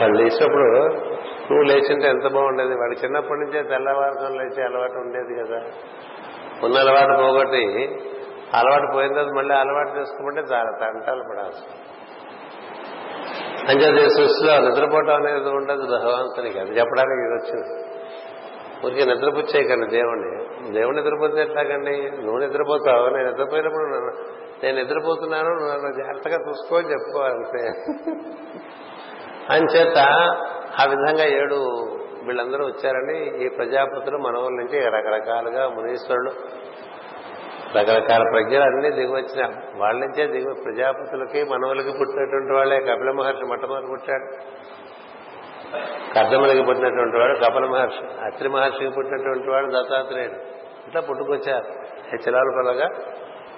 వాళ్ళు 0.01 0.17
లేచినప్పుడు 0.23 0.67
నువ్వు 1.51 1.63
లేచింటే 1.63 2.07
ఎంత 2.09 2.27
బాగుండేది? 2.33 2.75
వాడు 2.75 3.05
చిన్నప్పటి 3.05 3.41
నుంచే 3.41 3.63
తెల్లవారుతో 3.63 4.29
లేచి 4.29 4.63
అలవాటు 4.63 4.93
ఉండేది 4.93 5.35
కదా. 5.41 5.61
ఉన్న 6.65 6.77
అలవాటు 6.79 7.23
పోగొట్టి 7.23 7.65
అలవాటు 8.55 8.93
పోయిన 8.95 9.13
తర్వాత 9.13 9.33
మళ్ళీ 9.37 9.55
అలవాటు 9.55 10.01
చేసుకోమంటే 10.01 10.41
చాలా 10.41 10.71
తంటాలు 10.81 11.23
పడాల్సి 11.31 11.65
అంచేది 13.69 14.11
సృష్టిలో 14.11 14.69
నిద్రపోవటం 14.69 15.15
అనేది 15.15 15.49
ఉండదు 15.49 15.87
భగవంతునికి. 15.87 16.59
అది 16.59 16.73
చెప్పడానికి 16.79 17.21
ఇది 17.25 17.35
వచ్చింది. 17.35 17.69
ఊరికి 18.85 19.07
నిద్రపుచ్చేయకండి 19.07 19.87
దేవుణ్ణి. 19.91 20.33
దేవుడు 20.73 20.97
నిద్రపోతే 20.97 21.43
ఎట్లాగండి? 21.43 22.23
నువ్వు 22.23 22.39
నిద్రపోతావు? 22.39 23.17
నేను 23.17 23.31
నిద్రపోయినప్పుడు 23.31 23.83
నేను 24.65 24.79
నిద్రపోతున్నాను 24.79 25.49
నువ్వు 25.49 25.69
నన్ను 25.69 25.93
జాగ్రత్తగా 25.93 26.39
చూసుకోని 26.49 26.91
చెప్పుకోవాలంటే 26.91 27.63
అంచేత 29.51 29.99
ఆ 30.81 30.85
విధంగా 30.85 31.25
ఏడు 31.25 31.55
వీళ్ళందరూ 32.27 32.67
వచ్చారని 32.67 33.45
ఈ 33.45 33.49
ప్రజాపతులు 33.49 34.19
మనవుల 34.19 34.49
నుంచి 34.49 34.79
రకరకాలుగా 34.81 35.69
మునీశ్వరులు 35.69 36.31
రకరకాల 37.79 38.23
ప్రజ్ఞలు 38.33 38.63
అన్ని 38.63 38.91
దిగివచ్చిన 38.91 39.55
వాళ్ళ 39.77 40.01
నుంచే 40.01 40.27
దిగు 40.27 40.55
ప్రజాపతులకి 40.65 41.45
మనవులకి 41.45 41.93
పుట్టినటువంటి 41.99 42.53
వాళ్ళే. 42.53 42.77
కపిల 42.77 43.11
మహర్షి 43.11 43.47
మొట్టమొదటి 43.47 43.87
పుట్టాడు. 43.91 44.27
కర్దములకి 46.15 46.63
పుట్టినటువంటి 46.63 47.17
వాడు 47.19 47.39
కపల 47.39 47.65
మహర్షి 47.67 48.25
అత్రి 48.25 48.49
మహర్షికి 48.49 48.91
పుట్టినటువంటి 48.91 49.51
వాడు 49.51 49.67
దత్తాత్రేయుడు. 49.67 50.37
ఇట్లా 50.87 51.01
పుట్టుకొచ్చారు. 51.01 51.67
చిలాలు 52.17 52.51
పలగా 52.59 52.89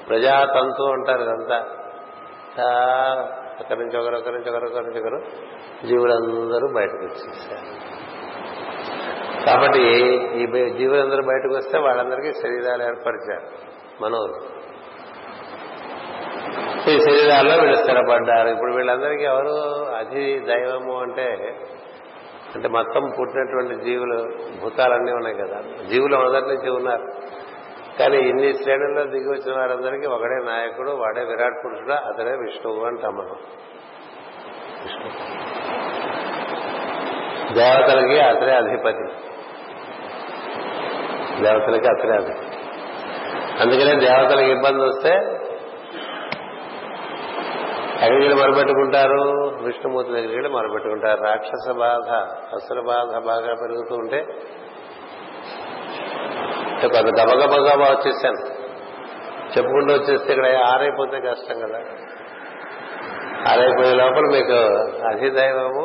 ప్రజాతంతు 0.08 0.82
అంటారు 0.82 1.22
ఇదంతా. 1.22 1.56
అక్కడి 3.60 3.80
నుంచి 3.80 3.98
ఒకరు 3.98 4.16
ఒకరి 4.16 4.32
నుంచి 4.32 4.50
ఒకరు 4.50 4.66
ఒకరి 4.66 4.86
నుంచి 4.86 5.00
ఒకరు 5.00 5.18
జీవులందరూ 5.86 6.66
బయటకు 6.76 6.96
వచ్చేసారు. 6.96 7.66
కాబట్టి 9.46 9.82
ఈ 10.42 10.46
జీవులందరూ 10.78 11.22
బయటకు 11.22 11.56
వస్తే 11.56 11.78
వాళ్ళందరికీ 11.78 12.32
శరీరాలు 12.32 12.82
ఏర్పరిచారు 12.82 13.46
మనోరు 14.02 14.64
ఈ 16.90 16.98
శరీరాల్లో 16.98 17.56
వీళ్ళు 17.56 17.76
స్థిరపడ్డారు. 17.76 18.48
ఇప్పుడు 18.48 18.72
వీళ్ళందరికీ 18.74 19.24
ఎవరు 19.24 19.54
అధి 19.94 20.38
దైవము 20.38 21.00
అంటే 21.02 21.56
అంటే 22.54 22.68
మొత్తం 22.68 23.12
పుట్టినటువంటి 23.20 23.84
జీవులు 23.84 24.28
భూతాలన్నీ 24.60 25.12
ఉన్నాయి 25.12 25.36
కదా. 25.36 25.86
జీవులు 25.90 26.16
మొదటి 26.16 26.46
నుంచి 26.46 26.70
ఉన్నారు. 26.70 27.08
కానీ 27.98 28.18
ఇన్ని 28.18 28.54
శ్రేణుల్లో 28.54 29.04
దిగి 29.04 29.28
వచ్చిన 29.28 29.58
వారందరికీ 29.58 30.06
ఒకడే 30.06 30.44
నాయకుడు 30.44 30.90
వాడే 30.90 31.24
విరాట్ 31.24 31.64
పురుషుడు 31.64 31.92
అతడే 31.92 32.30
విష్ణువు 32.30 32.84
అంటాం 32.84 33.14
మనం 33.14 33.36
దేవతలకి 37.54 38.20
అతడే 38.20 38.52
అధిపతి. 38.52 39.04
దేవతలకి 41.42 41.86
అతడే 41.86 42.14
అధిపతి. 42.14 42.46
అందుకనే 43.60 44.06
దేవతలకు 44.06 44.50
ఇబ్బంది 44.50 44.84
వస్తే 44.84 45.10
ఎక్కడికి 48.02 48.34
మొరబెట్టుకుంటారు 48.34 49.20
విష్ణుమూర్తి 49.64 50.12
దగ్గరికి 50.12 50.34
వెళ్ళి 50.34 50.48
మొరబెట్టుకుంటారు. 50.48 51.22
రాక్షస 51.22 51.72
బాధ 51.72 52.10
అసుర 52.54 52.80
బాధ 52.80 53.24
బాగా 53.24 53.54
పెరుగుతూ 53.54 53.94
ఉంటే 53.94 54.26
కొంత 56.82 57.20
గబగబగా 57.20 57.74
వచ్చేసాను. 57.90 58.54
చెప్పుకుంటూ 59.56 59.94
వచ్చేస్తే 59.94 60.32
ఇక్కడ 60.32 60.46
ఆరైపోతే 60.66 61.20
కష్టం 61.20 61.60
కదా. 61.60 61.78
ఆరైపోయే 63.50 63.94
లోపల 63.94 64.24
మీకు 64.32 64.58
అధిదైవము 65.06 65.84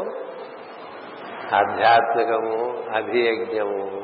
ఆధ్యాత్మికము 1.56 2.84
అధియజ్ఞము 2.96 4.02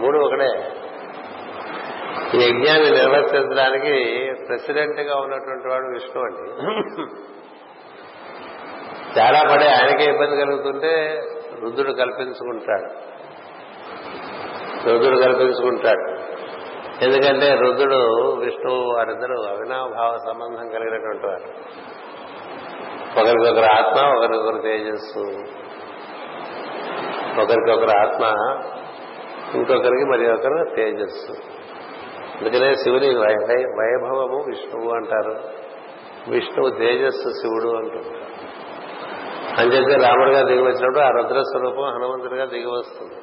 మూడు 0.00 0.18
ఒకడే 0.18 0.50
ఈ 2.34 2.44
యజ్ఞాన్ని 2.44 2.90
నిర్వర్తించడానికి 2.90 3.94
ప్రెసిడెంట్గా 4.48 5.16
ఉన్నటువంటి 5.16 5.68
వాడు 5.68 5.84
విష్ణు 5.84 6.22
అండి. 6.22 6.50
చాలా 9.20 9.54
పడే 9.54 9.68
ఆయనకే 9.68 10.04
ఇబ్బంది 10.04 10.36
కలుగుతుంటే 10.36 11.20
రుద్రుడు 11.60 11.92
కల్పించుకుంటాడు. 11.92 13.10
రుద్రుడు 14.90 15.20
కల్పించుకుంటాడు. 15.20 16.20
ఎందుకంటే 17.04 17.54
రుద్రుడు 17.54 18.34
విష్ణువు 18.34 18.96
వారిద్దరూ 18.96 19.42
అవినాభావ 19.42 20.16
సంబంధం 20.16 20.68
కలిగినటువంటి 20.68 21.26
వారు. 21.26 21.48
ఒకరికొకరు 23.20 23.72
ఆత్మ 23.72 24.18
ఒకరికొకరు 24.18 24.62
తేజస్సు. 24.62 25.24
ఒకరికొకరు 27.40 27.98
ఆత్మ 27.98 28.24
ఇంకొకరికి 29.54 30.04
మరి 30.10 30.32
ఒకరు 30.32 30.74
తేజస్సు. 30.76 31.49
అందుకనే 32.40 32.74
శివుని 32.74 33.08
వైభవము 33.56 34.44
విష్ణువు 34.46 34.94
అంటారు. 34.94 35.60
విష్ణువు 36.30 36.70
తేజస్సు 36.70 37.28
శివుడు 37.28 37.76
అంటుంటారు. 37.76 38.30
అంచేతే 39.60 40.06
రాముడిగా 40.06 40.42
దిగి 40.42 40.62
వచ్చినప్పుడు 40.62 40.98
ఆ 40.98 41.08
రుద్ర 41.08 41.42
స్వరూపం 41.42 41.82
హనుమంతుడిగా 41.82 42.44
దిగి 42.44 42.66
వస్తుంది. 42.66 43.14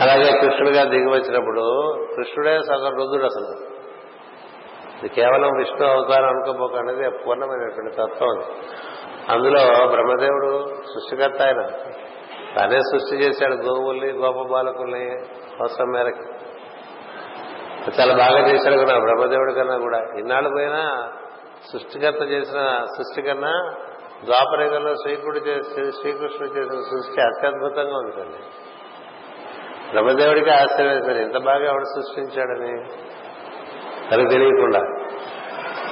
అలాగే 0.00 0.32
కృష్ణుడిగా 0.32 0.84
దిగి 0.84 1.10
వచ్చినప్పుడు 1.10 1.94
కృష్ణుడే 2.16 2.60
సగం 2.62 2.96
రుద్రుడు 2.96 3.24
అసలు. 3.24 3.76
ఇది 4.98 5.08
కేవలం 5.08 5.50
విష్ణు 5.58 5.86
అవతారం 5.86 6.28
అనుకోపోకనేది 6.28 7.10
పూర్ణమైనటువంటి 7.26 7.90
తత్వం 7.90 8.28
అది. 8.28 8.44
అందులో 9.28 9.86
బ్రహ్మదేవుడు 9.86 10.68
సృష్టికర్త 10.68 11.42
ఆయన. 11.42 11.66
తానే 12.56 12.78
సృష్టి 12.80 13.16
చేశాడు 13.16 13.54
గోవుల్ని 13.54 14.12
గోప 14.12 14.48
బాలకుల్ని 14.50 15.10
అవసరం 15.60 15.88
మేరకు. 15.88 16.45
చాలా 18.00 18.14
బాగా 18.16 18.48
చేశాడు 18.48 18.76
కదా 18.76 18.98
బ్రహ్మదేవుడి 18.98 19.52
కన్నా 19.54 19.76
కూడా. 19.78 19.98
ఇన్నాళ్ళు 20.18 20.50
పోయినా 20.50 21.12
సృష్టికర్త 21.72 22.22
చేసిన 22.22 22.84
సృష్టి 22.96 23.22
కన్నా 23.22 23.74
ద్వాపరయుగంలో 24.24 24.94
శ్రీకుడు 24.94 25.38
శ్రీకృష్ణుడు 25.90 26.58
చేసిన 26.58 26.80
సృష్టి 26.80 27.20
అత్యద్భుతంగా 27.20 27.96
ఉంటుంది 27.98 28.38
బ్రహ్మదేవుడికి 29.90 30.50
ఆశ్చర్యం 30.50 30.88
వేశారు 30.88 31.18
ఇంత 31.18 31.38
బాగా 31.38 31.64
ఎవడు 31.64 31.84
సృష్టించాడని 31.84 32.72
తనకు 34.10 34.28
తెలియకుండా. 34.28 34.80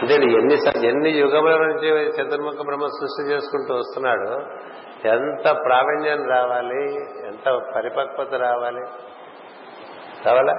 అంటే 0.03 0.15
ఎన్ని 0.15 0.89
ఎన్ని 0.89 1.11
యుగముల 1.11 1.57
నుంచి 1.57 1.89
చతుర్ముఖ 1.89 2.55
బ్రహ్మ 2.55 2.87
సృష్టి 2.87 3.33
చేసుకుంటూ 3.33 3.75
వస్తున్నాడు 3.75 4.31
ఎంత 5.09 5.45
ప్రావీణ్యం 5.45 6.31
రావాలి 6.31 6.95
ఎంత 7.27 7.61
పరిపక్వత 7.77 8.35
రావాలి. 8.35 8.83
కావాలా? 10.25 10.55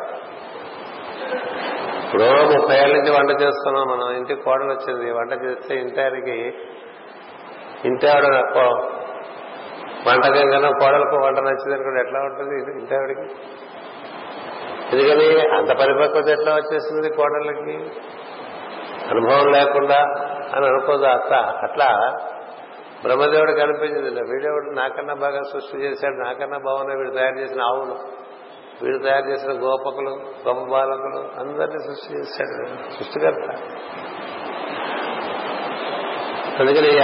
ఇప్పుడు 2.05 2.23
ముప్పై 2.23 2.75
ఏళ్ళ 2.75 2.95
నుంచి 2.95 3.11
వంట 3.11 3.29
చేస్తున్నాం 3.29 3.87
మనం. 3.87 4.17
ఇంటికి 4.17 4.41
కోడలు 4.41 4.69
వచ్చింది. 4.69 5.11
వంట 5.11 5.31
చేస్తే 5.43 5.75
ఇంటారికి 5.75 6.53
ఇంటావిడ 7.85 8.25
వంటకం 10.07 10.49
కన్నా 10.49 10.69
కోడలకు 10.69 11.25
వంట 11.25 11.39
నచ్చింది 11.39 11.73
అనుకోండి 11.73 12.01
ఎట్లా 12.01 12.19
ఉంటుంది 12.19 12.79
ఇంటావిడికి 12.79 13.21
ఎందుకని 14.93 15.55
అంత 15.55 15.69
పరిపక్వత 15.79 16.27
ఎట్లా 16.29 16.55
వచ్చేసింది 16.55 17.09
కోడళ్ళకి? 17.09 17.77
అనుభవం 19.09 19.51
లేకుండా 19.51 19.99
అని 20.55 20.67
అనుకోదు 20.67 21.05
అత్త. 21.05 21.33
అట్లా 21.33 22.17
బ్రహ్మదేవుడు 23.03 23.51
కనిపించింది. 23.51 24.31
వీడేవాడు? 24.31 24.69
నాకన్నా 24.75 25.13
బాగా 25.13 25.41
సృష్టి 25.53 25.77
చేశాడు. 25.77 26.15
నాకన్నా 26.15 26.57
బాగున్నా 26.57 26.95
వీడు 26.95 27.09
తయారు 27.09 27.35
చేసిన 27.35 27.61
ఆవులు. 27.61 28.24
వీడు 28.81 28.97
తయారు 28.97 29.25
చేసిన 29.25 29.51
గోపకులు 29.51 30.09
గొప్ప 30.47 30.71
బాలకులు 30.71 31.39
అందరినీ 31.39 31.77
సృష్టి 31.87 32.13
చేశాడు. 32.13 32.91
సృష్టికర్త. 32.91 33.49
అందుకని 36.59 36.99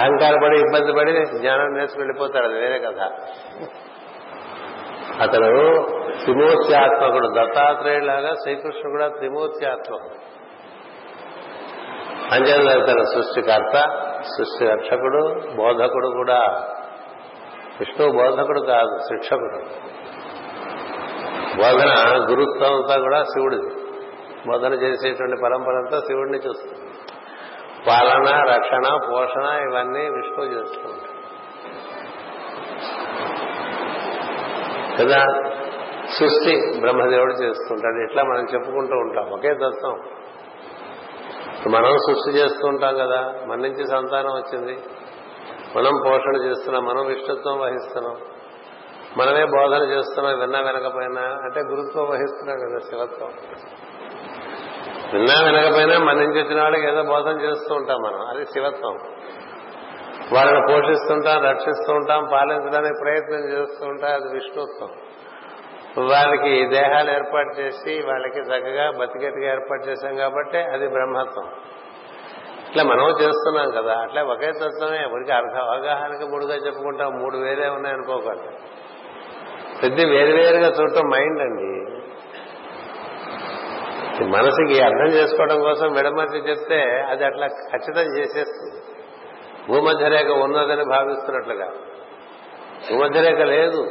అహంకారపడి 0.00 0.58
ఇబ్బంది 0.58 0.92
పడి 0.92 1.38
జ్ఞానం 1.38 1.64
నేర్చి 1.64 1.98
వెళ్ళిపోతాడు. 1.98 2.44
అది 2.44 2.54
వేరే 2.54 2.78
కథ. 2.78 3.00
అతను 5.20 5.86
త్రిమూర్త్యాత్మకుడు 6.24 7.26
దత్తాత్రేయులాగా 7.26 8.34
శ్రీకృష్ణుడు 8.34 8.90
కూడా 8.90 9.08
త్రిమూర్త్యాత్మకుడు. 9.08 10.30
అంజన 12.34 12.84
తన 12.84 13.02
సృష్టికర్త 13.14 13.76
సృష్టి 14.22 14.66
రక్షకుడు 14.66 15.34
బోధకుడు 15.56 16.06
కూడా. 16.06 16.68
విష్ణువు 17.80 18.12
బోధకుడు 18.12 18.60
కాదు 18.60 18.98
శిక్షకుడు. 18.98 19.90
బోధన 21.56 22.26
గురుత్వం 22.30 22.76
అంతా 22.76 22.98
కూడా 22.98 23.24
శివుడిది. 23.24 23.74
బోధన 24.46 24.72
చేసేటువంటి 24.72 25.42
పరంపర 25.42 25.72
అంతా 25.72 26.00
శివుడిని 26.00 26.38
చూస్తుంది. 26.38 26.90
పాలన 27.88 28.54
రక్షణ 28.54 28.96
పోషణ 28.96 29.42
ఇవన్నీ 29.42 30.10
విష్ణువు 30.10 30.44
చేస్తుంది. 30.44 31.00
కదా? 35.00 35.26
సృష్టి 36.18 36.80
బ్రహ్మదేవుడు 36.80 37.32
చేస్తుంటాడు. 37.32 38.10
ఇట్లా 38.10 38.22
మనం 38.22 38.44
చెప్పుకుంటూ 38.54 38.96
ఉంటాం. 38.96 39.30
ఒకే 39.30 39.54
తత్వం. 39.54 40.00
మనం 41.72 41.96
సృష్టి 41.96 42.30
చేస్తూ 42.30 42.68
ఉంటాం 42.68 42.94
కదా? 42.94 43.34
మన 43.46 43.58
నుంచి 43.58 43.86
సంతానం 43.86 44.30
వచ్చింది. 44.30 44.78
మనం 45.76 45.90
పోషణ 46.06 46.46
చేస్తున్నాం. 46.46 46.84
మనం 46.84 47.06
విష్ణుత్వం 47.06 47.58
వహిస్తున్నాం. 47.60 48.16
మనమే 49.16 49.44
బోధన 49.44 49.82
చేస్తున్నాం 49.82 50.38
విన్నా 50.38 50.60
వినకపోయినా. 50.60 51.20
అంటే 51.20 51.60
గురుత్వం 51.60 52.04
వహిస్తున్నాం 52.04 52.58
కదా 52.58 52.78
శివత్వం. 52.78 53.32
విన్నా 55.12 55.40
వినకపోయినా 55.42 55.98
మన 55.98 56.14
నుంచి 56.14 56.42
వచ్చిన 56.42 56.62
వాళ్ళకి 56.62 56.88
ఏదో 56.88 57.02
బోధన 57.02 57.40
చేస్తూ 57.40 57.74
ఉంటాం 57.74 57.98
మనం. 58.02 58.26
అది 58.26 58.46
శివత్వం. 58.46 58.98
వాళ్ళని 60.32 60.66
పోషిస్తుంటాం 60.72 61.44
రక్షిస్తూ 61.44 61.92
ఉంటాం 61.92 62.28
పాలించడానికి 62.32 62.94
ప్రయత్నం 63.02 63.48
చేస్తూ 63.48 63.86
ఉంటాం 63.86 64.10
అది 64.14 64.34
విష్ణుత్వం. 64.34 64.88
వాళ్ళకి 66.10 66.68
దేహాలు 66.68 67.10
ఏర్పాటు 67.10 67.60
చేసి 67.60 68.06
వాళ్ళకి 68.06 68.38
చక్కగా 68.38 68.90
బతికెట్టుగా 68.90 69.52
ఏర్పాటు 69.52 69.90
చేశాం 69.90 70.16
కాబట్టి 70.16 70.58
అది 70.58 70.88
బ్రహ్మత్వం. 70.88 71.50
ఇట్లా 72.68 72.84
మనం 72.84 73.08
చేస్తున్నాం 73.08 73.70
కదా 73.70 74.00
అట్లా 74.00 74.22
ఒకే 74.22 74.52
తత్వమే. 74.52 75.02
ఎవరికి 75.02 75.32
అర్థ 75.32 75.56
అవగాహనకి 75.56 76.24
మూడుగా 76.24 76.54
చెప్పుకుంటాం 76.54 77.18
మూడు 77.18 77.36
వేరే 77.36 77.68
ఉన్నాయనుకోకండి. 77.68 78.79
ప్రతి 79.82 80.06
వేరువేరుగా 80.06 80.68
చూడటం 80.80 81.08
మైండ్ 81.08 81.40
అండి. 81.40 82.00
మనసుకి 84.24 84.82
అర్థం 84.82 85.06
చేసుకోవడం 85.06 85.60
కోసం 85.60 85.92
విడమర్చి 85.92 86.50
చెప్తే 86.50 87.06
అది 87.10 87.24
అట్లా 87.24 87.46
ఖచ్చితం 87.46 88.16
చేసేస్తుంది. 88.18 88.82
భూమధ్యరేఖ 89.68 90.26
ఉన్నదని 90.30 90.84
భావిస్తున్నట్లుగా. 90.84 91.68
భూమధ్యరేఖ 92.90 93.38
లేదు. 93.38 93.90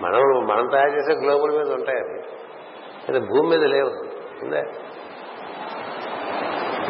మనం 0.00 0.46
మనం 0.46 0.66
తయారు 0.66 0.90
చేసే 0.90 1.14
గ్లోబుల్ 1.14 1.52
మీద 1.52 1.72
ఉంటాయి 1.72 1.98
అవి 1.98 2.22
అది 3.08 3.26
భూమి 3.26 3.48
మీద 3.48 3.64
లేవు. 3.64 3.90
ఉందే? 4.44 4.62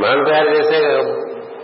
మనం 0.00 0.24
తయారు 0.24 0.48
చేసే 0.48 1.02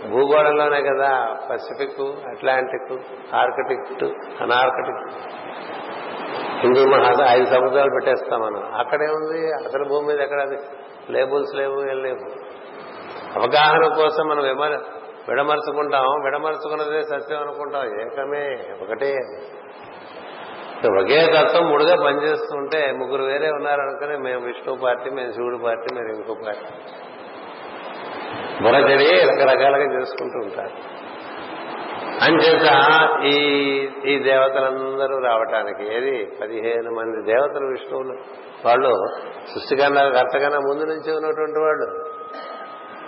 భూగోళంలోనే 0.09 0.81
కదా 0.81 1.37
Pacific 1.49 2.01
Atlantic 2.01 3.01
Arctic 3.35 4.03
Antarctic 4.41 5.17
Hindu 6.59 6.85
మహాస 6.85 7.19
ఐదు 7.29 7.45
సముద్రాలు 7.45 7.89
పెట్టేస్తాం 7.89 8.39
మనం. 8.41 8.75
అక్కడే 8.75 9.05
ఉంది 9.05 9.53
అసలు 9.53 9.85
భూమి 9.89 10.07
మీద 10.07 10.19
ఎక్కడ 10.19 10.41
అది 10.41 10.57
లేబుల్స్ 11.09 11.55
లేవు 11.55 11.81
ఏం 11.81 12.03
లేవు. 12.03 12.31
అవగాహన 13.39 13.87
కోసం 13.87 14.27
మనం 14.27 14.43
విమర 14.43 14.79
విడమరుచుకుంటాం. 15.29 16.01
విడమరుచుకున్నదే 16.01 17.01
సత్యం 17.03 17.39
అనుకుంటాం. 17.39 18.01
ఏకమే 18.01 18.59
ఒకటే. 18.81 19.17
ఒకే 21.01 21.31
తత్వం 21.37 21.69
ముడుగా 21.69 21.95
పనిచేస్తుంటే 22.05 22.91
ముగ్గురు 22.91 23.23
వేరే 23.23 23.49
ఉన్నారనుకుని 23.49 24.17
మేము 24.17 24.45
విష్ణు 24.45 24.75
పార్టీ 24.75 25.09
మేము 25.09 25.31
శివుడు 25.31 25.57
పార్టీ 25.57 25.95
మేము 25.95 26.15
ఇంకో 26.15 26.33
పార్టీ. 26.45 26.65
బురజడి 28.63 29.09
రకరకాలుగా 29.19 29.99
చేసుకుంటూ 29.99 30.39
ఉంటారు. 30.39 30.96
అంచేత 32.21 32.65
ఈ 33.23 33.39
ఈ 34.05 34.19
దేవతలందరూ 34.19 35.19
రావటానికి 35.19 35.97
ఏది? 35.97 36.37
పదిహేను 36.41 36.91
మంది 36.91 37.33
దేవతలు 37.33 37.65
విష్ణువులు. 37.67 38.17
వాళ్ళు 38.65 39.05
సృష్టికన్నా 39.53 40.03
కర్తకన్నా 40.09 40.59
ముందు 40.59 40.83
నుంచి 40.83 41.15
ఉన్నటువంటి 41.15 41.59
వాళ్ళు. 41.59 42.09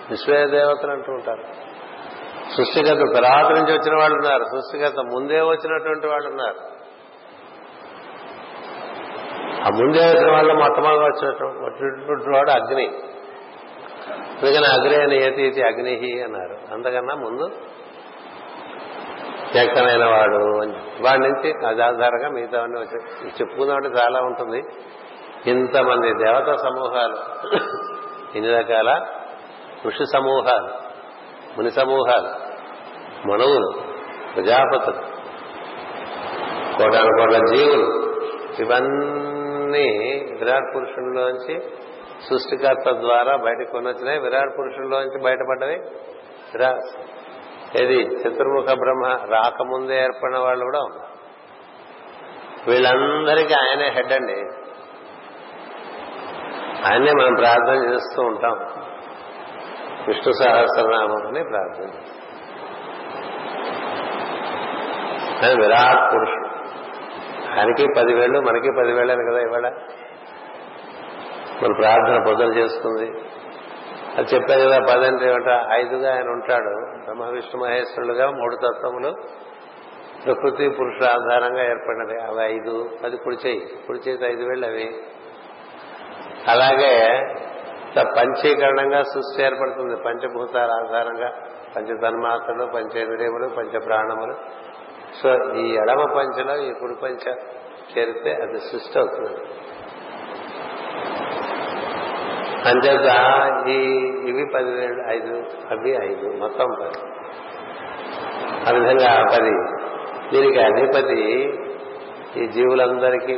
విశ్వే 0.10 0.46
దేవతలు 0.46 0.92
అంటూ 0.92 1.14
ఉంటారు. 1.14 1.44
సృష్టిగత 2.58 3.16
తర్వాత 3.16 3.46
నుంచి 3.52 3.74
వచ్చిన 3.74 3.98
వాళ్ళు 3.98 4.16
ఉన్నారు. 4.16 4.44
సృష్టిగత 4.44 4.94
ముందే 5.14 5.42
వచ్చినటువంటి 5.42 6.08
వాళ్ళు 6.08 6.30
ఉన్నారు. 6.30 6.80
ఆ 9.62 9.70
ముందే 9.70 10.00
వచ్చిన 10.00 10.32
వాళ్ళు 10.32 10.54
మొట్టమొదటి 10.54 11.26
వచ్చినటువంటి 11.46 12.30
వాడు 12.30 12.52
అగ్ని. 12.52 12.88
అందుకని 14.42 14.66
అగ్ని 14.66 14.96
అని 14.96 15.24
ఏతి 15.24 15.64
అగ్నిహి 15.64 16.24
అన్నారు. 16.24 16.74
అంతకన్నా 16.74 17.16
ముందు 17.16 17.52
వ్యక్తమైన 19.54 20.06
వాడు 20.06 20.62
అని 20.62 20.74
వాడి 21.04 21.22
నుంచి 21.22 21.68
ఆధారంగా 21.68 22.30
మిగతా 22.30 22.62
వచ్చాయి 22.62 23.28
చెప్పుకుందామంటే 23.28 23.88
చాలా 23.88 24.20
ఉంటుంది. 24.22 24.64
ఇంతమంది 25.50 26.26
దేవతా 26.26 26.56
సమూహాలు. 26.56 27.18
ఇన్ని 28.38 28.52
రకాల 28.58 29.06
ఋషి 29.86 30.06
సమూహాలు 30.14 30.70
ముని 31.58 31.72
సమూహాలు 31.72 32.50
మనవులు 33.28 33.72
ప్రజాపతులు 34.36 35.02
కోటాను 36.78 37.12
కోట్ల 37.20 37.38
జీవులు. 37.38 37.88
ఇవన్నీ 38.60 39.88
విరాట్ 40.40 40.76
పురుషుల్లోంచి 40.76 41.60
సృష్టికర్త 42.30 42.92
ద్వారా 42.92 43.36
బయటకు 43.36 43.78
వచ్చినాయి 43.78 44.20
విరాట్ 44.20 44.58
పురుషుల్లోంచి 44.60 45.24
బయటపడ్డవి. 45.24 45.76
విరాట్ 46.54 47.09
ఏది? 47.76 48.02
చతుర్ముఖ 48.02 48.66
బ్రహ్మ 48.66 49.34
రాకముందే 49.34 50.02
ఏర్పడిన 50.02 50.38
వాళ్ళు 50.38 50.66
కూడా 50.66 50.80
ఉన్నారు. 50.80 51.20
వీళ్ళందరికీ 52.70 53.54
ఆయనే 53.54 53.90
హెడ్ 53.90 54.14
అండి. 54.14 54.34
ఆయనే 56.88 57.12
మనం 57.12 57.36
ప్రార్థన 57.36 57.94
చేస్తూ 57.94 58.22
ఉంటాం. 58.22 58.60
విష్ణు 60.08 60.34
సహస్రనామం 60.34 61.28
అని 61.28 61.44
ప్రార్థన 61.44 61.84
చేస్తాం. 61.84 62.20
ఆయన 65.44 65.62
విరాట్ 65.62 66.14
పురుషుడు. 66.14 66.48
ఆయనకి 67.60 67.86
పదివేళ్ళు 67.98 68.40
మనకి 68.40 68.72
పదివేళ్ళని 68.72 69.32
కదా 69.32 69.42
ఇవాళ. 69.42 69.70
మన 71.64 71.74
ప్రార్థన 71.74 72.24
పొద్దులు 72.28 72.54
చేసుకుంది. 72.54 73.12
అది 74.20 74.36
చెప్పారు 74.36 74.62
కదా 74.62 74.80
పదంటే 74.80 75.26
ఏమిట 75.30 75.66
ఐదుగా 75.72 76.16
ఆయన 76.16 76.30
ఉంటాడు. 76.30 76.72
బ్రహ్మ 77.04 77.24
విష్ణు 77.24 77.64
మహేశ్వరులుగా 77.64 78.32
మూడు 78.32 78.56
తత్వములు. 78.56 79.14
ప్రకృతి 80.26 80.70
పురుషుల 80.70 81.06
ఆధారంగా 81.06 81.64
ఏర్పడినవి. 81.66 82.22
అవి 82.22 82.54
ఐదు 82.56 82.90
అది 83.04 83.18
కుడి 83.18 83.48
చేయి. 83.48 83.60
కుడి 83.88 84.00
చేతి 84.00 84.26
ఐదు 84.26 84.44
వేళ్ళు 84.44 84.66
అవి. 84.66 85.04
అలాగే 86.48 86.96
పంచీకరణంగా 88.18 89.04
సృష్టి 89.04 89.44
ఏర్పడుతుంది. 89.44 89.96
పంచభూతాల 89.96 90.72
ఆధారంగా 90.72 91.30
పంచతన్మాత్రలు 91.76 92.66
పంచేంద్రియములు 92.66 93.48
పంచ 93.48 93.80
ప్రాణములు 93.80 94.34
సో 95.22 95.54
ఈ 95.54 95.76
ఎడమ 95.76 96.06
పంచలో 96.18 96.56
ఈ 96.58 96.74
కుడి 96.74 96.96
పంచ 97.04 97.34
చేరితే 97.98 98.34
అది 98.34 98.60
సృష్టి 98.60 99.00
అవుతుంది. 99.00 99.38
అంచేత 102.66 103.12
ఈ 103.68 103.82
ఇవి 104.30 104.46
పదిహేడు 104.56 105.10
ఐదు 105.10 105.44
అవి 105.72 105.92
ఐదు 105.92 106.38
మొత్తం 106.38 106.68
పది. 106.82 107.06
ఆ 108.68 108.80
విధంగా 108.80 109.24
పది. 109.24 109.80
దీనికి 110.30 110.60
అధిపతి 110.60 111.54
ఈ 112.38 112.48
జీవులందరికీ 112.48 113.38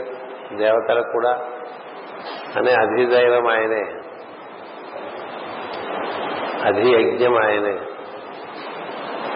దేవతలకు 0.56 1.12
కూడా 1.12 1.30
అనే 2.58 2.74
అధిదైవం 2.74 3.48
ఆయనే. 3.48 3.94
అధియజ్ఞం 6.66 7.36
ఆయనే. 7.36 7.80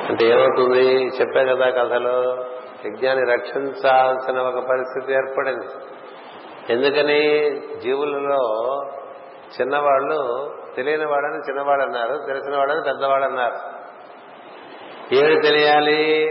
అంటే 0.10 0.26
ఏమవుతుంది? 0.26 1.06
చెప్పే 1.06 1.46
కదా 1.46 1.70
కథలో 1.70 2.46
యజ్ఞాన్ని 2.86 3.34
రక్షించాల్సిన 3.34 4.38
ఒక 4.40 4.68
పరిస్థితి 4.70 5.14
ఏర్పడింది. 5.14 5.68
ఎందుకని? 6.70 7.50
జీవులలో 7.80 8.82
చిన్నవాళ్ళు 9.62 10.52
తెలియని 10.76 11.06
వాడని 11.06 11.50
చిన్నవాడు 11.50 11.82
అన్నారు 11.82 12.20
తెలిసిన 12.28 12.58
వాడని 12.58 12.82
పెద్దవాడు 12.82 13.24
అన్నారు 13.24 13.76
ఏమి 15.16 15.42
తెలియాలి? 15.42 16.30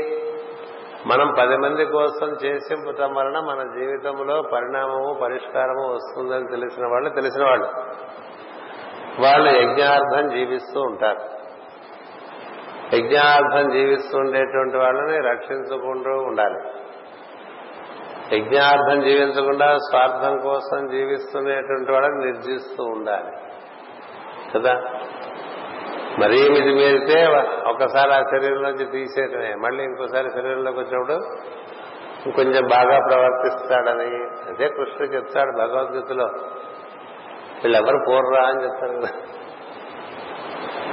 మనం 1.07 1.35
పది 1.39 1.57
మంది 1.57 1.85
కోసం 1.85 2.37
చేసింపటం 2.45 3.15
వలన 3.15 3.41
మన 3.41 3.63
జీవితంలో 3.63 4.43
పరిణామము 4.43 5.19
పరిష్కారము 5.23 5.93
వస్తుందని 5.93 6.49
తెలిసిన 6.51 6.87
వాళ్ళు 6.87 7.09
తెలిసిన 7.09 7.45
వాళ్ళు 7.45 7.67
వాళ్ళు 9.21 9.51
యజ్ఞార్థం 9.51 10.29
జీవిస్తూ 10.29 10.81
ఉంటారు. 10.81 11.21
యజ్ఞార్థం 12.97 13.73
జీవిస్తూ 13.73 14.19
ఉండేటువంటి 14.19 14.77
వాళ్ళని 14.77 15.29
రక్షించుకుంటూ 15.29 16.11
ఉండాలి. 16.11 16.84
యజ్ఞార్థం 18.33 19.01
జీవించకుండా 19.01 19.77
స్వార్థం 19.79 20.39
కోసం 20.39 20.87
జీవిస్తున్నటువంటి 20.87 21.93
వాళ్ళని 21.93 22.33
నిర్జిస్తూ 22.33 22.85
ఉండాలి. 22.85 23.33
కదా? 24.55 24.75
మరీ 26.19 26.49
మిది 26.49 26.75
మీరితే 26.75 27.27
ఒకసారి 27.67 28.15
ఆ 28.15 28.21
శరీరంలోంచి 28.21 28.85
తీసేయటమే. 28.85 29.55
మళ్ళీ 29.55 29.85
ఇంకోసారి 29.85 30.31
శరీరంలోకి 30.31 30.79
వచ్చినప్పుడు 30.79 31.13
ఇంకొంచెం 32.27 32.67
బాగా 32.67 32.99
ప్రవర్తిస్తాడని. 32.99 34.07
అదే 34.51 34.69
కృష్ణుడు 34.69 35.15
చెప్తాడు 35.15 35.51
భగవద్గీతలో. 35.59 36.25
వీళ్ళెవరు 37.65 38.05
పోరురా 38.09 38.47
అని 38.47 38.65
చెప్తారు 38.65 38.93
కదా. 38.93 39.09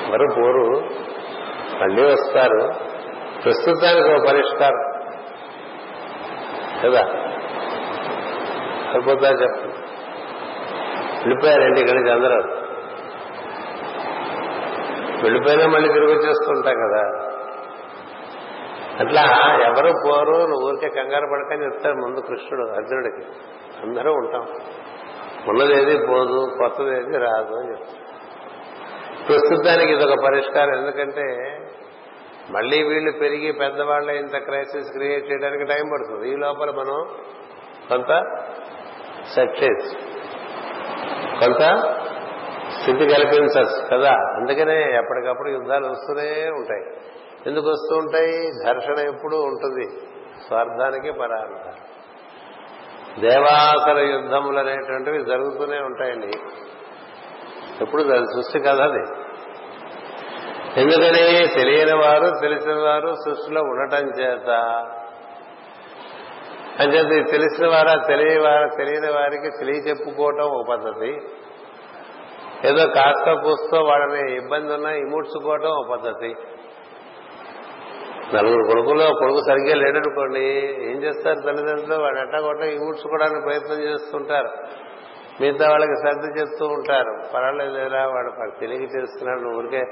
ఎవరు 0.07 0.27
పోరు? 0.37 0.85
మళ్ళీ 1.83 2.03
వస్తారు. 2.03 2.71
ప్రస్తుతానికి 3.43 4.13
ఒక 4.13 4.27
పరిష్కారం. 4.27 4.90
కదా? 6.83 7.01
అయిపోతా 8.91 9.29
చెప్పు. 9.29 9.81
వెళ్ళిపోయారండి 11.19 11.81
ఇక్కడి 11.81 11.99
నుంచి 11.99 12.11
అందరూ 12.11 12.41
వెళ్ళిపోయినా 15.23 15.67
మళ్ళీ 15.67 15.89
తిరిగి 15.93 16.11
వచ్చేస్తుంటాం 16.11 16.73
కదా? 16.73 17.27
అట్లా 18.99 19.21
ఎవరు 19.63 19.93
పోరు 20.05 20.47
నువ్వు 20.47 20.67
ఊరికే 20.67 20.89
కంగారు 20.89 21.27
పడకని 21.31 21.65
చెప్తాడు 21.65 21.95
ముందు 21.95 22.19
కృష్ణుడు 22.19 22.71
అర్జునుడికి. 22.71 23.27
అందరూ 23.83 24.13
ఉంటాం. 24.13 24.47
ఉన్నదేది 25.47 25.97
పోదు 26.07 26.51
కొత్తదేది 26.59 27.17
రాదు 27.17 27.53
అని 27.53 27.71
చెప్తాడు 27.71 28.01
ప్రస్తుతానికి 29.27 29.93
ఇదొక 29.93 30.15
పరిష్కారం. 30.25 30.79
ఎందుకంటే 30.79 31.21
మళ్ళీ 32.51 32.83
వీళ్ళు 32.83 33.11
పెరిగి 33.11 33.51
పెద్దవాళ్ళ 33.51 34.11
ఇంత 34.11 34.37
క్రైసిస్ 34.37 34.91
క్రియేట్ 34.91 35.31
చేయడానికి 35.31 35.63
టైం 35.63 35.89
పడుతుంది. 35.89 36.33
ఈ 36.33 36.35
లోపల 36.35 36.71
మనం 36.71 37.07
కొంత 37.89 38.23
సక్సెస్ 39.27 39.95
కొంత 41.39 41.79
స్థితి 42.81 43.05
కల్పించచ్చు 43.05 43.87
కదా? 43.91 44.11
అందుకనే 44.11 44.97
ఎప్పటికప్పుడు 44.97 45.49
యుద్ధాలు 45.49 45.85
వస్తూనే 45.85 46.49
ఉంటాయి. 46.49 46.83
ఎందుకు 47.47 47.69
వస్తూ 47.69 47.97
ఉంటాయి? 47.97 48.51
ఘర్షణ 48.67 49.15
ఎప్పుడూ 49.15 49.41
ఉంటుంది. 49.41 49.89
స్వార్థానికి 50.47 51.11
పరార్థ. 51.11 51.75
దేవాసర 53.19 53.97
యుద్ధములు 53.97 54.59
అనేటువంటివి 54.59 55.25
జరుగుతూనే 55.25 55.77
ఉంటాయండి. 55.77 56.31
ఎప్పుడు 57.81 58.03
సృష్టి 58.03 58.59
కదా 58.59 58.83
అది. 58.83 59.20
ఎందుకని 60.77 61.47
తెలియని 61.47 61.93
వారు 61.93 62.39
తెలిసిన 62.41 62.73
వారు 62.73 63.15
సృష్టిలో 63.25 63.61
ఉండటం 63.61 64.07
చేత. 64.19 64.49
అంచేత 66.79 67.27
ఈ 67.27 67.31
తెలిసిన 67.31 67.67
వారా 67.67 67.95
తెలియని 68.07 68.39
వారా 68.39 68.67
తెలియని 68.77 69.07
వారికి 69.07 69.49
తెలియ 69.59 69.75
చెప్పుకోవటం 69.75 70.43
ఒక 70.43 70.67
పద్ధతి. 70.69 71.21
ఏదో 72.67 72.87
కాస్త 72.87 73.31
కూస్తో 73.31 73.81
వాళ్ళని 73.81 74.35
ఇబ్బంది 74.35 74.73
ఉన్నా 74.73 74.89
ఇముడ్చుకోవటం 74.89 75.69
ఒక 75.69 75.91
పద్ధతి. 75.91 76.35
నలుగురు 78.35 78.63
కొడుకులో 78.63 79.13
కొడుకు 79.19 79.37
సరిగ్గా 79.37 79.75
లేడనుకోండి 79.75 80.45
ఏం 80.91 81.03
చేస్తారు 81.03 81.39
తల్లిదండ్రులు? 81.39 82.01
వాడు 82.01 82.19
ఎట్టా 82.19 82.41
కొట్ట 82.41 82.61
ఇముడ్చుకోవడానికి 82.61 83.41
ప్రయత్నం 83.41 83.83
చేస్తుంటారు. 83.83 84.49
మిగతా 85.41 85.69
వాళ్ళకి 85.69 85.95
శ్రద్ధ 86.01 86.39
చెప్తూ 86.39 86.65
ఉంటారు. 86.65 87.33
పర్వాలేదు 87.33 87.71
లేరా 87.71 88.07
వాడు 88.07 88.59
తెలియ 88.59 88.79
చేస్తున్నాడు 88.79 89.57
ఊరికే 89.57 89.83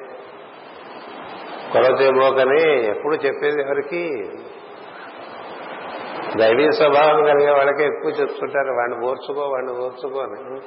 కొలతేమోకని 1.74 2.88
ఎప్పుడు 2.88 3.16
చెప్పేది 3.16 3.62
ఎవరికి? 3.62 4.30
దైవీ 6.38 6.72
స్వభావం 6.72 7.24
కలిగే 7.24 7.52
వాళ్ళకి 7.52 7.84
ఎక్కువ 7.84 8.12
చెప్తుంటారు. 8.12 8.72
వాడిని 8.72 9.06
ఓర్చుకో 9.06 9.42
వాడిని 9.42 9.72
ఓర్చుకో 9.72 10.20
అని. 10.20 10.60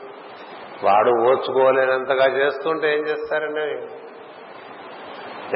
వాడు 0.87 1.11
ఓర్చుకోలేనంతగా 1.29 2.27
చేస్తుంటే 2.27 2.95
ఏం 2.95 3.03
చేస్తారండి? 3.07 3.61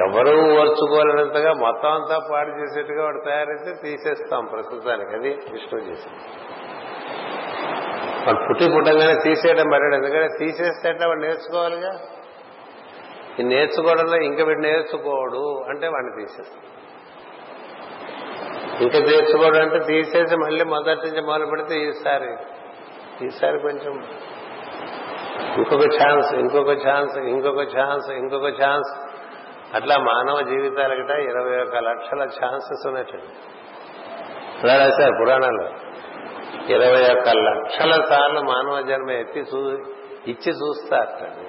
ఎవరూ 0.01 0.61
ఓర్చుకోలేనంతగా 0.61 1.53
మొత్తం 1.53 1.93
అంతా 1.93 2.21
పాడు 2.33 2.51
చేసేట్టుగా 2.51 3.05
వాడు 3.05 3.21
తయారైతే 3.25 3.75
తీసేస్తాం 3.83 4.45
ప్రస్తుతానికి. 4.45 5.11
అది 5.11 5.29
విష్ణు 5.29 5.81
చేసింది. 5.81 6.19
వాడు 8.27 8.49
పుట్టి 8.49 8.65
పుట్టంగానే 8.75 9.15
తీసేయడం 9.23 9.65
మర్యాద 9.65 9.93
ఎందుకంటే 9.93 10.29
తీసేస్తే 10.39 11.07
వాడు 11.07 11.21
నేర్చుకోవాలిగా? 11.21 11.91
ఈ 13.41 13.43
నేర్చుకోవడంలో 13.43 14.17
ఇంకా 14.17 14.45
వీడు 14.45 14.61
నేర్చుకోడు 14.61 15.65
అంటే 15.69 15.89
వాడిని 15.89 16.23
తీసేస్తాం 16.23 16.63
ఇంకా 18.83 18.99
నేర్చుకోవడం 18.99 19.61
అంటే 19.61 19.79
తీసేసి 19.79 20.37
మళ్ళీ 20.37 20.65
మొదటి 20.65 21.07
నుంచి 21.07 21.21
మొదలు 21.21 21.47
పెడితే 21.47 21.77
ఈసారి 21.81 22.37
ఈసారి 23.27 23.59
కొంచెం 23.59 24.05
ఇంకొక 25.59 25.83
ఛాన్స్ 25.83 26.35
ఇంకొక 26.35 26.71
ఛాన్స్ 26.71 27.19
ఇంకొక 27.19 27.61
ఛాన్స్ 27.79 28.11
ఇంకొక 28.11 28.63
ఛాన్స్. 28.63 28.91
అట్లా 29.75 29.99
మానవ 29.99 30.41
జీవితాలకిట 30.41 31.11
ఇరవై 31.11 31.63
ఒక్క 31.63 31.77
లక్షల 31.77 32.23
ఛాన్సెస్ 32.23 32.87
ఉన్నట్టు 32.87 33.19
ఇలా 34.65 34.77
రాశారు 34.77 35.25
పురాణాలు? 35.25 35.65
ఇరవై 36.73 37.03
ఒక్క 37.15 37.29
లక్షల 37.29 38.01
సార్లు 38.09 38.41
మానవ 38.41 38.81
జన్మ 38.81 39.11
ఎత్తి 39.11 39.41
చూ 39.41 39.61
ఇచ్చి 40.27 40.53
చూస్తారట 40.53 41.46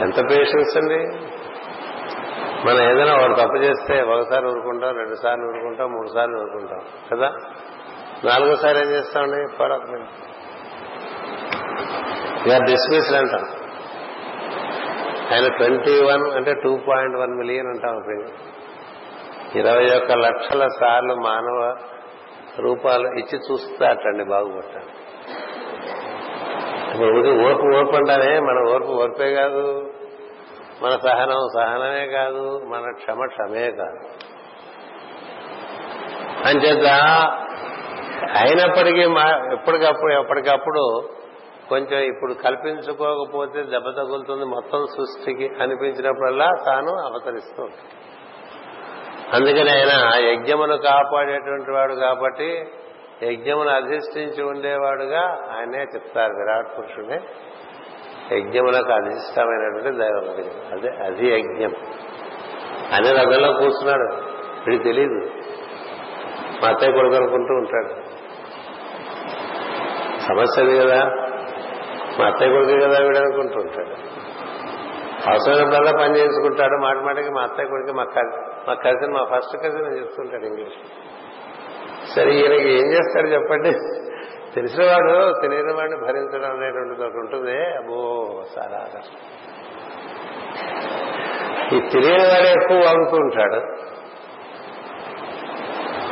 ఎంత 0.00 0.30
పేషెన్స్ 0.30 0.76
అండి? 0.76 0.98
మనం 2.68 2.80
ఏదైనా 2.80 3.16
వాడు 3.16 3.34
తప్పు 3.34 3.56
చేస్తే 3.56 4.02
ఒకసారి 4.02 4.46
ఊరుకుంటాం 4.46 4.96
రెండు 4.96 5.14
సార్లు 5.14 5.44
ఊరుకుంటాం 5.46 5.92
మూడు 5.92 6.08
సార్లు 6.08 6.38
ఊరుకుంటాం 6.38 6.80
కదా? 7.12 7.32
నాలుగోసారి 8.24 8.78
ఏం 8.78 8.84
చేస్తామండి? 8.84 9.56
పొరపాటు 9.56 10.22
యూఆర్ 12.48 12.62
డిస్మిస్డ్ 12.62 13.16
అంటాం. 13.16 13.44
ఆయన 15.32 15.48
ట్వంటీ 15.48 16.04
వన్ 16.04 16.30
అంటే 16.36 16.54
టూ 16.54 16.76
పాయింట్ 16.76 17.16
వన్ 17.16 17.38
మిలియన్ 17.38 17.66
అంటాం 17.66 17.98
ఇప్పుడు 17.98 18.52
ఇరవై 19.58 19.96
ఒక్క 19.96 20.12
లక్షల 20.12 20.66
సార్లు 20.80 21.14
మానవ 21.14 21.76
రూపాలు 22.58 23.08
ఇచ్చి 23.08 23.38
చూస్తాటండి 23.38 24.24
బాగుపడతాను 24.24 25.01
ఇప్పుడు 26.92 27.44
ఓర్పు 27.44 27.76
ఓర్పు 27.76 27.96
అంటానే 27.96 28.40
మన 28.40 28.72
ఓర్పు 28.72 28.86
ఓర్పే 28.86 29.34
కాదు. 29.34 29.90
మన 30.82 30.90
సహనం 30.90 31.38
సహనమే 31.54 32.06
కాదు. 32.06 32.62
మన 32.68 32.90
క్షమ 32.90 33.26
క్షమే 33.26 33.70
కాదు. 33.70 34.32
అంచేత 36.48 36.86
అయినప్పటికీ 38.36 39.06
మా 39.06 39.52
ఎప్పటికప్పుడు 39.52 40.12
ఎప్పటికప్పుడు 40.12 41.08
కొంచెం 41.68 42.00
ఇప్పుడు 42.00 42.34
కల్పించుకోకపోతే 42.34 43.62
దెబ్బ 43.62 43.90
తగులుతుంది 43.90 44.44
మొత్తం 44.44 44.86
సృష్టికి 44.86 45.48
అనిపించినప్పుడల్లా 45.60 46.48
తాను 46.66 46.88
అవతరిస్తూ 46.88 47.62
ఉంటాడు. 47.62 48.02
అందుకని 49.36 49.70
ఆయన 49.70 50.24
యజ్ఞమును 50.28 50.76
కాపాడేటువంటి 50.76 51.70
వాడు 51.70 51.94
కాబట్టి 51.94 52.64
యజ్ఞమును 53.22 53.70
అధిష్ఠించి 53.70 54.42
ఉండేవాడుగా 54.42 55.38
ఆయనే 55.58 55.78
చెప్తారు 55.78 56.32
విరాట్ 56.32 56.78
పురుషుడే. 56.78 57.20
యజ్ఞములకు 58.36 58.92
అధిష్టమైనటువంటి 58.92 59.98
దైవం 59.98 60.30
అదే. 60.72 61.04
అది 61.04 61.38
యజ్ఞం. 61.38 61.72
అనే 62.92 63.12
రథంలో 63.12 63.52
కూర్చున్నాడు. 63.52 64.14
వీడికి 64.66 64.84
తెలియదు 64.84 65.30
మా 66.62 66.68
అత్తయ్య 66.68 66.92
కొడుకు 66.92 67.14
అనుకుంటూ 67.14 67.54
ఉంటాడు. 67.54 68.02
సమస్యది 70.20 70.78
కదా. 70.78 71.04
మా 72.18 72.26
అత్తయ్య 72.26 72.52
కొడుకు 72.52 72.70
కదా 72.70 73.04
వీడు 73.04 73.18
అనుకుంటూ 73.18 73.54
ఉంటాడు. 73.54 74.12
అవసరమైనప్పుడల్లా 75.30 75.92
పని 75.92 76.16
చేసుకుంటాడు. 76.16 76.82
మాట 76.82 76.96
మాటకి 76.96 77.30
మా 77.30 77.42
అత్తయ్య 77.42 77.68
కొడుకు 77.68 77.96
మా 77.96 78.04
మా 78.68 78.74
కజిన్ 78.74 79.12
మా 79.12 79.24
ఫస్ట్ 79.24 79.56
కజిన్ 79.56 79.86
అని 79.86 79.98
చెప్తుంటాడు 79.98 80.44
ఇంగ్లీష్. 80.44 80.88
సరే 82.14 82.32
ఈయనకి 82.32 82.70
ఏం 82.70 82.92
చేస్తాడు 82.92 83.26
చెప్పండి? 83.26 83.72
తెలిసినవాడు 84.54 85.40
తెలియని 85.40 85.72
వాడిని 85.72 85.96
భరించడం 85.96 86.50
అనేటువంటిది 86.50 87.06
ఒకటి 87.06 87.18
ఉంటుంది. 87.18 87.66
అబ్బో 87.76 88.42
సారా 88.56 88.86
ఈ 91.76 91.80
తెలియని 91.80 92.22
వాడే 92.22 92.50
ఎక్కువ 92.50 92.76
వాగుతూ 92.76 93.16
ఉంటాడు 93.16 93.56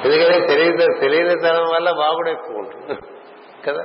ఎందుకంటే 0.04 0.46
తెలియదు 0.46 1.00
తెలియని 1.00 1.40
తనం 1.40 1.62
వల్ల 1.62 1.90
బాగుడు 1.90 2.30
ఎక్కువ 2.30 2.56
ఉంటుంది. 2.56 3.00
కదా? 3.66 3.84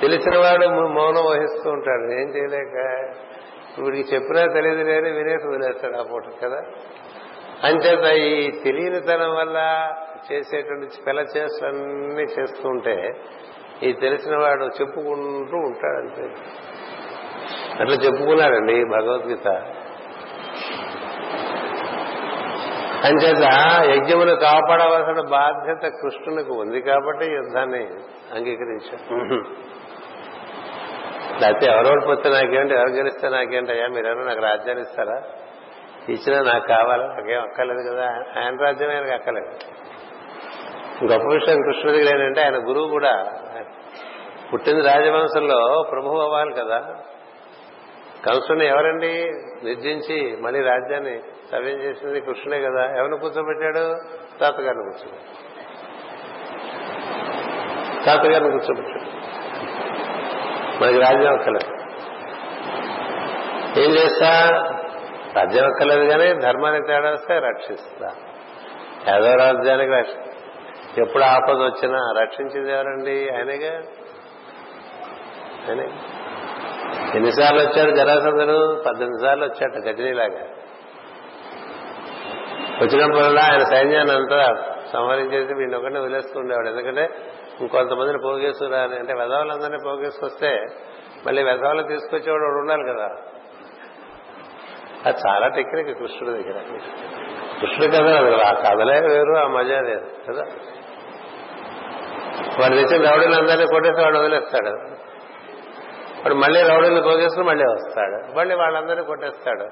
తెలిసిన 0.00 0.38
వాడు 0.38 0.66
మౌనం 0.68 1.24
వహిస్తూ 1.24 1.70
ఉంటాడు. 1.70 2.02
ఏం 2.02 2.28
చేయలేక? 2.36 2.76
వీడికి 3.80 4.14
చెప్పినా 4.14 4.46
తెలియదు 4.52 4.82
లేని 4.82 5.10
వినేసి 5.10 5.48
వదిలేస్తాడు 5.48 5.96
ఆ 5.96 6.02
పూట 6.02 6.24
కదా? 6.44 6.62
అంచేత 7.64 8.04
ఈ 8.16 8.50
తెలియనితనం 8.50 9.34
వల్ల 9.34 9.58
చేసేటువంటి 10.32 10.86
పిల్ల 11.06 11.20
చేష్టలన్నీ 11.20 12.22
చేస్తుంటే 12.22 13.20
ఈ 13.82 13.92
తెలిసిన 13.92 14.36
వాడు 14.36 14.64
చెప్పుకుంటూ 14.64 15.56
ఉంటాడు 15.56 16.28
అట్లా 17.82 17.94
చెప్పుకున్నాడండి 17.94 18.84
భగవద్గీత. 18.84 19.48
అంచేత 23.04 23.44
యజ్ఞమును 23.90 24.36
కాపాడవలసిన 24.36 25.28
బాధ్యత 25.30 25.92
కృష్ణునికి 26.02 26.50
ఉంది 26.50 26.80
కాబట్టి 26.80 27.26
యుద్ధాన్ని 27.26 27.84
అంగీకరించాడు. 28.34 29.34
లేకపోతే 31.42 31.66
ఎవరెవరు 31.66 32.06
పోతే 32.06 32.28
నాకేంటి 32.28 32.74
ఎవరు 32.74 32.88
గెలిస్తే 32.88 33.28
నాకేంటి 33.28 33.72
అయ్యా? 33.72 33.86
మీరెవరు 33.86 34.24
నాకు 34.24 34.40
రాజ్యాన్ని 34.40 34.82
ఇస్తారా? 34.82 35.22
ఇచ్చినా 36.08 36.52
నాకు 36.52 36.66
కావాలా? 36.66 37.06
నాకేం 37.06 37.42
అక్కర్లేదు 37.42 37.94
కదా? 37.94 38.06
ఆయన 38.40 38.56
రాజ్యం 38.56 38.90
ఆయనకు 38.90 39.14
అక్కర్లేదు. 39.14 39.50
గొప్ప 41.04 41.28
విషయం 41.32 41.62
కృష్ణుడి 41.62 41.98
దగ్గర 41.98 42.14
ఏంటంటే 42.14 42.42
ఆయన 42.42 42.68
గురువు 42.68 42.88
కూడా 42.88 43.24
పుట్టింది 44.52 44.82
రాజవంశంలో 44.82 45.88
ప్రభు 45.90 46.08
అవ్వాలి 46.08 46.54
కదా. 46.54 46.78
కంసుని 48.26 48.66
ఎవరండి? 48.66 49.30
నిర్జించి 49.64 50.36
మళ్ళీ 50.40 50.60
రాజ్యాన్ని 50.60 51.20
సవ్యం 51.52 51.78
చేసింది 51.78 52.20
కృష్ణుడే 52.20 52.62
కదా. 52.62 52.84
ఎవరిని 52.96 53.18
కూర్చోబెట్టాడు? 53.18 53.94
తాతగారిని 54.40 54.82
కూర్చోబెట్టాడు. 54.82 55.50
తాతగారిని 58.04 58.50
కూర్చోబెట్టాడు. 58.50 59.10
మనకి 60.82 60.98
రాజ్యం 60.98 61.34
ఒక్కలేదు 61.34 61.80
ఏం 63.80 63.90
చేస్తా? 63.90 64.50
రాజ్యం 65.36 65.64
ఒక్కలేదు 65.64 66.04
కానీ 66.04 66.34
ధర్మాన్ని 66.34 66.86
తేడా 66.86 67.10
వస్తే 67.10 67.38
రక్షిస్తా 67.38 68.10
ఏదో 69.16 69.34
రాజ్యానికి 69.34 69.92
రక్షిస్తా 69.92 70.29
ఎప్పుడు 70.98 71.22
ఆపద 71.22 71.56
వచ్చినా 71.56 72.22
రక్షించింది 72.22 72.72
ఎవరండి? 72.72 73.30
ఆయనగా 73.30 73.82
ఆయనే. 75.68 75.90
ఎన్నిసార్లు 77.14 77.60
వచ్చాడు 77.60 77.96
జరాసంధుడు? 77.96 78.82
పద్దెనిమిది 78.88 79.24
సార్లు 79.24 79.44
వచ్చాట 79.44 79.88
గజనీలాగా. 79.88 80.46
వచ్చినప్పుడల్లా 82.82 83.42
ఆయన 83.42 83.64
సైన్యాన్ని 83.64 84.14
అంతా 84.14 84.54
సంహరించేసి 84.92 85.54
వీడిని 85.54 85.76
ఒకటే 85.76 85.98
వదిలేసుకుండేవాడు 85.98 86.68
ఎందుకంటే 86.68 87.08
ఇంకొంతమందిని 87.60 88.18
పోగేసుకురా 88.24 88.78
అని. 88.78 88.98
అంటే 88.98 89.14
వెధవలందరినీ 89.14 89.78
పోగేసుకొస్తే 89.86 90.66
మళ్ళీ 91.26 91.42
వెధవలు 91.42 91.82
తీసుకొచ్చేవాడు 91.82 92.42
వాడు 92.42 92.58
ఉండాలి 92.58 92.92
కదా. 92.92 93.08
అది 95.06 95.16
చాలా 95.28 95.48
టెక్నిక్ 95.48 95.98
కృష్ణుడి 95.98 96.42
దగ్గర. 96.42 96.58
కృష్ణుడి 97.60 97.96
కథ 97.96 98.40
ఆ 98.40 98.52
కథలే 98.52 99.00
వేరు 99.00 99.36
ఆ 99.36 99.46
మజా 99.46 99.80
లేదు 99.80 100.06
కదా? 100.30 100.44
వాడు 102.60 102.74
తెచ్చిన 102.74 103.10
రౌడీలందరినీ 103.10 103.66
కొట్టేసి 103.66 104.02
వాడు 104.02 104.18
వదిలేస్తాడు. 104.18 104.70
వాడు 106.22 106.34
మళ్ళీ 106.34 106.62
రౌడీని 106.62 107.02
పోగేసుకుని 107.02 107.46
మళ్ళీ 107.46 107.64
వస్తాడు. 107.64 108.38
మళ్ళీ 108.38 108.54
వాళ్ళందరినీ 108.54 109.04
కొట్టేస్తాడు. 109.04 109.66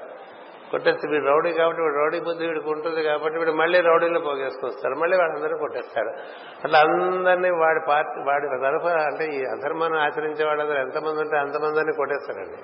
కొట్టేస్తే 0.71 1.09
వీడు 1.11 1.25
రౌడీ 1.25 1.51
కాబట్టి 1.51 1.81
వీడు 1.81 1.93
రౌడీ 1.93 2.19
బుద్ధి 2.19 2.47
వీడికి 2.47 2.69
ఉంటుంది 2.69 3.03
కాబట్టి 3.03 3.39
వీడు 3.39 3.51
మళ్ళీ 3.51 3.81
రౌడీని 3.81 4.19
పోగేసుకొస్తాడు. 4.19 4.95
మళ్ళీ 4.95 5.17
వాళ్ళందరూ 5.17 5.57
కొట్టేస్తాడు. 5.57 6.09
అట్లా 6.63 6.79
అందరినీ 6.79 7.49
వాడి 7.49 7.79
పార్టీ 7.87 8.23
వాడి 8.27 8.47
తరఫు 8.47 8.87
అంటే 8.87 9.25
ఈ 9.25 9.39
అధర్మాన్ని 9.39 9.99
ఆచరించే 9.99 10.45
వాళ్ళందరూ 10.45 10.77
ఎంతమంది 10.77 11.19
ఉంటే 11.19 11.37
అంతమందిని 11.37 11.93
కొట్టేస్తాడండి 11.93 12.57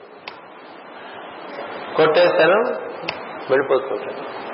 కొట్టేస్తాను 1.95 2.60
వెళ్ళిపోతుంటాడు 3.52 4.45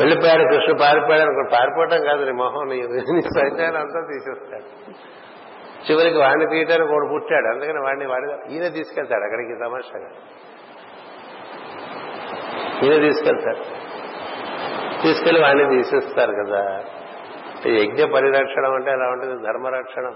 వెళ్ళిపోయాడు 0.00 0.42
కృష్ణుడు 0.42 0.80
పారిపోయాడు 0.80 1.20
అనుకో 1.20 1.56
పారిపోవటం 1.56 2.04
కాదు 2.04 2.24
నీ 2.24 2.32
మొహం 2.32 2.68
నీ 2.68 2.76
నీ 3.14 3.22
సైన్యాన్ని 3.22 3.78
అంతా 3.78 4.00
తీసేస్తాడు. 4.00 4.90
చివరికి 5.90 6.18
వాడిని 6.18 6.46
తీయటానికి 6.46 6.92
వాడు 6.92 7.08
పుట్టాడు 7.12 7.54
అందుకని 7.54 7.80
వాడిని 7.80 8.06
వాడి 8.06 8.54
ఈయన 8.54 8.68
తీసుకెళ్తాడు 8.68 9.24
అక్కడికి 9.24 9.54
తమాషాగా 9.64 10.08
ఈయన 12.82 13.02
తీసుకెళ్తాడు. 13.02 13.86
తీసుకెళ్ళి 15.02 15.42
వాడిని 15.42 15.76
తీసేస్తారు 15.76 16.32
కదా. 16.46 16.84
యజ్ఞ 17.66 18.04
పరిరక్షణం 18.12 18.74
అంటే 18.74 18.90
ఎలా 18.90 19.08
ఉంటుంది? 19.08 19.46
ధర్మరక్షణం. 19.46 20.14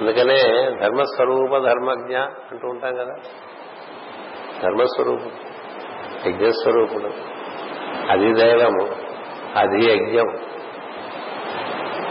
అందుకనే 0.00 0.42
ధర్మస్వరూప 0.80 1.58
ధర్మజ్ఞ 1.58 2.18
అంటూ 2.18 2.68
ఉంటాం 2.68 2.94
కదా. 2.94 3.14
ధర్మస్వరూపుడు 4.62 5.52
యజ్ఞస్వరూపుడు. 6.28 7.31
అది 8.10 8.32
దైవము 8.34 8.88
అది 9.56 9.92
యజ్ఞం. 9.92 10.26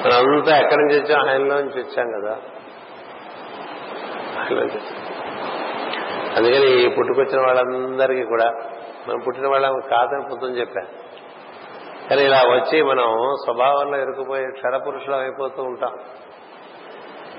మనంతా 0.05 0.57
ఎక్కడి 0.57 0.81
నుంచి 0.81 1.01
వచ్చాం? 1.01 1.29
ఆయనలోంచి 1.29 1.81
వచ్చాం 1.81 2.21
కదా. 2.21 2.37
అందుకని 6.37 6.83
ఈ 6.83 6.87
పుట్టుకొచ్చిన 6.87 7.41
వాళ్ళందరికీ 7.41 8.23
కూడా 8.23 8.51
మనం 9.07 9.19
పుట్టిన 9.27 9.47
వాళ్ళం 9.47 9.79
కాదని 9.79 10.29
పుత్రం 10.31 10.49
చెప్పా. 10.49 10.81
కానీ 12.09 12.21
ఇలా 12.21 12.37
వచ్చి 12.37 12.83
మనం 12.83 13.35
స్వభావంలో 13.45 14.01
ఇరుకుపోయి 14.01 14.51
క్షరపురుషులం 14.51 15.19
అయిపోతూ 15.19 15.63
ఉంటాం. 15.63 15.91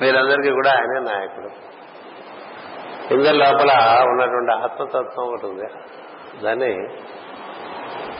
మీరందరికీ 0.02 0.50
కూడా 0.50 0.70
ఆయనే 0.70 1.12
నాయకుడు. 1.12 1.72
ఇందరి 3.14 3.36
లోపల 3.36 4.02
ఉన్నటువంటి 4.10 4.52
ఆత్మతత్వం 4.52 5.24
ఒకటి 5.26 5.46
ఉంది. 5.46 5.66
దాన్ని 6.44 6.88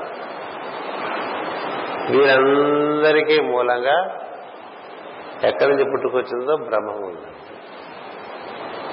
వీరందరికీ 2.11 3.41
మూలంగా 3.41 3.97
ఎక్కడి 5.43 5.69
నుంచి 5.71 5.91
పుట్టుకొచ్చిందో 5.91 6.57
బ్రహ్మం 6.57 7.03
ఉంది 7.03 7.27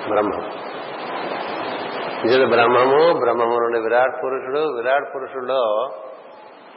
బ్రహ్మం 0.09 0.43
ఇది 2.24 2.47
బ్రహ్మము 2.47 3.15
బ్రహ్మము 3.20 3.57
నుండి 3.61 3.78
విరాట్ 3.81 4.24
పురుషుడు 4.24 4.59
విరాట్ 4.74 5.15
పురుషుల్లో 5.15 5.90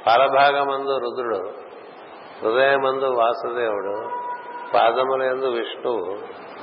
పరభాగమందు 0.08 0.98
రుద్రుడు 0.98 1.40
హృదయమందు 2.44 3.06
వాసుదేవుడు 3.06 4.10
పాదములందు 4.74 5.46
విష్ణువు 5.46 6.18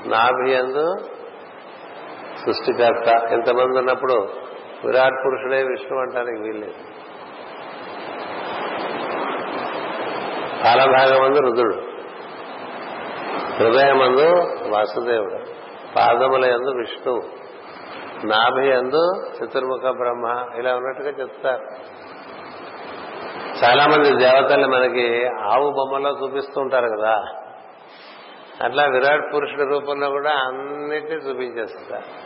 నాభియందు 0.08 0.86
సృష్టికర్త. 2.44 3.32
ఇంతమంది 3.32 3.78
ఉన్నప్పుడు 3.78 4.28
విరాట్ 4.84 5.14
పురుషుడే 5.26 5.62
విష్ణు 5.62 5.98
అంటానికి 5.98 6.42
వీల్లేదు. 6.42 6.74
పాలభాగమందు 10.64 11.40
రుద్రుడు. 11.40 11.96
హృదయమందు 13.56 14.28
వాసుదేవుడు. 14.68 15.38
పాదముల 15.96 16.44
ఎందు 16.44 16.70
విష్ణువు 16.70 17.22
నాభి 18.26 18.68
ఎందు 18.68 19.12
చతుర్ముఖ 19.36 19.80
బ్రహ్మ. 19.80 20.58
ఇలా 20.58 20.76
ఉన్నట్టుగా 20.76 21.10
చెప్తారు. 21.10 21.66
చాలా 23.64 23.86
మంది 23.86 24.16
దేవతల్ని 24.16 24.68
మనకి 24.68 25.26
ఆవు 25.26 25.70
బొమ్మలో 25.70 26.18
చూపిస్తూ 26.22 26.60
ఉంటారు 26.60 26.86
కదా. 26.98 27.24
అట్లా 28.64 28.84
విరాట్ 28.84 29.34
పురుషుడి 29.34 29.64
రూపంలో 29.64 30.10
కూడా 30.10 30.30
అన్నిటినీ 30.30 31.14
చూపించేస్తారు. 31.14 32.25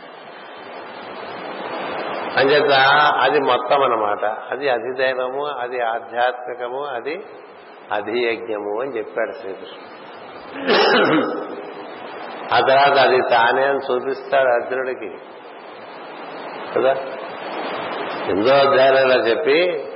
అంచేత 2.37 2.71
అది 3.19 3.39
మొత్తం 3.39 3.83
అన్నమాట. 3.83 4.25
అది 4.25 4.69
అధిదైవము 4.69 5.45
అది 5.45 5.81
ఆధ్యాత్మికము 5.81 6.85
అది 6.85 7.25
అధియజ్ఞము 7.91 8.81
అని 8.81 8.97
చెప్పాడు 8.97 9.31
శ్రీకృష్ణుడు. 9.31 10.01
ఆ 12.55 12.59
తర్వాత 12.59 13.07
అది 13.07 13.21
తానే 13.31 13.63
అని 13.65 13.79
చూపిస్తాడు 13.79 14.47
అర్జునుడికి. 14.47 15.17
కదా? 16.75 16.95
ఎనిమిదో 18.29 18.53
అధ్యాయంలో 18.53 19.27
చెప్పి 19.27 19.87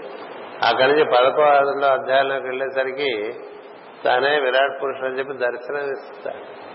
అక్కడి 0.64 0.92
నుంచి 0.92 1.04
పదకొండో 1.04 1.88
అధ్యాయంలోకి 1.88 2.46
వెళ్ళేసరికి 2.46 3.34
తానే 4.06 4.40
విరాట్ 4.40 4.84
పురుషుడు 4.84 5.06
అని 5.06 5.20
చెప్పి 5.20 5.34
దర్శనం 5.34 5.92
ఇస్తాడు. 5.92 6.66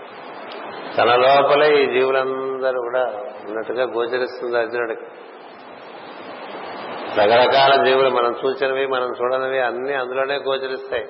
తన 0.97 1.15
లోపలే 1.15 1.83
ఈ 1.83 1.93
జీవులందరూ 1.93 2.81
కూడా 2.81 3.03
ఉన్నట్టుగా 3.45 3.83
గోచరిస్తుంది 3.83 4.57
అర్జునుడికి. 4.57 5.01
రకరకాల 7.17 7.83
జీవులు 7.85 8.09
మనం 8.09 8.35
చూచినవి 8.45 8.87
మనం 8.87 9.07
చూడనివి 9.21 9.59
అన్ని 9.59 9.93
అందులోనే 9.93 10.35
గోచరిస్తాయి. 10.35 11.09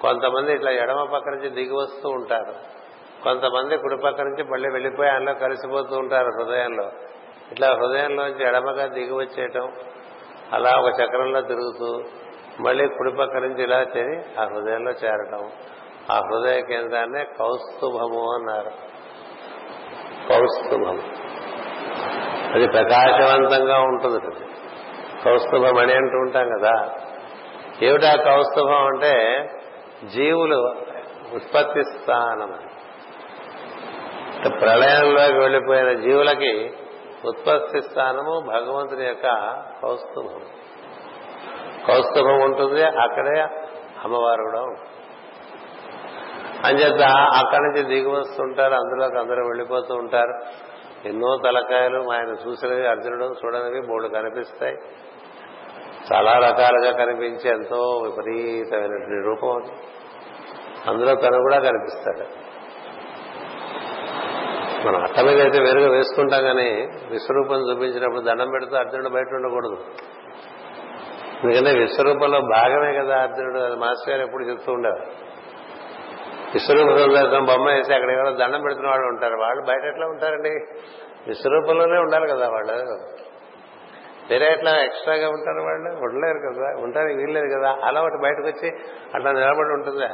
కొంతమంది 0.00 0.52
ఇట్లా 0.52 0.70
ఎడమ 0.70 1.08
పక్క 1.14 1.28
నుంచి 1.28 1.48
దిగి 1.48 1.74
వస్తూ 1.74 2.08
ఉంటారు. 2.08 2.54
కొంతమంది 3.24 3.78
కుడి 3.78 3.96
పక్క 4.04 4.20
నుంచి 4.20 4.44
మళ్ళీ 4.44 4.68
వెళ్ళిపోయి 4.72 5.10
అందులో 5.10 5.34
కలిసిపోతూ 5.34 5.96
ఉంటారు 5.96 6.26
హృదయంలో. 6.26 6.90
ఇట్లా 7.52 7.66
హృదయంలోంచి 7.66 8.48
ఎడమగా 8.48 8.86
దిగి 8.86 9.12
వచ్చేయటం 9.12 9.72
అలా 10.52 10.70
ఒక 10.70 11.00
చక్రంలో 11.00 11.40
తిరుగుతూ 11.40 12.02
మళ్ళీ 12.60 12.88
కుడి 12.88 13.12
పక్క 13.12 13.36
నుంచి 13.36 13.62
ఇలా 13.62 13.80
చేరి 13.80 14.40
ఆ 14.40 14.44
హృదయంలో 14.44 14.90
చేరటం. 14.90 15.50
ఆ 16.10 16.18
హృదయ 16.18 16.60
కేంద్రాన్నే 16.60 17.24
కౌస్తుభము 17.24 18.34
అన్నారు. 18.34 18.70
కౌస్తుభం 20.28 21.00
అది 22.54 22.66
ప్రకాశవంతంగా 22.66 23.80
ఉంటుంది 23.80 24.51
కౌస్తుభం 25.24 25.78
అని 25.78 25.92
అంటూ 25.92 26.18
ఉంటాం 26.18 26.48
కదా. 26.58 26.90
ఏమిటా 27.82 28.14
కౌస్తుభం 28.16 28.86
అంటే 28.86 29.44
జీవులు 30.14 30.74
ఉత్పత్తి 31.34 31.84
స్థానం 31.84 32.58
ప్రళయంలోకి 34.60 35.38
వెళ్ళిపోయిన 35.38 35.92
జీవులకి 35.92 36.72
ఉత్పత్తి 37.24 37.82
స్థానము 37.82 38.40
భగవంతుని 38.40 39.06
యొక్క 39.06 39.26
కౌస్తుభం. 39.82 40.40
కౌస్తుభం 41.88 42.40
ఉంటుంది 42.40 42.84
అక్కడే 42.84 43.40
అమ్మవారు 44.04 44.42
కూడా 44.42 44.62
ఉంటుంది. 44.62 44.88
అంచేత 46.66 47.02
అక్కడి 47.12 47.62
నుంచి 47.62 47.82
దిగి 47.82 48.06
వస్తుంటారు 48.06 48.74
అందులోకి 48.74 49.18
అందరూ 49.18 49.46
వెళ్ళిపోతూ 49.46 49.94
ఉంటారు. 49.94 50.40
ఎన్నో 51.08 51.38
తలకాయలు 51.46 52.12
ఆయన 52.12 52.28
చూసినవి 52.28 52.88
అర్జునుడు 52.88 53.24
చూడనివి 53.24 53.80
మూడు 53.80 54.08
కనిపిస్తాయి. 54.08 54.76
చాలా 56.12 56.32
రకాలుగా 56.32 57.04
కనిపించి 57.04 57.50
ఎంతో 57.50 57.76
విపరీతమైనటువంటి 57.76 59.26
రూపం 59.26 59.48
అది. 59.48 59.72
అందులో 60.90 61.14
తను 61.14 61.38
కూడా 61.38 61.58
కనిపిస్తాడు. 61.58 62.52
మనం 64.86 65.02
అట్ట 65.02 65.20
మీద 65.20 65.40
అయితే 65.40 65.60
వేరుగా 65.60 65.90
వేసుకుంటాం 65.90 66.44
కానీ 66.44 66.88
విశ్వరూపం 67.10 67.70
చూపించినప్పుడు 67.70 68.20
దండం 68.20 68.50
పెడుతూ 68.50 68.76
అర్జునుడు 68.76 69.08
బయట 69.08 69.26
ఉండకూడదు. 69.32 69.76
ఎందుకంటే 71.44 71.78
విశ్వరూపంలో 71.78 72.40
భాగమే 72.40 72.98
కదా 72.98 73.22
అర్జునుడు 73.22 73.58
అది 73.58 73.76
మాస్టర్ 73.76 74.14
గారు 74.14 74.26
ఎప్పుడు 74.26 74.44
చెప్తూ 74.44 74.72
ఉండేవారు. 74.72 75.32
విశ్వరూప 76.54 76.96
సందర్శనం 76.96 77.44
బొమ్మ 77.44 77.68
వేసి 77.68 77.94
అక్కడ 77.94 78.10
ఎవరో 78.10 78.30
దండం 78.30 78.62
పెడుతున్న 78.62 78.88
వాళ్ళు 78.88 79.06
ఉంటారు. 79.06 79.36
వాళ్ళు 79.40 79.64
బయట 79.64 79.84
ఎట్లా 79.84 80.06
ఉంటారండి? 80.06 80.50
విశ్వరూపంలోనే 81.26 81.98
ఉండాలి 81.98 82.28
కదా 82.28 82.48
వాళ్ళు. 82.48 82.98
వేరే 84.32 84.52
ఎట్లా 84.52 84.84
ఎక్స్ట్రాగా 84.84 85.28
ఉంటారు 85.28 85.60
వాళ్ళు? 85.62 85.90
ఉండలేరు 86.00 86.38
కదా. 86.38 86.82
ఉండడానికి 86.82 87.14
వీల్లేదు 87.14 87.58
కదా. 87.58 87.76
అలా 87.84 88.00
ఒకటి 88.00 88.22
బయటకు 88.22 88.46
వచ్చి 88.46 88.70
అట్లా 89.14 89.32
నిలబడి 89.32 89.72
ఉంటుందా? 89.72 90.08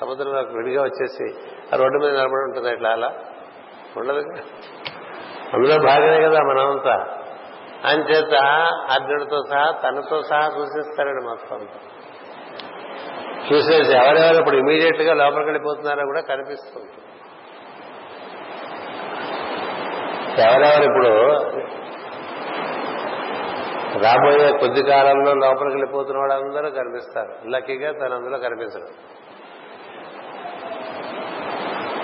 సముద్రంలో 0.00 0.40
విడిగా 0.40 0.82
వచ్చేసి 0.82 1.34
ఆ 1.74 1.76
రోడ్డు 1.76 1.98
మీద 1.98 2.10
నిలబడి 2.10 2.44
ఉంటుందా 2.44 2.72
ఇట్లా 2.72 2.90
అలా? 2.90 3.12
ఉండదు 3.96 4.18
అందులో 5.54 5.76
భాగమే 5.86 6.20
కదా 6.20 6.40
మనమంతా. 6.40 7.16
అంచేత 7.84 8.34
అర్జునుడితో 8.90 9.42
సహా 9.50 9.70
తనతో 9.70 10.22
సహా 10.22 10.50
సూచిస్తారండి 10.50 11.24
మొత్తం 11.24 11.68
చూసేసి 13.52 13.92
ఎవరెవరు 13.92 14.36
ఇప్పుడు 14.36 14.56
ఇమీడియట్గా 14.56 15.14
లోపలికి 15.14 15.50
వెళ్ళిపోతున్నారో 15.50 16.04
కూడా 16.04 16.20
కనిపిస్తుంది. 16.20 16.92
ఎవరెవరు 20.42 20.84
ఇప్పుడు 20.84 21.40
రాబోయే 23.98 24.58
కొద్ది 24.58 24.82
కాలంలో 24.82 25.34
లోపలికి 25.34 25.76
వెళ్ళిపోతున్న 25.76 26.18
వాళ్ళందరూ 26.18 26.70
కనిపిస్తారు. 26.70 27.48
లక్కీగా 27.48 27.92
తను 27.92 28.14
అందులో 28.14 28.38
కనిపించడం. 28.38 28.86